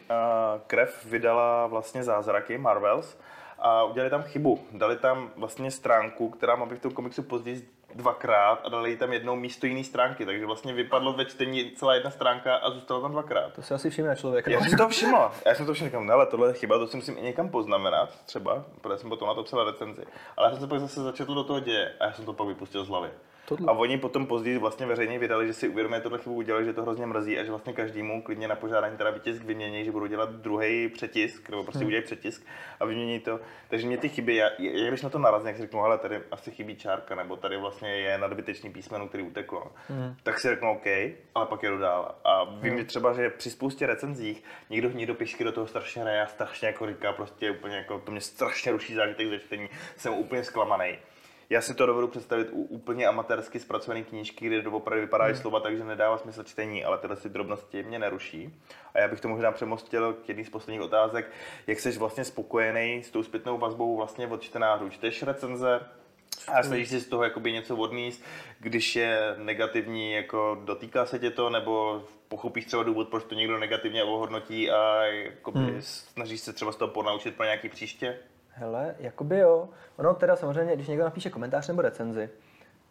Krev 0.68 1.06
vydala 1.06 1.68
vlastně 1.68 2.04
zázraky 2.04 2.58
Marvels, 2.58 3.18
a 3.62 3.84
udělali 3.84 4.10
tam 4.10 4.24
chybu. 4.24 4.60
Dali 4.72 4.98
tam 4.98 5.32
vlastně 5.36 5.72
stránku, 5.72 6.30
která 6.30 6.56
má 6.56 6.66
být 6.66 6.76
v 6.76 6.82
tom 6.82 6.92
komiksu 6.92 7.24
později 7.24 7.70
dvakrát 7.96 8.62
a 8.64 8.70
dali 8.70 8.98
tam 8.98 9.14
jednou 9.14 9.36
místo 9.36 9.66
jiné 9.66 9.84
stránky, 9.84 10.26
takže 10.26 10.46
vlastně 10.46 10.74
vypadlo 10.74 11.14
ve 11.14 11.26
čtení 11.26 11.72
celá 11.72 11.94
jedna 11.94 12.12
stránka 12.12 12.56
a 12.56 12.72
zůstalo 12.72 13.02
tam 13.02 13.12
dvakrát. 13.12 13.54
To 13.54 13.62
si 13.62 13.74
asi 13.74 13.90
všimne 13.90 14.16
člověk. 14.16 14.48
Já 14.48 14.62
jsem 14.62 14.78
to 14.78 14.90
všiml. 14.90 15.32
Já 15.46 15.56
jsem 15.56 15.66
to 15.66 15.74
všiml, 15.74 15.90
říkám, 15.90 16.12
ale 16.12 16.26
tohle 16.26 16.50
je 16.50 16.54
chyba, 16.54 16.78
to 16.78 16.88
si 16.88 16.98
musím 16.98 17.18
i 17.18 17.22
někam 17.22 17.50
poznamenat, 17.50 18.10
třeba, 18.26 18.64
protože 18.82 18.98
jsem 18.98 19.10
potom 19.10 19.28
na 19.28 19.34
to 19.34 19.44
psal 19.44 19.66
recenzi. 19.66 20.04
Ale 20.38 20.48
já 20.48 20.52
jsem 20.52 20.62
se 20.62 20.68
pak 20.68 20.80
zase 20.80 21.04
začetl 21.04 21.36
do 21.36 21.44
toho 21.44 21.60
děje 21.60 21.94
a 22.00 22.06
já 22.06 22.14
jsem 22.14 22.26
to 22.26 22.34
pak 22.34 22.48
vypustil 22.48 22.84
z 22.84 22.90
hlavy. 22.90 23.10
Tohle. 23.46 23.68
A 23.68 23.72
oni 23.72 23.98
potom 23.98 24.26
později 24.26 24.58
vlastně 24.58 24.86
veřejně 24.86 25.20
vydali, 25.20 25.48
že 25.48 25.54
si 25.54 25.70
uvědomuje 25.70 26.02
tohle 26.02 26.20
chybu 26.20 26.36
udělali, 26.36 26.66
že 26.66 26.74
to 26.74 26.82
hrozně 26.82 27.06
mrzí 27.06 27.40
a 27.40 27.44
že 27.44 27.50
vlastně 27.50 27.74
každému 27.74 28.22
klidně 28.22 28.48
na 28.48 28.56
požádání 28.56 28.98
teda 28.98 29.10
vytisk 29.10 29.44
vymění, 29.44 29.86
že 29.86 29.92
budou 29.92 30.06
dělat 30.06 30.30
druhý 30.30 30.90
přetisk, 30.90 31.50
nebo 31.50 31.64
prostě 31.64 31.80
hmm. 31.80 31.88
udělají 31.88 32.06
přetisk 32.06 32.46
a 32.80 32.86
vymění 32.86 33.20
to. 33.20 33.40
Takže 33.70 33.88
mě 33.88 33.98
ty 33.98 34.10
chyby, 34.10 34.36
já, 34.36 34.50
já 34.60 34.88
když 34.88 35.02
na 35.02 35.10
to 35.10 35.20
narazím, 35.20 35.48
jak 35.48 35.56
si 35.56 35.62
řeknu, 35.62 35.80
ale 35.80 35.98
tady 35.98 36.22
asi 36.32 36.52
chybí 36.52 36.76
čárka, 36.76 37.16
nebo 37.16 37.36
tady 37.36 37.58
vlastně 37.58 37.90
je 37.90 38.18
nadbytečný 38.18 38.70
písmeno, 38.70 39.08
který 39.08 39.24
uteklo, 39.24 39.72
hmm. 39.88 40.16
tak 40.24 40.40
si 40.40 40.48
řeknu 40.48 40.72
OK, 40.72 40.86
ale 41.36 41.46
pak 41.46 41.64
jedu 41.64 41.78
dál. 41.78 42.16
A 42.24 42.44
vím, 42.44 42.74
hmm. 42.74 42.86
třeba, 42.86 43.14
že 43.14 43.30
při 43.30 43.50
spoustě 43.50 43.86
recenzích 43.86 44.44
někdo 44.70 44.90
do 45.06 45.16
píšky 45.16 45.44
do 45.44 45.52
toho 45.52 45.68
strašně 45.68 46.02
hraje 46.02 46.22
a 46.22 46.28
strašně 46.28 46.68
jako 46.68 46.88
říká, 46.88 47.14
prostě 47.14 47.52
úplně 47.52 47.76
jako, 47.76 48.00
to 48.00 48.12
mě 48.12 48.22
strašně 48.22 48.72
ruší 48.72 48.94
zážitek 48.94 49.28
ze 49.28 49.40
čtení, 49.40 49.70
jsem 49.98 50.14
úplně 50.14 50.44
zklamaný. 50.44 50.98
Já 51.52 51.62
si 51.62 51.74
to 51.74 51.86
dovedu 51.86 52.08
představit 52.08 52.48
u 52.52 52.62
úplně 52.62 53.08
amatérsky 53.08 53.60
zpracované 53.60 54.04
knížky, 54.04 54.48
kde 54.48 54.62
doopravdy 54.62 55.02
vypadají 55.02 55.34
hmm. 55.34 55.42
slova, 55.42 55.60
takže 55.60 55.84
nedává 55.84 56.18
smysl 56.18 56.44
čtení, 56.44 56.84
ale 56.84 56.98
tyhle 56.98 57.16
si 57.16 57.30
drobnosti 57.30 57.84
mě 57.84 58.00
neruší. 58.00 58.54
A 58.94 59.00
já 59.00 59.08
bych 59.08 59.22
to 59.22 59.28
možná 59.28 59.52
přemostil 59.52 60.14
k 60.14 60.30
jedný 60.30 60.46
z 60.46 60.50
posledních 60.50 60.82
otázek. 60.82 61.32
Jak 61.68 61.80
jsi 61.80 61.92
vlastně 61.92 62.26
spokojený 62.26 63.04
s 63.04 63.12
tou 63.12 63.24
zpětnou 63.24 63.58
vazbou 63.58 63.98
vlastně 63.98 64.28
od 64.28 64.42
čtenářů? 64.42 64.90
Čteš 64.90 65.24
recenze, 65.24 65.80
A 66.48 66.64
snažíš 66.64 66.90
si 66.90 67.00
z 67.00 67.08
toho 67.08 67.24
jakoby 67.24 67.52
něco 67.52 67.78
odníst, 67.78 68.24
když 68.60 68.96
je 68.96 69.36
negativní, 69.38 70.12
jako 70.12 70.62
dotýká 70.66 71.06
se 71.06 71.20
tě 71.20 71.32
to, 71.32 71.50
nebo 71.50 72.04
pochopíš 72.28 72.66
třeba 72.66 72.84
důvod, 72.84 73.10
proč 73.10 73.24
to 73.24 73.36
někdo 73.36 73.60
negativně 73.60 74.04
ohodnotí 74.04 74.72
a 74.72 75.04
jakoby 75.04 75.60
hmm. 75.60 75.82
snažíš 75.82 76.42
se 76.42 76.54
třeba 76.54 76.72
z 76.72 76.76
toho 76.76 76.92
ponaučit 76.92 77.36
pro 77.36 77.46
nějaký 77.46 77.70
příště? 77.70 78.20
Hele, 78.54 78.96
jakoby 79.00 79.38
jo. 79.38 79.70
Ono 79.98 80.14
teda 80.14 80.36
samozřejmě, 80.36 80.76
když 80.76 80.88
někdo 80.88 81.04
napíše 81.04 81.30
komentář 81.30 81.68
nebo 81.68 81.82
recenzi, 81.82 82.30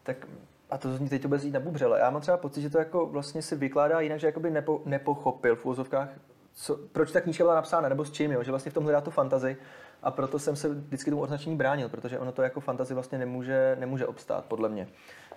tak 0.03 0.27
a 0.71 0.79
to 0.79 0.97
zní 0.97 1.09
teď 1.09 1.23
to 1.23 1.29
bude 1.29 1.41
jít 1.43 1.53
na 1.53 1.61
bubřele. 1.61 1.99
Já 2.01 2.11
mám 2.11 2.21
třeba 2.21 2.37
pocit, 2.37 2.63
že 2.63 2.71
to 2.71 2.79
jako 2.79 3.07
vlastně 3.07 3.43
si 3.43 3.57
vykládá 3.57 4.01
jinak, 4.01 4.21
že 4.21 4.27
jakoby 4.27 4.51
nepo, 4.51 4.83
nepochopil 4.85 5.57
v 5.57 5.67
úzovkách, 5.67 6.09
co, 6.55 6.77
proč 6.93 7.13
ta 7.13 7.21
knížka 7.21 7.45
byla 7.45 7.55
napsána, 7.55 7.89
nebo 7.89 8.05
s 8.05 8.13
čím, 8.13 8.33
jo? 8.33 8.43
že 8.43 8.51
vlastně 8.51 8.71
v 8.71 8.75
tom 8.75 8.85
hledá 8.85 9.01
tu 9.01 9.11
fantazi 9.11 9.57
a 10.03 10.11
proto 10.11 10.39
jsem 10.39 10.57
se 10.57 10.69
vždycky 10.69 11.11
tomu 11.11 11.23
označení 11.23 11.57
bránil, 11.57 11.89
protože 11.89 12.19
ono 12.19 12.33
to 12.33 12.43
jako 12.43 12.61
fantazi 12.61 12.95
vlastně 12.95 13.19
nemůže, 13.19 13.77
nemůže 13.81 14.07
obstát, 14.07 14.45
podle 14.45 14.69
mě. 14.69 14.89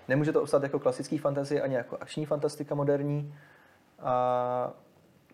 Nemůže 0.07 0.31
to 0.31 0.41
obstát 0.41 0.63
jako 0.63 0.79
klasický 0.79 1.17
fantazi 1.17 1.61
ani 1.61 1.75
jako 1.75 1.97
akční 2.01 2.25
fantastika 2.25 2.75
moderní. 2.75 3.35
A 3.99 4.73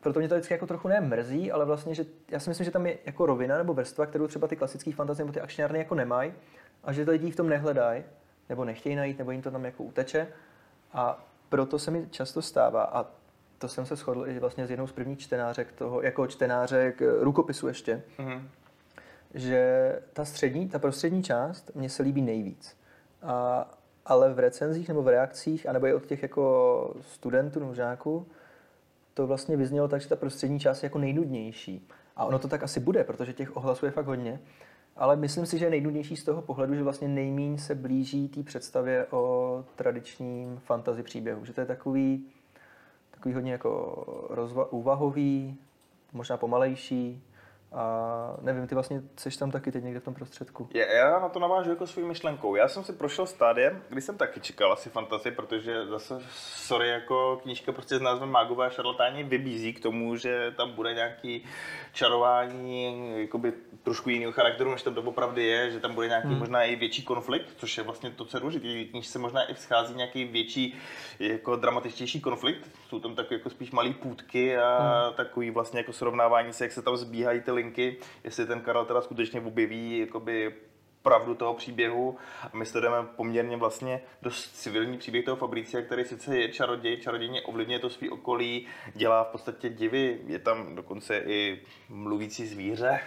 proto 0.01 0.19
mě 0.19 0.29
to 0.29 0.35
vždycky 0.35 0.53
jako 0.53 0.67
trochu 0.67 0.87
ne 0.87 1.01
mrzí, 1.01 1.51
ale 1.51 1.65
vlastně, 1.65 1.95
že 1.95 2.05
já 2.31 2.39
si 2.39 2.49
myslím, 2.49 2.65
že 2.65 2.71
tam 2.71 2.85
je 2.85 2.97
jako 3.05 3.25
rovina 3.25 3.57
nebo 3.57 3.73
vrstva, 3.73 4.05
kterou 4.05 4.27
třeba 4.27 4.47
ty 4.47 4.55
klasické 4.55 4.91
fantazie 4.93 5.25
nebo 5.25 5.33
ty 5.33 5.41
akčňárny 5.41 5.79
jako 5.79 5.95
nemají 5.95 6.33
a 6.83 6.93
že 6.93 7.05
to 7.05 7.11
lidi 7.11 7.31
v 7.31 7.35
tom 7.35 7.49
nehledají 7.49 8.03
nebo 8.49 8.65
nechtějí 8.65 8.95
najít, 8.95 9.17
nebo 9.17 9.31
jim 9.31 9.41
to 9.41 9.51
tam 9.51 9.65
jako 9.65 9.83
uteče. 9.83 10.27
A 10.93 11.25
proto 11.49 11.79
se 11.79 11.91
mi 11.91 12.07
často 12.11 12.41
stává, 12.41 12.83
a 12.83 13.05
to 13.57 13.67
jsem 13.67 13.85
se 13.85 13.95
shodl 13.95 14.27
i 14.27 14.39
vlastně 14.39 14.67
s 14.67 14.69
jednou 14.69 14.87
z 14.87 14.91
prvních 14.91 15.19
čtenářek 15.19 15.71
toho, 15.71 16.01
jako 16.01 16.27
čtenářek 16.27 17.01
rukopisu 17.19 17.67
ještě, 17.67 18.03
mm-hmm. 18.17 18.41
že 19.33 19.93
ta 20.13 20.25
střední, 20.25 20.69
ta 20.69 20.79
prostřední 20.79 21.23
část 21.23 21.71
mě 21.75 21.89
se 21.89 22.03
líbí 22.03 22.21
nejvíc. 22.21 22.77
A, 23.21 23.69
ale 24.05 24.33
v 24.33 24.39
recenzích 24.39 24.87
nebo 24.87 25.03
v 25.03 25.07
reakcích, 25.07 25.69
anebo 25.69 25.87
i 25.87 25.93
od 25.93 26.05
těch 26.05 26.23
jako 26.23 26.95
studentů 27.01 27.59
nebo 27.59 27.73
žáků, 27.73 28.27
to 29.19 29.27
vlastně 29.27 29.57
vyznělo 29.57 29.87
tak, 29.87 30.01
že 30.01 30.09
ta 30.09 30.15
prostřední 30.15 30.59
část 30.59 30.83
je 30.83 30.87
jako 30.87 30.99
nejnudnější. 30.99 31.87
A 32.15 32.25
ono 32.25 32.39
to 32.39 32.47
tak 32.47 32.63
asi 32.63 32.79
bude, 32.79 33.03
protože 33.03 33.33
těch 33.33 33.57
ohlasů 33.57 33.85
je 33.85 33.91
fakt 33.91 34.05
hodně. 34.05 34.39
Ale 34.95 35.15
myslím 35.15 35.45
si, 35.45 35.59
že 35.59 35.65
je 35.65 35.69
nejnudnější 35.69 36.17
z 36.17 36.23
toho 36.23 36.41
pohledu, 36.41 36.75
že 36.75 36.83
vlastně 36.83 37.07
nejmíň 37.07 37.57
se 37.57 37.75
blíží 37.75 38.27
té 38.27 38.43
představě 38.43 39.07
o 39.11 39.65
tradičním 39.75 40.57
fantasy 40.57 41.03
příběhu. 41.03 41.45
Že 41.45 41.53
to 41.53 41.61
je 41.61 41.67
takový, 41.67 42.25
takový 43.11 43.33
hodně 43.33 43.51
jako 43.51 44.03
rozva- 44.29 44.67
úvahový, 44.69 45.57
možná 46.13 46.37
pomalejší, 46.37 47.23
a 47.71 48.35
nevím, 48.41 48.67
ty 48.67 48.75
vlastně 48.75 49.01
jsi 49.17 49.39
tam 49.39 49.51
taky 49.51 49.71
teď 49.71 49.83
někde 49.83 49.99
v 49.99 50.03
tom 50.03 50.13
prostředku. 50.13 50.69
Já, 50.73 50.85
já 50.85 51.19
na 51.19 51.29
to 51.29 51.39
navážu 51.39 51.69
jako 51.69 51.87
svou 51.87 52.05
myšlenkou. 52.05 52.55
Já 52.55 52.67
jsem 52.67 52.83
si 52.83 52.93
prošel 52.93 53.25
stádiem, 53.25 53.83
kdy 53.89 54.01
jsem 54.01 54.17
taky 54.17 54.39
čekal 54.39 54.73
asi 54.73 54.89
fantasy, 54.89 55.31
protože 55.31 55.85
zase, 55.85 56.21
sorry, 56.39 56.89
jako 56.89 57.39
knížka 57.43 57.71
prostě 57.71 57.97
s 57.97 58.01
názvem 58.01 58.29
Mágové 58.29 58.67
a 58.67 58.69
šarlatáni 58.69 59.23
vybízí 59.23 59.73
k 59.73 59.83
tomu, 59.83 60.15
že 60.15 60.53
tam 60.57 60.71
bude 60.71 60.93
nějaký 60.93 61.45
čarování 61.93 63.11
jakoby 63.21 63.53
trošku 63.83 64.09
jiného 64.09 64.31
charakteru, 64.31 64.71
než 64.71 64.81
tam 64.81 64.93
to 64.93 65.01
opravdu 65.01 65.41
je, 65.41 65.71
že 65.71 65.79
tam 65.79 65.95
bude 65.95 66.07
nějaký 66.07 66.27
hmm. 66.27 66.39
možná 66.39 66.63
i 66.63 66.75
větší 66.75 67.03
konflikt, 67.03 67.53
což 67.57 67.77
je 67.77 67.83
vlastně 67.83 68.09
to, 68.09 68.25
co 68.25 68.37
je 68.37 68.41
důležité. 68.41 69.01
se 69.01 69.19
možná 69.19 69.51
i 69.51 69.55
schází 69.55 69.95
nějaký 69.95 70.25
větší, 70.25 70.77
jako 71.19 71.55
dramatičtější 71.55 72.21
konflikt. 72.21 72.69
Jsou 72.89 72.99
tam 72.99 73.15
takové 73.15 73.35
jako 73.35 73.49
spíš 73.49 73.71
malé 73.71 73.93
půdky 73.93 74.57
a 74.57 74.77
hmm. 74.79 75.13
takový 75.13 75.51
vlastně 75.51 75.79
jako 75.79 75.93
srovnávání 75.93 76.53
se, 76.53 76.65
jak 76.65 76.71
se 76.71 76.81
tam 76.81 76.97
zbíhají 76.97 77.41
ty 77.41 77.51
linky, 77.59 77.97
jestli 78.23 78.45
ten 78.45 78.61
Karel 78.61 78.85
teda 78.85 79.01
skutečně 79.01 79.41
objeví 79.41 79.99
jakoby 79.99 80.53
pravdu 81.01 81.35
toho 81.35 81.53
příběhu. 81.53 82.17
A 82.53 82.57
my 82.57 82.65
sledujeme 82.65 83.07
poměrně 83.15 83.57
vlastně 83.57 84.01
dost 84.21 84.51
civilní 84.55 84.97
příběh 84.97 85.25
toho 85.25 85.37
Fabricia, 85.37 85.83
který 85.83 86.05
sice 86.05 86.37
je 86.37 86.49
čaroděj, 86.49 86.97
čarodějně 86.97 87.41
ovlivňuje 87.41 87.79
to 87.79 87.89
svý 87.89 88.09
okolí, 88.09 88.67
dělá 88.95 89.23
v 89.23 89.27
podstatě 89.27 89.69
divy, 89.69 90.19
je 90.25 90.39
tam 90.39 90.75
dokonce 90.75 91.17
i 91.17 91.61
mluvící 91.89 92.47
zvíře, 92.47 92.99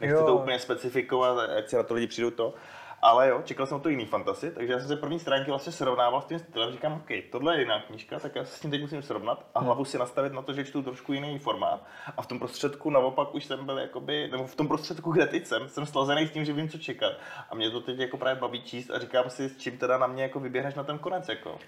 nechci 0.00 0.14
jo. 0.14 0.26
to 0.26 0.36
úplně 0.36 0.58
specifikovat, 0.58 1.50
ať 1.50 1.68
si 1.68 1.76
na 1.76 1.82
to 1.82 1.94
lidi 1.94 2.06
přijdou 2.06 2.30
to, 2.30 2.54
ale 3.02 3.28
jo, 3.28 3.42
čekal 3.44 3.66
jsem 3.66 3.80
to 3.80 3.88
jiný 3.88 4.06
fantasy, 4.06 4.50
takže 4.50 4.72
já 4.72 4.78
jsem 4.78 4.88
se 4.88 4.96
první 4.96 5.18
stránky 5.18 5.50
vlastně 5.50 5.72
srovnával 5.72 6.22
s 6.22 6.24
tím 6.24 6.38
stylem, 6.38 6.72
říkám, 6.72 6.92
OK, 6.92 7.08
tohle 7.32 7.54
je 7.54 7.60
jiná 7.60 7.80
knížka, 7.80 8.18
tak 8.18 8.36
já 8.36 8.44
se 8.44 8.56
s 8.56 8.60
tím 8.60 8.70
teď 8.70 8.80
musím 8.80 9.02
srovnat 9.02 9.46
a 9.54 9.60
hlavu 9.60 9.84
si 9.84 9.98
nastavit 9.98 10.32
na 10.32 10.42
to, 10.42 10.52
že 10.52 10.64
čtu 10.64 10.82
trošku 10.82 11.12
jiný 11.12 11.38
formát. 11.38 11.84
A 12.16 12.22
v 12.22 12.26
tom 12.26 12.38
prostředku 12.38 12.90
naopak 12.90 13.34
už 13.34 13.44
jsem 13.44 13.66
byl 13.66 13.78
jakoby, 13.78 14.28
nebo 14.30 14.46
v 14.46 14.54
tom 14.54 14.68
prostředku, 14.68 15.12
kde 15.12 15.26
teď 15.26 15.46
jsem, 15.46 15.68
jsem 15.68 15.86
slazený 15.86 16.26
s 16.26 16.30
tím, 16.30 16.44
že 16.44 16.52
vím, 16.52 16.68
co 16.68 16.78
čekat. 16.78 17.12
A 17.50 17.54
mě 17.54 17.70
to 17.70 17.80
teď 17.80 17.98
jako 17.98 18.16
právě 18.16 18.40
baví 18.40 18.62
číst 18.62 18.90
a 18.90 18.98
říkám 18.98 19.30
si, 19.30 19.48
s 19.48 19.56
čím 19.56 19.78
teda 19.78 19.98
na 19.98 20.06
mě 20.06 20.22
jako 20.22 20.40
vyběhneš 20.40 20.74
na 20.74 20.84
ten 20.84 20.98
konec. 20.98 21.28
Jako. 21.28 21.58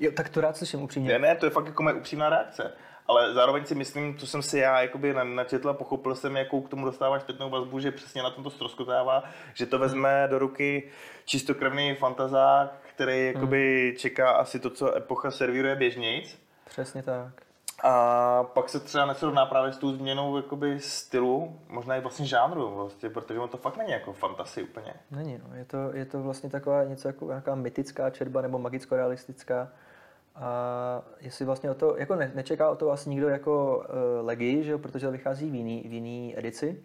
Jo, 0.00 0.10
tak 0.16 0.28
to 0.28 0.40
rád 0.40 0.56
slyším 0.56 0.82
upřímně. 0.82 1.08
Ne, 1.08 1.18
ne, 1.18 1.36
to 1.36 1.46
je 1.46 1.50
fakt 1.50 1.66
jako 1.66 1.82
moje 1.82 1.94
upřímná 1.94 2.28
reakce 2.28 2.72
ale 3.08 3.34
zároveň 3.34 3.66
si 3.66 3.74
myslím, 3.74 4.18
co 4.18 4.26
jsem 4.26 4.42
si 4.42 4.58
já 4.58 4.82
jakoby 4.82 5.14
načetl 5.24 5.68
a 5.68 5.74
pochopil 5.74 6.14
jsem, 6.14 6.36
jakou 6.36 6.60
k 6.60 6.68
tomu 6.68 6.84
dostáváš 6.84 7.22
zpětnou 7.22 7.50
vazbu, 7.50 7.80
že 7.80 7.90
přesně 7.90 8.22
na 8.22 8.30
tom 8.30 8.44
to 8.44 8.50
ztroskotává, 8.50 9.24
že 9.54 9.66
to 9.66 9.78
vezme 9.78 10.26
do 10.30 10.38
ruky 10.38 10.90
čistokrevný 11.24 11.94
fantazák, 11.94 12.72
který 12.94 13.26
jakoby 13.26 13.88
hmm. 13.88 13.98
čeká 13.98 14.30
asi 14.30 14.58
to, 14.58 14.70
co 14.70 14.96
epocha 14.96 15.30
servíruje 15.30 15.76
běžnějc. 15.76 16.38
Přesně 16.68 17.02
tak. 17.02 17.46
A 17.82 18.44
pak 18.44 18.68
se 18.68 18.80
třeba 18.80 19.06
nesrovná 19.06 19.46
právě 19.46 19.72
s 19.72 19.78
tou 19.78 19.92
změnou 19.92 20.36
jakoby 20.36 20.80
stylu, 20.80 21.60
možná 21.68 21.96
i 21.96 22.00
vlastně 22.00 22.26
žánru, 22.26 22.74
vlastně, 22.74 23.10
protože 23.10 23.38
on 23.38 23.48
to 23.48 23.56
fakt 23.56 23.76
není 23.76 23.90
jako 23.90 24.12
fantasy 24.12 24.62
úplně. 24.62 24.94
Není, 25.10 25.40
no. 25.48 25.56
je, 25.56 25.64
to, 25.64 25.76
je 25.92 26.04
to 26.04 26.22
vlastně 26.22 26.50
taková 26.50 26.84
něco 26.84 27.08
jako 27.08 27.26
nějaká 27.26 27.54
mytická 27.54 28.10
četba 28.10 28.40
nebo 28.40 28.58
magicko-realistická 28.58 29.68
a 30.36 31.02
jestli 31.20 31.44
vlastně 31.44 31.70
o 31.70 31.74
to, 31.74 31.96
jako 31.96 32.14
ne, 32.14 32.32
nečeká 32.34 32.70
o 32.70 32.76
to 32.76 32.90
asi 32.90 33.10
nikdo 33.10 33.28
jako 33.28 33.76
uh, 33.76 34.26
Legi, 34.26 34.64
že 34.64 34.72
jo, 34.72 34.78
protože 34.78 35.06
to 35.06 35.12
vychází 35.12 35.50
v 35.50 35.54
jiný, 35.54 35.84
v 35.88 35.92
jiný 35.92 36.38
edici, 36.38 36.82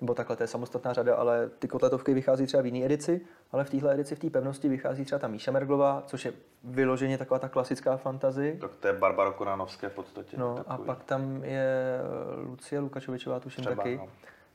nebo 0.00 0.14
takhle, 0.14 0.36
to 0.36 0.42
je 0.42 0.46
samostatná 0.46 0.92
řada, 0.92 1.16
ale 1.16 1.50
ty 1.58 1.68
kotletovky 1.68 2.14
vychází 2.14 2.46
třeba 2.46 2.62
v 2.62 2.66
jiné 2.66 2.86
edici, 2.86 3.20
ale 3.52 3.64
v 3.64 3.70
téhle 3.70 3.94
edici, 3.94 4.14
v 4.14 4.18
té 4.18 4.30
pevnosti 4.30 4.68
vychází 4.68 5.04
třeba 5.04 5.18
ta 5.18 5.28
Míša 5.28 5.52
Merglová, 5.52 6.02
což 6.06 6.24
je 6.24 6.32
vyloženě 6.64 7.18
taková 7.18 7.38
ta 7.38 7.48
klasická 7.48 7.96
fantazy. 7.96 8.58
Tak 8.60 8.74
to 8.74 8.86
je 8.86 8.92
Barbara 8.92 9.32
Konanovské 9.32 9.88
v 9.88 9.94
podstatě. 9.94 10.36
No 10.36 10.54
takový. 10.54 10.74
a 10.74 10.78
pak 10.78 11.04
tam 11.04 11.44
je 11.44 11.98
Lucie 12.36 12.80
Lukačovičová, 12.80 13.40
tuším 13.40 13.64
třeba, 13.64 13.76
taky. 13.76 13.96
No. 13.96 14.08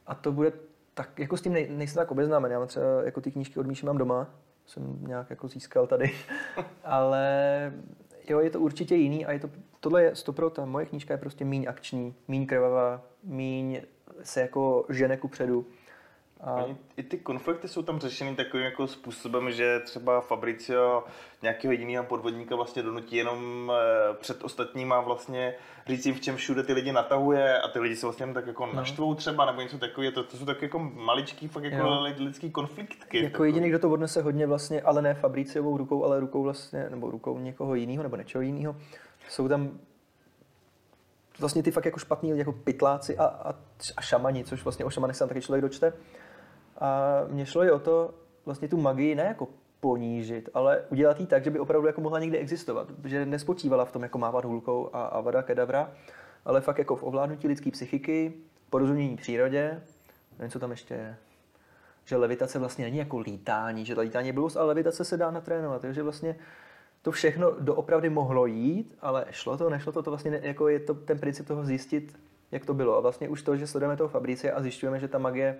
A 0.07 0.15
to 0.15 0.32
bude 0.32 0.51
tak, 0.93 1.20
jako 1.20 1.38
s 1.38 1.41
tím 1.41 1.53
nej, 1.53 1.70
nejsem 1.70 1.95
tak 1.95 2.11
obeznámen, 2.11 2.51
já 2.51 2.59
mám 2.59 2.67
třeba 2.67 2.86
jako 3.03 3.22
ty 3.22 3.32
knížky 3.32 3.59
od 3.59 3.67
Míši 3.67 3.86
mám 3.86 3.97
doma, 3.97 4.28
jsem 4.65 4.97
nějak 5.07 5.30
jako 5.30 5.47
získal 5.47 5.88
tady, 5.88 6.11
ale 6.84 7.74
jo, 8.30 8.39
je 8.39 8.49
to 8.49 8.59
určitě 8.59 8.95
jiný 8.95 9.25
a 9.25 9.32
je 9.32 9.39
to, 9.39 9.49
tohle 9.80 10.03
je 10.03 10.15
stopro, 10.15 10.49
ta 10.49 10.65
moje 10.65 10.86
knížka 10.86 11.13
je 11.13 11.17
prostě 11.17 11.45
míň 11.45 11.65
akční, 11.69 12.15
míň 12.27 12.45
krvavá, 12.45 13.01
míň 13.23 13.82
se 14.23 14.41
jako 14.41 14.86
žene 14.89 15.17
ku 15.17 15.27
předu. 15.27 15.65
A... 16.44 16.66
I 16.98 17.04
ty 17.04 17.18
konflikty 17.18 17.68
jsou 17.68 17.82
tam 17.82 18.00
řešeny 18.00 18.36
takovým 18.36 18.66
jako 18.66 18.88
způsobem, 18.88 19.52
že 19.52 19.80
třeba 19.80 20.22
Fabricio 20.22 21.04
nějakého 21.42 21.72
jiného 21.72 22.06
podvodníka 22.06 22.56
vlastně 22.56 22.84
donutí 22.84 23.16
jenom 23.16 23.72
eh, 23.76 24.14
před 24.14 24.44
ostatníma 24.44 25.02
vlastně 25.02 25.54
říct 25.88 26.06
jim, 26.06 26.16
v 26.16 26.22
čem 26.22 26.36
všude 26.36 26.64
ty 26.64 26.74
lidi 26.74 26.92
natahuje 26.92 27.60
a 27.60 27.68
ty 27.68 27.80
lidi 27.80 27.96
se 27.96 28.06
vlastně 28.06 28.34
tak 28.34 28.48
jako 28.48 28.66
no. 28.66 28.74
naštvou 28.74 29.16
třeba 29.16 29.46
nebo 29.46 29.62
něco 29.62 29.78
takového. 29.78 30.12
To, 30.14 30.24
to 30.24 30.38
jsou 30.38 30.46
tak 30.46 30.62
jako 30.62 30.80
maličký 30.80 31.48
fakt 31.48 31.64
jako 31.64 31.88
jo. 31.88 32.02
lidský 32.18 32.52
konfliktky. 32.52 33.18
Jako 33.18 33.32
takový. 33.32 33.50
jediný, 33.50 33.70
kdo 33.70 33.80
to 33.80 33.90
odnese 33.90 34.22
hodně 34.22 34.48
vlastně, 34.48 34.82
ale 34.82 35.02
ne 35.02 35.14
Fabriciovou 35.14 35.78
rukou, 35.78 36.04
ale 36.04 36.20
rukou 36.20 36.44
vlastně, 36.44 36.90
nebo 36.90 37.12
rukou 37.12 37.40
někoho 37.40 37.76
jiného 37.76 38.04
nebo 38.04 38.16
něčeho 38.16 38.42
jiného. 38.42 38.76
Jsou 39.30 39.48
tam 39.48 39.80
vlastně 41.40 41.64
ty 41.64 41.72
fakt 41.72 41.86
jako 41.86 42.00
špatný 42.00 42.38
jako 42.38 42.52
pytláci 42.52 43.18
a, 43.18 43.26
a, 43.26 43.56
a 43.98 44.02
šamani, 44.02 44.44
což 44.44 44.64
vlastně 44.64 44.86
o 44.86 44.90
šamanech 44.90 45.16
se 45.16 45.20
tam 45.20 45.30
taky 45.30 45.42
člověk 45.42 45.62
dočte. 45.62 45.94
A 46.80 47.19
mně 47.27 47.45
šlo 47.45 47.63
i 47.63 47.71
o 47.71 47.80
to 47.80 48.13
vlastně 48.45 48.67
tu 48.67 48.77
magii 48.77 49.15
ne 49.15 49.23
jako 49.23 49.47
ponížit, 49.80 50.49
ale 50.53 50.84
udělat 50.89 51.19
ji 51.19 51.25
tak, 51.25 51.43
že 51.43 51.51
by 51.51 51.59
opravdu 51.59 51.88
jako 51.88 52.01
mohla 52.01 52.19
někdy 52.19 52.38
existovat. 52.38 52.88
Že 53.03 53.25
nespočívala 53.25 53.86
v 53.86 53.91
tom 53.91 54.03
jako 54.03 54.17
mávat 54.17 54.45
hulkou 54.45 54.89
a 54.93 55.05
avada 55.05 55.43
kedavra, 55.43 55.91
ale 56.45 56.61
fakt 56.61 56.77
jako 56.77 56.95
v 56.95 57.03
ovládnutí 57.03 57.47
lidské 57.47 57.71
psychiky, 57.71 58.34
porozumění 58.69 59.15
přírodě, 59.15 59.82
nevím, 60.39 60.51
co 60.51 60.59
tam 60.59 60.71
ještě 60.71 60.93
je. 60.93 61.15
Že 62.05 62.17
levitace 62.17 62.59
vlastně 62.59 62.86
není 62.86 62.97
jako 62.97 63.19
lítání, 63.19 63.86
že 63.86 63.99
lítání 63.99 64.27
je 64.27 64.34
blbos, 64.34 64.55
ale 64.55 64.67
levitace 64.67 65.05
se 65.05 65.17
dá 65.17 65.32
natrénovat. 65.32 65.82
Takže 65.82 66.03
vlastně 66.03 66.36
to 67.01 67.11
všechno 67.11 67.51
doopravdy 67.59 68.09
mohlo 68.09 68.45
jít, 68.45 68.97
ale 69.01 69.25
šlo 69.32 69.57
to, 69.57 69.69
nešlo 69.69 69.91
to, 69.91 70.03
to 70.03 70.11
vlastně 70.11 70.32
ne, 70.32 70.39
jako 70.43 70.67
je 70.67 70.80
to 70.80 70.93
ten 70.93 71.19
princip 71.19 71.47
toho 71.47 71.65
zjistit, 71.65 72.19
jak 72.51 72.65
to 72.65 72.73
bylo. 72.73 72.97
A 72.97 72.99
vlastně 72.99 73.30
už 73.30 73.41
to, 73.41 73.57
že 73.57 73.67
sledujeme 73.67 73.97
toho 73.97 74.09
Fabrice 74.09 74.51
a 74.51 74.61
zjišťujeme, 74.61 74.99
že 74.99 75.07
ta 75.07 75.17
magie 75.17 75.57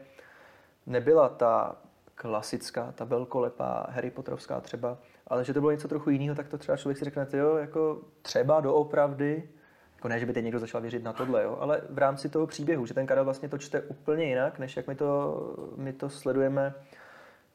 nebyla 0.90 1.30
ta 1.30 1.76
klasická, 2.16 2.92
ta 2.92 3.06
velkolepá 3.06 3.88
Harry 3.90 4.12
Potterovská 4.12 4.62
třeba, 4.62 4.98
ale 5.28 5.46
že 5.46 5.54
to 5.54 5.60
bylo 5.60 5.72
něco 5.72 5.88
trochu 5.88 6.10
jiného, 6.10 6.36
tak 6.36 6.48
to 6.48 6.58
třeba 6.58 6.78
člověk 6.78 6.98
si 6.98 7.06
řekne, 7.06 7.28
jo, 7.34 7.56
jako 7.56 8.02
třeba 8.22 8.62
doopravdy, 8.62 9.50
jako 9.96 10.08
ne, 10.08 10.20
že 10.20 10.26
by 10.26 10.34
teď 10.34 10.44
někdo 10.44 10.60
začal 10.60 10.82
věřit 10.82 11.04
na 11.04 11.14
tohle, 11.14 11.44
jo, 11.44 11.58
ale 11.60 11.82
v 11.90 11.98
rámci 11.98 12.30
toho 12.30 12.48
příběhu, 12.48 12.86
že 12.86 12.94
ten 12.94 13.08
Karel 13.08 13.26
vlastně 13.26 13.50
to 13.50 13.58
čte 13.58 13.82
úplně 13.82 14.24
jinak, 14.24 14.60
než 14.60 14.78
jak 14.78 14.88
my 14.88 14.96
to, 14.96 15.38
my 15.76 15.94
to 15.94 16.10
sledujeme 16.10 16.74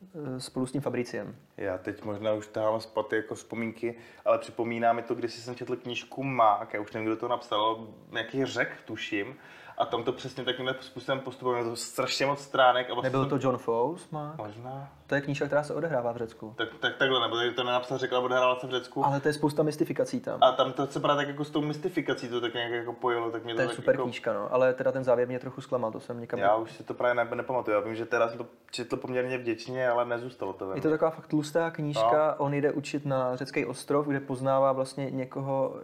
eh, 0.02 0.40
spolu 0.40 0.66
s 0.66 0.72
tím 0.72 0.80
Fabriciem. 0.80 1.36
Já 1.56 1.78
teď 1.78 2.04
možná 2.04 2.32
už 2.32 2.46
tahám 2.46 2.80
spaty 2.80 3.16
jako 3.16 3.34
vzpomínky, 3.34 3.94
ale 4.24 4.38
připomíná 4.38 4.92
mi 4.92 5.02
to, 5.02 5.14
když 5.14 5.34
jsem 5.34 5.54
četl 5.54 5.76
knížku 5.76 6.22
Mák, 6.22 6.74
já 6.74 6.80
už 6.80 6.92
nevím, 6.92 7.06
kdo 7.06 7.16
to 7.16 7.28
napsal, 7.28 7.88
nějaký 8.10 8.44
řek, 8.44 8.68
tuším, 8.84 9.36
a 9.78 9.84
tam 9.84 10.04
to 10.04 10.12
přesně 10.12 10.44
takovým 10.44 10.74
způsobem 10.80 11.20
postupovalo, 11.20 11.64
to 11.64 11.76
strašně 11.76 12.26
moc 12.26 12.40
stránek. 12.40 12.90
A 12.90 12.94
vlastně 12.94 13.10
Nebyl 13.10 13.26
to 13.26 13.38
John 13.46 13.58
Fowles, 13.58 14.10
má? 14.10 14.34
Možná. 14.38 14.88
To 15.06 15.14
je 15.14 15.20
knížka, 15.20 15.46
která 15.46 15.62
se 15.62 15.74
odehrává 15.74 16.12
v 16.12 16.16
Řecku. 16.16 16.54
Tak, 16.56 16.68
tak 16.80 16.96
takhle, 16.96 17.20
nebo 17.20 17.36
to 17.56 17.64
nenapsal, 17.64 17.98
řekla, 17.98 18.20
odehrávala 18.20 18.60
se 18.60 18.66
v 18.66 18.70
Řecku. 18.70 19.06
Ale 19.06 19.20
to 19.20 19.28
je 19.28 19.34
spousta 19.34 19.62
mystifikací 19.62 20.20
tam. 20.20 20.38
A 20.42 20.52
tam 20.52 20.72
to 20.72 20.86
se 20.86 21.00
právě 21.00 21.16
tak 21.16 21.28
jako 21.28 21.44
s 21.44 21.50
tou 21.50 21.60
mystifikací 21.60 22.28
to 22.28 22.40
tak 22.40 22.54
nějak 22.54 22.72
jako 22.72 22.92
pojilo, 22.92 23.30
tak 23.30 23.44
mě 23.44 23.54
to, 23.54 23.58
to 23.58 23.62
je 23.62 23.66
tak 23.66 23.76
super 23.76 23.94
jako... 23.94 24.04
knížka, 24.04 24.32
no, 24.32 24.54
ale 24.54 24.74
teda 24.74 24.92
ten 24.92 25.04
závěr 25.04 25.28
mě 25.28 25.38
trochu 25.38 25.60
zklamal, 25.60 25.92
to 25.92 26.00
jsem 26.00 26.20
někam... 26.20 26.40
Já 26.40 26.56
už 26.56 26.72
si 26.72 26.84
to 26.84 26.94
právě 26.94 27.24
ne, 27.24 27.30
nepamatuju, 27.34 27.74
já 27.74 27.80
vím, 27.80 27.94
že 27.94 28.06
teda 28.06 28.28
jsem 28.28 28.38
to 28.38 28.46
četl 28.70 28.96
poměrně 28.96 29.38
vděčně, 29.38 29.88
ale 29.88 30.04
nezůstalo 30.04 30.52
to. 30.52 30.74
Je 30.74 30.80
to 30.80 30.90
taková 30.90 31.10
fakt 31.10 31.26
tlustá 31.26 31.70
knížka, 31.70 32.34
no. 32.38 32.44
on 32.44 32.54
jde 32.54 32.72
učit 32.72 33.06
na 33.06 33.36
řecký 33.36 33.66
ostrov, 33.66 34.06
kde 34.06 34.20
poznává 34.20 34.72
vlastně 34.72 35.10
někoho, 35.10 35.76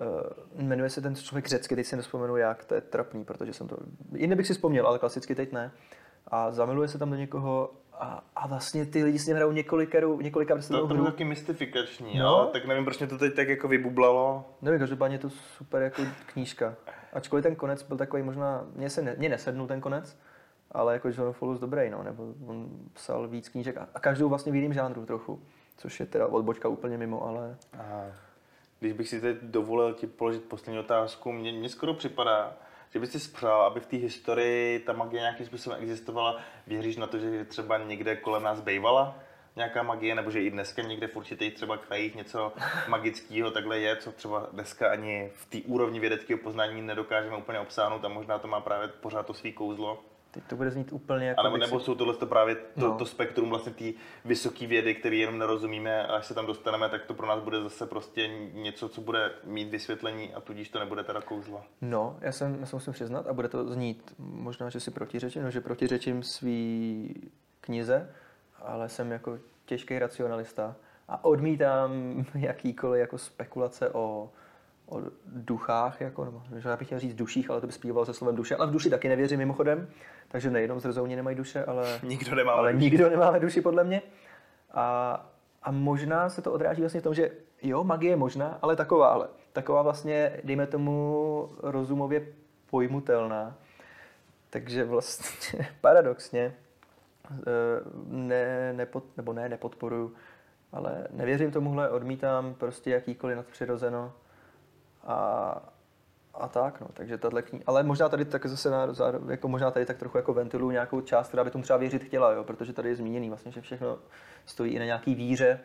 Uh, 0.00 0.62
jmenuje 0.62 0.90
se 0.90 1.00
ten 1.00 1.16
člověk 1.16 1.48
řecky, 1.48 1.76
teď 1.76 1.86
si 1.86 1.96
nespomenu 1.96 2.36
jak, 2.36 2.64
to 2.64 2.74
je 2.74 2.80
trapný, 2.80 3.24
protože 3.24 3.52
jsem 3.52 3.68
to, 3.68 3.76
jiný 4.14 4.36
bych 4.36 4.46
si 4.46 4.52
vzpomněl, 4.54 4.86
ale 4.86 4.98
klasicky 4.98 5.34
teď 5.34 5.52
ne. 5.52 5.72
A 6.26 6.50
zamiluje 6.50 6.88
se 6.88 6.98
tam 6.98 7.10
do 7.10 7.16
někoho 7.16 7.70
a, 8.00 8.24
a 8.36 8.46
vlastně 8.46 8.86
ty 8.86 9.04
lidi 9.04 9.18
s 9.18 9.26
ním 9.26 9.36
hrajou 9.36 9.52
několika, 9.52 9.98
několika 10.22 10.56
To, 10.56 10.88
to 10.88 10.94
je 10.94 11.02
taky 11.02 11.24
mystifikační, 11.24 12.18
no? 12.18 12.36
ale 12.36 12.46
tak 12.46 12.66
nevím, 12.66 12.84
proč 12.84 12.98
mě 12.98 13.06
to 13.06 13.18
teď 13.18 13.34
tak 13.34 13.48
jako 13.48 13.68
vybublalo. 13.68 14.44
Nevím, 14.62 14.80
každopádně 14.80 15.14
je 15.14 15.18
to 15.18 15.30
super 15.30 15.82
jako 15.82 16.02
knížka. 16.26 16.74
Ačkoliv 17.12 17.42
ten 17.42 17.56
konec 17.56 17.82
byl 17.82 17.96
takový 17.96 18.22
možná, 18.22 18.66
mně 18.74 18.90
se 18.90 19.02
ne, 19.02 19.14
mě 19.18 19.28
nesednul 19.28 19.66
ten 19.66 19.80
konec, 19.80 20.18
ale 20.72 20.92
jako 20.92 21.08
John 21.08 21.32
Follows 21.32 21.60
dobrý, 21.60 21.90
no, 21.90 22.02
nebo 22.02 22.34
on 22.46 22.68
psal 22.92 23.28
víc 23.28 23.48
knížek 23.48 23.76
a, 23.76 23.88
a 23.94 24.00
každou 24.00 24.28
vlastně 24.28 24.52
v 24.52 24.54
jiném 24.54 24.72
žánru 24.72 25.06
trochu, 25.06 25.42
což 25.76 26.00
je 26.00 26.06
teda 26.06 26.26
odbočka 26.26 26.68
úplně 26.68 26.98
mimo, 26.98 27.26
ale... 27.26 27.56
A 27.78 28.04
když 28.80 28.92
bych 28.92 29.08
si 29.08 29.20
teď 29.20 29.36
dovolil 29.42 29.94
ti 29.94 30.06
položit 30.06 30.44
poslední 30.44 30.78
otázku, 30.78 31.32
mně, 31.32 31.52
mně 31.52 31.68
skoro 31.68 31.94
připadá, 31.94 32.56
že 32.92 32.98
bys 32.98 33.12
si 33.12 33.20
spřál, 33.20 33.62
aby 33.62 33.80
v 33.80 33.86
té 33.86 33.96
historii 33.96 34.78
ta 34.78 34.92
magie 34.92 35.20
nějakým 35.20 35.46
způsobem 35.46 35.78
existovala. 35.82 36.40
Věříš 36.66 36.96
na 36.96 37.06
to, 37.06 37.18
že 37.18 37.44
třeba 37.44 37.78
někde 37.78 38.16
kolem 38.16 38.42
nás 38.42 38.60
bejvala 38.60 39.18
nějaká 39.58 39.82
magie, 39.82 40.14
nebo 40.14 40.30
že 40.30 40.42
i 40.42 40.50
dneska 40.50 40.82
někde 40.82 41.06
v 41.06 41.16
určitých 41.16 41.54
třeba 41.54 41.76
krajích 41.76 42.14
něco 42.14 42.52
magického 42.88 43.50
takhle 43.50 43.78
je, 43.78 43.96
co 43.96 44.12
třeba 44.12 44.48
dneska 44.52 44.90
ani 44.90 45.30
v 45.34 45.46
té 45.46 45.58
úrovni 45.66 46.00
vědeckého 46.00 46.38
poznání 46.38 46.82
nedokážeme 46.82 47.36
úplně 47.36 47.58
obsáhnout 47.58 48.04
a 48.04 48.08
možná 48.08 48.38
to 48.38 48.48
má 48.48 48.60
právě 48.60 48.88
pořád 48.88 49.26
to 49.26 49.34
svý 49.34 49.52
kouzlo. 49.52 50.04
Teď 50.38 50.46
to 50.46 50.56
bude 50.56 50.70
znít 50.70 50.92
úplně 50.92 51.28
jako... 51.28 51.40
Ale 51.40 51.58
nebo 51.58 51.78
si... 51.78 51.84
jsou 51.84 51.94
tohle 51.94 52.14
to 52.14 52.26
právě 52.26 52.54
to, 52.54 52.88
no. 52.88 52.98
to 52.98 53.06
spektrum 53.06 53.50
vlastně 53.50 53.72
té 53.72 53.84
vysoké 54.24 54.66
vědy, 54.66 54.94
který 54.94 55.20
jenom 55.20 55.38
nerozumíme 55.38 56.06
a 56.06 56.16
až 56.16 56.26
se 56.26 56.34
tam 56.34 56.46
dostaneme, 56.46 56.88
tak 56.88 57.04
to 57.06 57.14
pro 57.14 57.26
nás 57.26 57.40
bude 57.40 57.62
zase 57.62 57.86
prostě 57.86 58.28
něco, 58.52 58.88
co 58.88 59.00
bude 59.00 59.30
mít 59.44 59.70
vysvětlení 59.70 60.34
a 60.34 60.40
tudíž 60.40 60.68
to 60.68 60.78
nebude 60.78 61.04
teda 61.04 61.20
kouzlo. 61.20 61.62
No, 61.80 62.16
já, 62.20 62.32
jsem, 62.32 62.56
já 62.60 62.66
se 62.66 62.76
musím 62.76 62.92
přiznat 62.92 63.26
a 63.26 63.32
bude 63.32 63.48
to 63.48 63.72
znít 63.72 64.14
možná, 64.18 64.70
že 64.70 64.80
si 64.80 64.90
protiřečím, 64.90 65.42
no, 65.42 65.50
že 65.50 65.60
protiřečím 65.60 66.22
svý 66.22 67.14
knize, 67.60 68.10
ale 68.58 68.88
jsem 68.88 69.12
jako 69.12 69.38
těžký 69.66 69.98
racionalista 69.98 70.76
a 71.08 71.24
odmítám 71.24 72.24
jakýkoliv 72.34 73.00
jako 73.00 73.18
spekulace 73.18 73.90
o 73.90 74.30
o 74.88 75.02
duchách, 75.26 76.00
jako, 76.00 76.24
nebo 76.24 76.42
já 76.64 76.76
bych 76.76 76.86
chtěl 76.88 76.98
říct 76.98 77.14
duších, 77.14 77.50
ale 77.50 77.60
to 77.60 77.66
by 77.66 77.72
zpíval 77.72 78.06
se 78.06 78.14
slovem 78.14 78.36
duše, 78.36 78.56
ale 78.56 78.66
v 78.66 78.70
duši 78.70 78.90
taky 78.90 79.08
nevěřím 79.08 79.38
mimochodem, 79.38 79.88
takže 80.28 80.50
nejenom 80.50 80.80
zrzouni 80.80 81.16
nemají 81.16 81.36
duše, 81.36 81.64
ale, 81.64 82.00
nikdo, 82.02 82.34
nemáme 82.34 82.58
ale 82.58 82.72
duši. 82.72 82.84
nikdo 82.84 83.10
nemáme 83.10 83.40
duši 83.40 83.60
podle 83.60 83.84
mě. 83.84 84.02
A, 84.70 85.26
a 85.62 85.70
možná 85.70 86.28
se 86.28 86.42
to 86.42 86.52
odráží 86.52 86.80
vlastně 86.80 87.00
v 87.00 87.04
tom, 87.04 87.14
že 87.14 87.30
jo, 87.62 87.84
magie 87.84 88.12
je 88.12 88.16
možná, 88.16 88.58
ale 88.62 88.76
taková, 88.76 89.08
ale 89.08 89.28
taková 89.52 89.82
vlastně, 89.82 90.40
dejme 90.44 90.66
tomu, 90.66 91.48
rozumově 91.62 92.26
pojmutelná. 92.70 93.56
Takže 94.50 94.84
vlastně 94.84 95.68
paradoxně 95.80 96.54
eh, 97.30 97.34
ne, 98.06 98.72
nepod, 98.72 99.04
nebo 99.16 99.32
ne, 99.32 99.48
nepodporuju, 99.48 100.14
ale 100.72 101.06
nevěřím 101.10 101.50
tomuhle, 101.50 101.90
odmítám 101.90 102.54
prostě 102.54 102.90
jakýkoliv 102.90 103.36
nadpřirozeno 103.36 104.12
a, 105.04 105.72
a 106.34 106.48
tak, 106.48 106.80
no, 106.80 106.86
takže 106.94 107.18
tahle 107.18 107.42
kniha, 107.42 107.64
ale 107.66 107.82
možná 107.82 108.08
tady 108.08 108.24
tak 108.24 108.46
zase 108.46 108.70
na, 108.70 108.86
jako 109.28 109.48
možná 109.48 109.70
tady 109.70 109.86
tak 109.86 109.98
trochu 109.98 110.16
jako 110.16 110.34
ventiluju 110.34 110.70
nějakou 110.70 111.00
část, 111.00 111.28
která 111.28 111.44
by 111.44 111.50
tomu 111.50 111.64
třeba 111.64 111.76
věřit 111.76 112.04
chtěla, 112.04 112.32
jo, 112.32 112.44
protože 112.44 112.72
tady 112.72 112.88
je 112.88 112.96
zmíněný 112.96 113.28
vlastně, 113.28 113.52
že 113.52 113.60
všechno 113.60 113.98
stojí 114.46 114.72
i 114.72 114.78
na 114.78 114.84
nějaký 114.84 115.14
víře, 115.14 115.60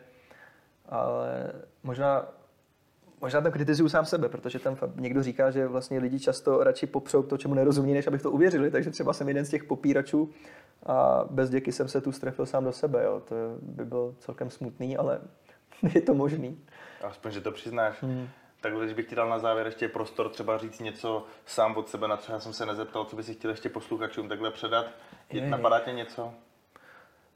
ale 0.88 1.52
možná 1.82 2.26
Možná 3.24 3.40
tam 3.40 3.52
kritizuju 3.52 3.88
sám 3.88 4.04
sebe, 4.04 4.28
protože 4.28 4.58
tam 4.58 4.76
někdo 4.96 5.22
říká, 5.22 5.50
že 5.50 5.66
vlastně 5.66 5.98
lidi 5.98 6.20
často 6.20 6.64
radši 6.64 6.86
popřou 6.86 7.22
to, 7.22 7.38
čemu 7.38 7.54
nerozumí, 7.54 7.94
než 7.94 8.06
abych 8.06 8.22
to 8.22 8.30
uvěřili, 8.30 8.70
takže 8.70 8.90
třeba 8.90 9.12
jsem 9.12 9.28
jeden 9.28 9.44
z 9.44 9.50
těch 9.50 9.64
popíračů 9.64 10.30
a 10.86 11.24
bez 11.30 11.50
děky 11.50 11.72
jsem 11.72 11.88
se 11.88 12.00
tu 12.00 12.12
strefil 12.12 12.46
sám 12.46 12.64
do 12.64 12.72
sebe, 12.72 13.04
jo. 13.04 13.22
to 13.24 13.34
by 13.62 13.84
byl 13.84 14.14
celkem 14.18 14.50
smutný, 14.50 14.96
ale 14.96 15.20
je 15.94 16.00
to 16.00 16.14
možný. 16.14 16.58
Aspoň, 17.04 17.32
že 17.32 17.40
to 17.40 17.52
přiznáš. 17.52 18.02
Hmm. 18.02 18.28
Tak 18.64 18.76
když 18.76 18.92
bych 18.92 19.06
ti 19.06 19.14
dal 19.14 19.28
na 19.28 19.38
závěr 19.38 19.66
ještě 19.66 19.88
prostor 19.88 20.28
třeba 20.28 20.58
říct 20.58 20.80
něco 20.80 21.26
sám 21.46 21.76
od 21.76 21.88
sebe, 21.88 22.08
na 22.08 22.18
já 22.28 22.40
jsem 22.40 22.52
se 22.52 22.66
nezeptal, 22.66 23.04
co 23.04 23.16
by 23.16 23.22
si 23.22 23.34
chtěl 23.34 23.50
ještě 23.50 23.68
posluchačům 23.68 24.28
takhle 24.28 24.50
předat. 24.50 24.86
Je, 25.30 25.48
napadá 25.48 25.80
tě 25.80 25.92
něco? 25.92 26.32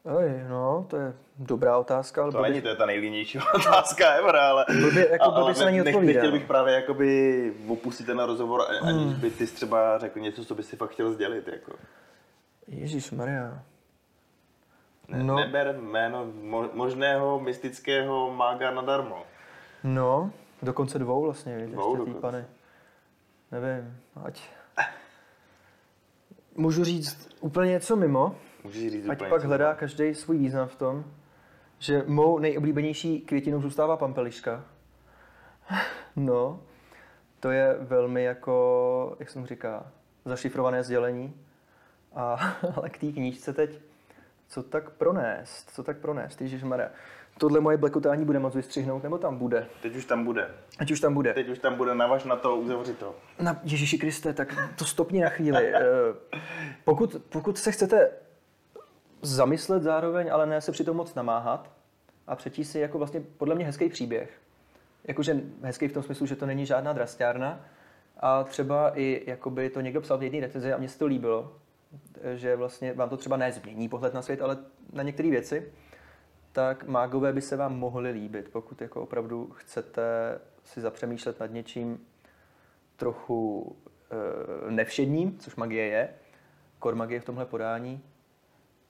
Oj, 0.05 0.45
no, 0.49 0.87
to 0.91 0.97
je 0.97 1.15
dobrá 1.39 1.79
otázka. 1.79 2.23
Ale 2.23 2.33
to 2.33 2.43
není, 2.43 2.63
to 2.63 2.69
je 2.69 2.77
ta 2.77 2.87
nejlínější 2.87 3.39
otázka 3.55 4.11
ever, 4.11 4.37
ale... 4.37 4.65
Blbě, 4.81 5.09
jako 5.13 5.31
blbě 5.31 5.55
se 5.55 5.65
na 5.65 5.71
ní 5.71 5.81
odpovídá. 5.81 6.13
Nechtěl 6.13 6.33
bych 6.33 6.45
právě 6.45 6.75
jakoby 6.75 7.55
opustit 7.69 8.07
ten 8.07 8.19
rozhovor, 8.21 8.63
aniž 8.83 9.13
hmm. 9.13 9.21
by 9.21 9.31
ty 9.31 9.47
třeba 9.47 9.99
řekl 9.99 10.19
něco, 10.21 10.45
co 10.45 10.55
by 10.55 10.63
si 10.63 10.77
fakt 10.77 10.91
chtěl 10.91 11.13
sdělit. 11.13 11.49
Jako. 11.49 11.73
Ježíš 12.69 13.11
Maria. 13.11 13.63
Ne, 15.09 15.23
no. 15.23 15.37
Neber 15.37 15.77
jméno 15.81 16.27
možného 16.73 17.41
mystického 17.41 18.35
mága 18.35 18.71
nadarmo. 18.71 19.23
No, 19.85 20.31
Dokonce 20.63 20.99
dvou 20.99 21.23
vlastně, 21.23 21.57
víš, 21.59 21.71
dvou 21.71 21.97
ještě 21.97 21.99
dokonce. 21.99 22.21
Pany. 22.21 22.45
Nevím, 23.53 23.97
ať... 24.25 24.43
Můžu 26.55 26.85
říct 26.85 27.29
úplně 27.41 27.71
něco 27.71 27.97
mimo, 27.97 28.37
Můžu 28.65 28.91
říct 28.91 29.09
ať 29.09 29.29
pak 29.29 29.45
hledá 29.45 29.75
každý 29.75 30.15
svůj 30.15 30.39
význam 30.39 30.69
v 30.69 30.77
tom, 30.77 31.05
že 31.79 32.05
mou 32.07 32.39
nejoblíbenější 32.39 33.21
květinou 33.21 33.61
zůstává 33.61 33.97
pampeliška. 33.97 34.65
No, 36.17 36.61
to 37.41 37.51
je 37.51 37.77
velmi 37.81 38.25
jako, 38.25 39.17
jak 39.21 39.31
jsem 39.31 39.47
říká, 39.47 39.93
zašifrované 40.25 40.83
sdělení. 40.83 41.35
A, 42.15 42.35
ale 42.77 42.91
k 42.91 42.99
té 42.99 43.13
knížce 43.13 43.53
teď, 43.53 43.81
co 44.49 44.63
tak 44.63 44.91
pronést, 44.91 45.71
co 45.71 45.83
tak 45.83 45.99
pronést, 45.99 46.41
Maria 46.63 46.91
tohle 47.39 47.61
moje 47.61 47.77
blekotání 47.77 48.25
bude 48.25 48.39
moc 48.39 48.55
vystřihnout, 48.55 49.03
nebo 49.03 49.19
tam 49.19 49.39
bude? 49.39 49.67
Teď 49.83 49.97
už 49.97 50.05
tam 50.05 50.25
bude. 50.25 50.51
Ať 50.79 50.91
už 50.91 51.01
tam 51.01 51.15
bude. 51.15 51.35
Teď 51.35 51.49
už 51.49 51.59
tam 51.59 51.75
bude, 51.75 51.95
navaž 51.95 52.25
na 52.25 52.37
to, 52.37 52.57
uzavři 52.57 52.95
to. 52.95 53.15
Na 53.41 53.61
Ježíši 53.65 53.99
Kriste, 53.99 54.33
tak 54.33 54.57
to 54.79 54.85
stopni 54.85 55.21
na 55.21 55.29
chvíli. 55.29 55.73
Eh, 55.79 56.41
pokud, 56.85 57.17
pokud 57.29 57.59
se 57.59 57.73
chcete 57.73 58.11
zamyslet 59.23 59.83
zároveň, 59.83 60.33
ale 60.33 60.47
ne 60.47 60.61
se 60.61 60.73
přitom 60.73 60.97
moc 60.97 61.15
namáhat 61.15 61.71
a 62.27 62.37
přečíst 62.37 62.71
si 62.71 62.79
jako 62.79 62.99
vlastně 62.99 63.21
podle 63.37 63.55
mě 63.55 63.65
hezký 63.65 63.89
příběh. 63.89 64.31
Jakože 65.05 65.41
hezký 65.63 65.89
v 65.89 65.93
tom 65.93 66.03
smyslu, 66.03 66.27
že 66.27 66.37
to 66.37 66.47
není 66.47 66.67
žádná 66.67 66.93
drasťárna 66.93 67.61
a 68.21 68.45
třeba 68.45 68.99
i 68.99 69.23
jakoby 69.27 69.71
to 69.71 69.81
někdo 69.81 70.01
psal 70.01 70.19
v 70.19 70.23
jedné 70.23 70.41
recenzi 70.41 70.73
a 70.73 70.79
mně 70.79 70.89
se 70.89 70.99
to 70.99 71.07
líbilo, 71.07 71.53
že 72.35 72.57
vlastně 72.57 72.93
vám 72.93 73.09
to 73.09 73.17
třeba 73.17 73.37
nezmění 73.37 73.89
pohled 73.89 74.15
na 74.15 74.23
svět, 74.23 74.43
ale 74.43 74.59
na 74.93 75.03
některé 75.03 75.31
věci 75.31 75.73
tak 76.53 76.85
mágové 76.85 77.33
by 77.33 77.43
se 77.43 77.57
vám 77.57 77.79
mohly 77.79 78.11
líbit, 78.11 78.49
pokud 78.53 78.81
jako 78.81 79.03
opravdu 79.03 79.51
chcete 79.55 80.03
si 80.65 80.81
zapřemýšlet 80.81 81.41
nad 81.41 81.51
něčím 81.51 82.07
trochu 82.97 83.77
e, 84.69 84.71
nevšedním, 84.71 85.39
což 85.39 85.57
magie 85.57 85.85
je, 85.87 86.09
kor 86.79 86.95
magie 86.95 87.21
v 87.21 87.25
tomhle 87.25 87.47
podání, 87.47 88.03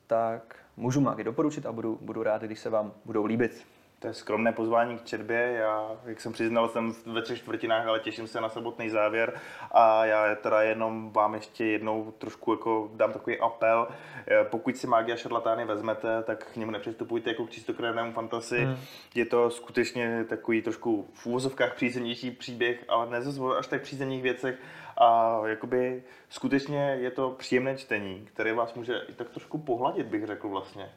tak 0.06 0.56
můžu 0.76 1.00
magii 1.00 1.24
doporučit 1.24 1.66
a 1.66 1.72
budu, 1.72 1.98
budu 2.00 2.22
rád, 2.22 2.42
když 2.42 2.58
se 2.58 2.70
vám 2.70 2.92
budou 3.04 3.24
líbit. 3.24 3.66
To 3.98 4.06
je 4.06 4.14
skromné 4.14 4.52
pozvání 4.52 4.98
k 4.98 5.04
četbě. 5.04 5.38
Já, 5.38 5.90
jak 6.04 6.20
jsem 6.20 6.32
přiznal, 6.32 6.68
jsem 6.68 6.92
ve 7.06 7.22
třech 7.22 7.38
čtvrtinách, 7.38 7.86
ale 7.86 8.00
těším 8.00 8.26
se 8.26 8.40
na 8.40 8.48
samotný 8.48 8.90
závěr. 8.90 9.40
A 9.70 10.04
já 10.04 10.34
teda 10.34 10.62
jenom 10.62 11.10
vám 11.12 11.34
ještě 11.34 11.64
jednou 11.64 12.12
trošku 12.18 12.52
jako 12.52 12.90
dám 12.94 13.12
takový 13.12 13.38
apel. 13.38 13.88
Eh, 14.26 14.44
pokud 14.44 14.76
si 14.76 14.86
Mágia 14.86 15.16
šarlatány 15.16 15.64
vezmete, 15.64 16.22
tak 16.22 16.52
k 16.52 16.56
němu 16.56 16.70
nepřistupujte 16.70 17.30
jako 17.30 17.46
k 17.46 17.50
čistokrevnému 17.50 18.12
fantasy. 18.12 18.64
Hmm. 18.64 18.76
Je 19.14 19.26
to 19.26 19.50
skutečně 19.50 20.24
takový 20.28 20.62
trošku 20.62 21.08
v 21.14 21.26
úvozovkách 21.26 21.74
přízemnější 21.74 22.30
příběh, 22.30 22.84
ale 22.88 23.10
ne 23.10 23.18
až 23.58 23.66
tak 23.66 23.82
přízemních 23.82 24.22
věcech. 24.22 24.58
A 24.96 25.40
jakoby 25.44 26.02
skutečně 26.28 26.96
je 27.00 27.10
to 27.10 27.30
příjemné 27.30 27.76
čtení, 27.76 28.28
které 28.34 28.52
vás 28.52 28.74
může 28.74 29.00
i 29.08 29.12
tak 29.12 29.30
trošku 29.30 29.58
pohladit, 29.58 30.06
bych 30.06 30.26
řekl 30.26 30.48
vlastně. 30.48 30.90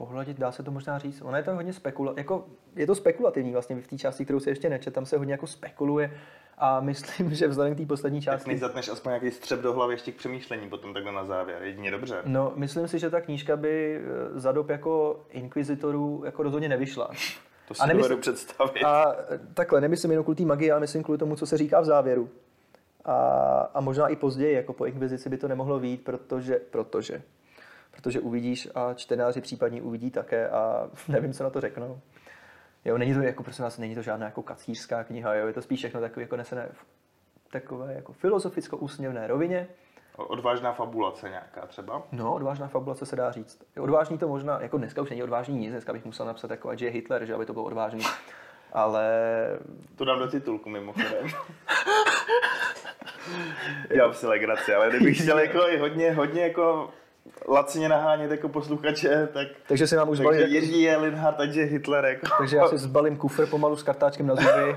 Pohladit, 0.00 0.38
dá 0.38 0.52
se 0.52 0.62
to 0.62 0.70
možná 0.70 0.98
říct. 0.98 1.22
Ono 1.22 1.36
je 1.36 1.42
to 1.42 1.54
hodně 1.54 1.72
spekula, 1.72 2.14
jako, 2.16 2.46
je 2.76 2.86
to 2.86 2.94
spekulativní 2.94 3.52
vlastně 3.52 3.76
v 3.76 3.86
té 3.86 3.98
části, 3.98 4.24
kterou 4.24 4.40
se 4.40 4.50
ještě 4.50 4.70
neče, 4.70 4.90
tam 4.90 5.06
se 5.06 5.18
hodně 5.18 5.34
jako 5.34 5.46
spekuluje 5.46 6.20
a 6.58 6.80
myslím, 6.90 7.34
že 7.34 7.48
vzhledem 7.48 7.74
k 7.74 7.78
té 7.78 7.86
poslední 7.86 8.22
části... 8.22 8.44
Tak 8.44 8.54
mi 8.54 8.58
zatneš 8.58 8.88
aspoň 8.88 9.10
nějaký 9.10 9.30
střep 9.30 9.60
do 9.60 9.72
hlavy 9.72 9.94
ještě 9.94 10.12
k 10.12 10.16
přemýšlení 10.16 10.68
potom 10.68 10.94
takhle 10.94 11.12
na 11.12 11.24
závěr, 11.24 11.62
jedině 11.62 11.90
dobře. 11.90 12.22
No, 12.24 12.52
myslím 12.56 12.88
si, 12.88 12.98
že 12.98 13.10
ta 13.10 13.20
knížka 13.20 13.56
by 13.56 13.96
eh, 13.96 14.40
za 14.40 14.52
dob 14.52 14.68
jako 14.68 15.20
inkvizitorů 15.30 16.22
jako 16.24 16.42
rozhodně 16.42 16.68
nevyšla. 16.68 17.10
To 17.68 17.74
si 17.74 17.88
nemysl... 17.88 18.16
představit. 18.16 18.84
A 18.84 19.14
eh, 19.30 19.40
takhle, 19.54 19.80
nemyslím 19.80 20.10
jenom 20.10 20.24
kvůli 20.24 20.36
té 20.36 20.44
magii, 20.44 20.70
ale 20.70 20.80
myslím 20.80 21.02
kvůli 21.02 21.18
tomu, 21.18 21.36
co 21.36 21.46
se 21.46 21.58
říká 21.58 21.80
v 21.80 21.84
závěru. 21.84 22.28
A, 23.04 23.14
a 23.74 23.80
možná 23.80 24.08
i 24.08 24.16
později, 24.16 24.54
jako 24.54 24.72
po 24.72 24.86
inkvizici 24.86 25.28
by 25.28 25.36
to 25.36 25.48
nemohlo 25.48 25.78
vít, 25.78 26.04
protože, 26.04 26.60
protože, 26.70 27.22
protože 27.90 28.20
uvidíš 28.20 28.68
a 28.74 28.94
čtenáři 28.94 29.40
případně 29.40 29.82
uvidí 29.82 30.10
také 30.10 30.48
a 30.48 30.90
nevím, 31.08 31.32
co 31.32 31.44
na 31.44 31.50
to 31.50 31.60
řeknou. 31.60 32.00
Jo, 32.84 32.98
není 32.98 33.14
to 33.14 33.20
jako, 33.20 33.42
prosím 33.42 33.62
vás, 33.62 33.78
není 33.78 33.94
to 33.94 34.02
žádná 34.02 34.26
jako 34.26 34.42
kacířská 34.42 35.04
kniha, 35.04 35.34
jo, 35.34 35.46
je 35.46 35.52
to 35.52 35.62
spíš 35.62 35.78
všechno 35.78 36.00
takové 36.00 36.22
jako 36.22 36.36
nesené 36.36 36.68
v 36.72 36.86
takové 37.50 37.94
jako 37.94 38.12
filozoficko-úsměvné 38.12 39.26
rovině. 39.26 39.68
Odvážná 40.16 40.72
fabulace 40.72 41.28
nějaká 41.28 41.66
třeba? 41.66 42.02
No, 42.12 42.34
odvážná 42.34 42.68
fabulace 42.68 43.06
se 43.06 43.16
dá 43.16 43.32
říct. 43.32 43.62
Odvážný 43.80 44.18
to 44.18 44.28
možná, 44.28 44.60
jako 44.60 44.78
dneska 44.78 45.02
už 45.02 45.10
není 45.10 45.22
odvážný 45.22 45.58
nic, 45.58 45.70
dneska 45.70 45.92
bych 45.92 46.04
musel 46.04 46.26
napsat 46.26 46.50
jako, 46.50 46.76
že 46.76 46.84
je 46.84 46.90
Hitler, 46.90 47.24
že 47.24 47.34
aby 47.34 47.46
to 47.46 47.52
bylo 47.52 47.64
odvážný. 47.64 48.00
Ale... 48.72 49.08
To 49.96 50.04
dám 50.04 50.18
do 50.18 50.28
titulku 50.28 50.70
mimochodem. 50.70 51.26
Já 53.90 54.12
si 54.12 54.26
legraci, 54.26 54.74
ale 54.74 54.90
kdybych 54.90 55.22
chtěl 55.22 55.38
jako 55.38 55.58
hodně, 55.80 56.12
hodně 56.12 56.42
jako 56.42 56.90
lacině 57.48 57.88
nahánět 57.88 58.30
jako 58.30 58.48
posluchače, 58.48 59.28
tak... 59.32 59.48
Takže 59.68 59.86
si 59.86 59.96
mám 59.96 60.08
už. 60.08 60.18
Takže 60.18 60.46
Jiří 60.46 60.82
je 60.82 60.96
Linhard, 60.96 61.36
takže 61.36 61.62
Hitler 61.62 62.04
jako... 62.04 62.26
Takže 62.38 62.56
já 62.56 62.68
si 62.68 62.78
zbalím 62.78 63.16
kufr 63.16 63.46
pomalu 63.46 63.76
s 63.76 63.82
kartáčkem 63.82 64.26
na 64.26 64.34
zuby 64.34 64.76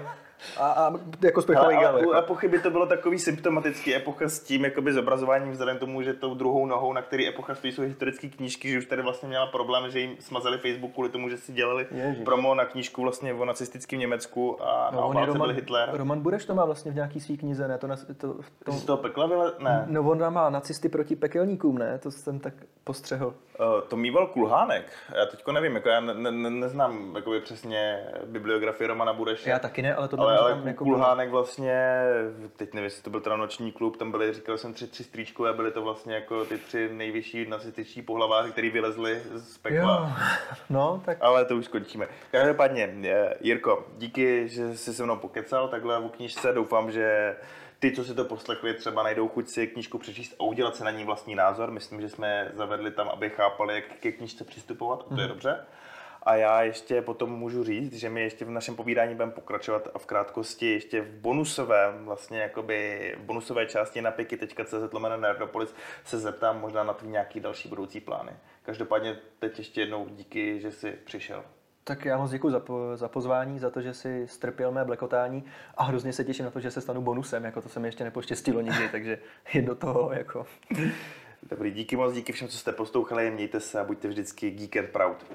a, 0.58 0.72
a 0.72 0.94
jako 1.22 1.42
spěchový 1.42 1.76
a, 1.76 1.90
a, 1.90 1.98
jako. 1.98 2.14
a 2.14 2.22
pochyby 2.22 2.60
to 2.60 2.70
bylo 2.70 2.86
takový 2.86 3.20
symptomatický 3.20 3.96
epocha 3.96 4.30
s 4.30 4.40
tím 4.40 4.64
jakoby 4.64 4.94
zobrazováním 4.94 5.52
vzhledem 5.52 5.78
tomu, 5.78 6.02
že 6.02 6.14
tou 6.14 6.34
druhou 6.34 6.66
nohou, 6.66 6.94
na 6.94 7.02
který 7.02 7.28
epocha 7.28 7.56
stojí, 7.56 7.74
jsou 7.74 7.82
historické 7.82 8.30
knížky, 8.30 8.72
že 8.72 8.78
už 8.78 8.86
tady 8.86 9.02
vlastně 9.02 9.28
měla 9.28 9.46
problém, 9.48 9.92
že 9.92 10.00
jim 10.00 10.16
smazali 10.20 10.58
Facebook 10.58 10.94
kvůli 10.94 11.10
tomu, 11.10 11.30
že 11.30 11.38
si 11.38 11.54
dělali 11.54 11.88
Ježiš. 11.92 12.24
promo 12.26 12.56
na 12.56 12.66
knížku 12.66 13.02
vlastně 13.02 13.34
o 13.34 13.46
nacistickém 13.46 14.00
Německu 14.00 14.64
a 14.64 14.92
no, 14.94 15.14
na 15.14 15.26
Roman, 15.26 15.48
byl 15.48 15.56
Hitler. 15.56 15.90
Roman 15.94 16.22
Bureš 16.22 16.46
to 16.46 16.56
má 16.56 16.66
vlastně 16.66 16.92
v 16.92 16.96
nějaký 16.96 17.20
svý 17.20 17.38
knize, 17.38 17.68
ne? 17.68 17.78
To, 17.78 17.88
na, 17.88 17.96
to, 17.96 18.14
to, 18.14 18.36
to 18.66 18.72
z 18.72 18.86
toho 18.86 18.98
pekla 18.98 19.28
vyle? 19.28 19.54
Ne. 19.60 19.86
No 19.88 20.02
on 20.02 20.34
má 20.34 20.50
nacisty 20.50 20.90
proti 20.90 21.16
pekelníkům, 21.16 21.78
ne? 21.78 22.00
To 22.00 22.12
jsem 22.12 22.40
tak 22.40 22.54
postřehl. 22.84 23.28
Uh, 23.28 23.82
to 23.88 23.96
mýval 23.96 24.28
Kulhánek. 24.28 24.92
Já 25.16 25.26
teďko 25.26 25.52
nevím, 25.52 25.76
jako 25.76 25.90
já 25.90 26.00
ne, 26.00 26.32
ne, 26.32 26.50
neznám 26.50 27.16
jakoby 27.16 27.42
přesně 27.42 28.04
bibliografii 28.26 28.88
Romana 28.88 29.14
Bureše. 29.14 29.50
Já 29.50 29.60
taky 29.60 29.82
ne, 29.82 29.96
ale 29.96 30.08
to 30.08 30.20
ale, 30.20 30.33
ale 30.40 30.62
jako 30.66 30.84
Kulhánek 30.84 31.30
vlastně, 31.30 32.04
teď 32.56 32.74
nevím, 32.74 32.84
jestli 32.84 33.04
to 33.04 33.10
byl 33.10 33.22
teda 33.22 33.38
noční 33.38 33.72
klub, 33.72 33.98
tam 33.98 34.12
byly, 34.12 34.34
říkal 34.34 34.58
jsem, 34.58 34.74
tři, 34.74 34.88
tři 34.88 35.04
stříčkové, 35.04 35.54
byly 35.54 35.72
to 35.72 35.82
vlastně 35.82 36.16
jako 36.16 36.46
ty 36.46 36.58
tři 36.58 36.90
nejvyšší 36.94 37.50
nacističtí 37.50 38.02
pohlaváři, 38.02 38.52
který 38.52 38.70
vylezli 38.70 39.22
z 39.36 39.58
pekla. 39.58 40.14
Jo. 40.20 40.26
No, 40.70 41.02
tak... 41.06 41.18
Ale 41.22 41.46
to 41.46 41.56
už 41.56 41.66
skončíme. 41.66 42.08
Každopádně, 42.32 42.96
eh, 43.04 43.34
Jirko, 43.42 43.86
díky, 43.98 44.50
že 44.50 44.78
jsi 44.78 44.94
se 44.94 45.04
mnou 45.04 45.16
pokecal 45.16 45.68
takhle 45.68 46.00
v 46.00 46.10
knížce. 46.10 46.54
Doufám, 46.54 46.92
že 46.92 47.36
ty, 47.80 47.92
co 47.92 48.04
si 48.04 48.16
to 48.16 48.26
poslechli, 48.26 48.74
třeba 48.74 49.04
najdou 49.04 49.28
chuť 49.28 49.48
si 49.48 49.68
knížku 49.68 49.98
přečíst 49.98 50.36
a 50.40 50.44
udělat 50.44 50.76
se 50.76 50.84
na 50.84 50.92
ní 50.92 51.06
vlastní 51.06 51.36
názor. 51.36 51.72
Myslím, 51.72 52.02
že 52.02 52.10
jsme 52.10 52.52
zavedli 52.54 52.92
tam, 52.92 53.10
aby 53.10 53.30
chápali, 53.30 53.76
jak 53.76 53.84
ke 54.00 54.12
knížce 54.12 54.44
přistupovat. 54.44 55.06
A 55.12 55.16
to 55.16 55.22
je 55.22 55.28
mhm. 55.28 55.34
dobře. 55.34 55.66
A 56.26 56.36
já 56.36 56.64
ještě 56.64 57.02
potom 57.02 57.30
můžu 57.30 57.64
říct, 57.64 57.94
že 57.94 58.10
my 58.10 58.22
ještě 58.22 58.46
v 58.46 58.50
našem 58.50 58.76
povídání 58.76 59.14
budeme 59.14 59.32
pokračovat 59.32 59.88
a 59.94 60.00
v 60.00 60.06
krátkosti 60.06 60.72
ještě 60.72 61.02
v 61.02 61.10
bonusovém, 61.10 62.06
vlastně 62.06 62.40
jakoby 62.40 63.16
v 63.20 63.22
bonusové 63.22 63.66
části 63.66 64.02
na 64.02 64.12
piky.cz 64.12 64.74
Nerdopolis 65.18 65.76
se 66.04 66.20
zeptám 66.20 66.62
možná 66.62 66.84
na 66.84 66.94
tvý 66.94 67.08
nějaký 67.08 67.40
další 67.40 67.70
budoucí 67.70 68.00
plány. 68.00 68.32
Každopádně 68.64 69.18
teď 69.40 69.58
ještě 69.58 69.82
jednou 69.82 70.08
díky, 70.10 70.60
že 70.60 70.72
jsi 70.72 70.92
přišel. 70.92 71.44
Tak 71.84 72.06
já 72.06 72.18
moc 72.18 72.32
děkuji 72.32 72.50
za, 72.50 72.60
po, 72.60 72.92
za 72.96 73.08
pozvání, 73.08 73.60
za 73.60 73.70
to, 73.70 73.82
že 73.82 73.94
si 73.94 74.28
strpěl 74.28 74.72
mé 74.72 74.86
blekotání 74.86 75.44
a 75.78 75.84
hrozně 75.84 76.14
se 76.14 76.24
těším 76.24 76.46
na 76.46 76.52
to, 76.52 76.60
že 76.60 76.72
se 76.72 76.82
stanu 76.82 77.02
bonusem, 77.02 77.44
jako 77.44 77.62
to 77.62 77.70
se 77.70 77.80
mi 77.80 77.88
ještě 77.88 78.04
nepoštěstilo 78.04 78.62
nikdy, 78.62 78.90
takže 78.90 79.20
je 79.54 79.62
do 79.62 79.76
toho 79.76 80.14
jako... 80.14 80.46
Dobrý, 81.50 81.72
díky 81.72 81.96
moc, 81.96 82.14
díky 82.14 82.34
všem, 82.34 82.48
co 82.48 82.58
jste 82.58 82.72
poslouchali, 82.72 83.32
mějte 83.32 83.60
se 83.60 83.80
a 83.80 83.84
buďte 83.84 84.08
vždycky 84.08 84.52
geek 84.52 84.78
and 84.78 84.90
proud. 84.90 85.26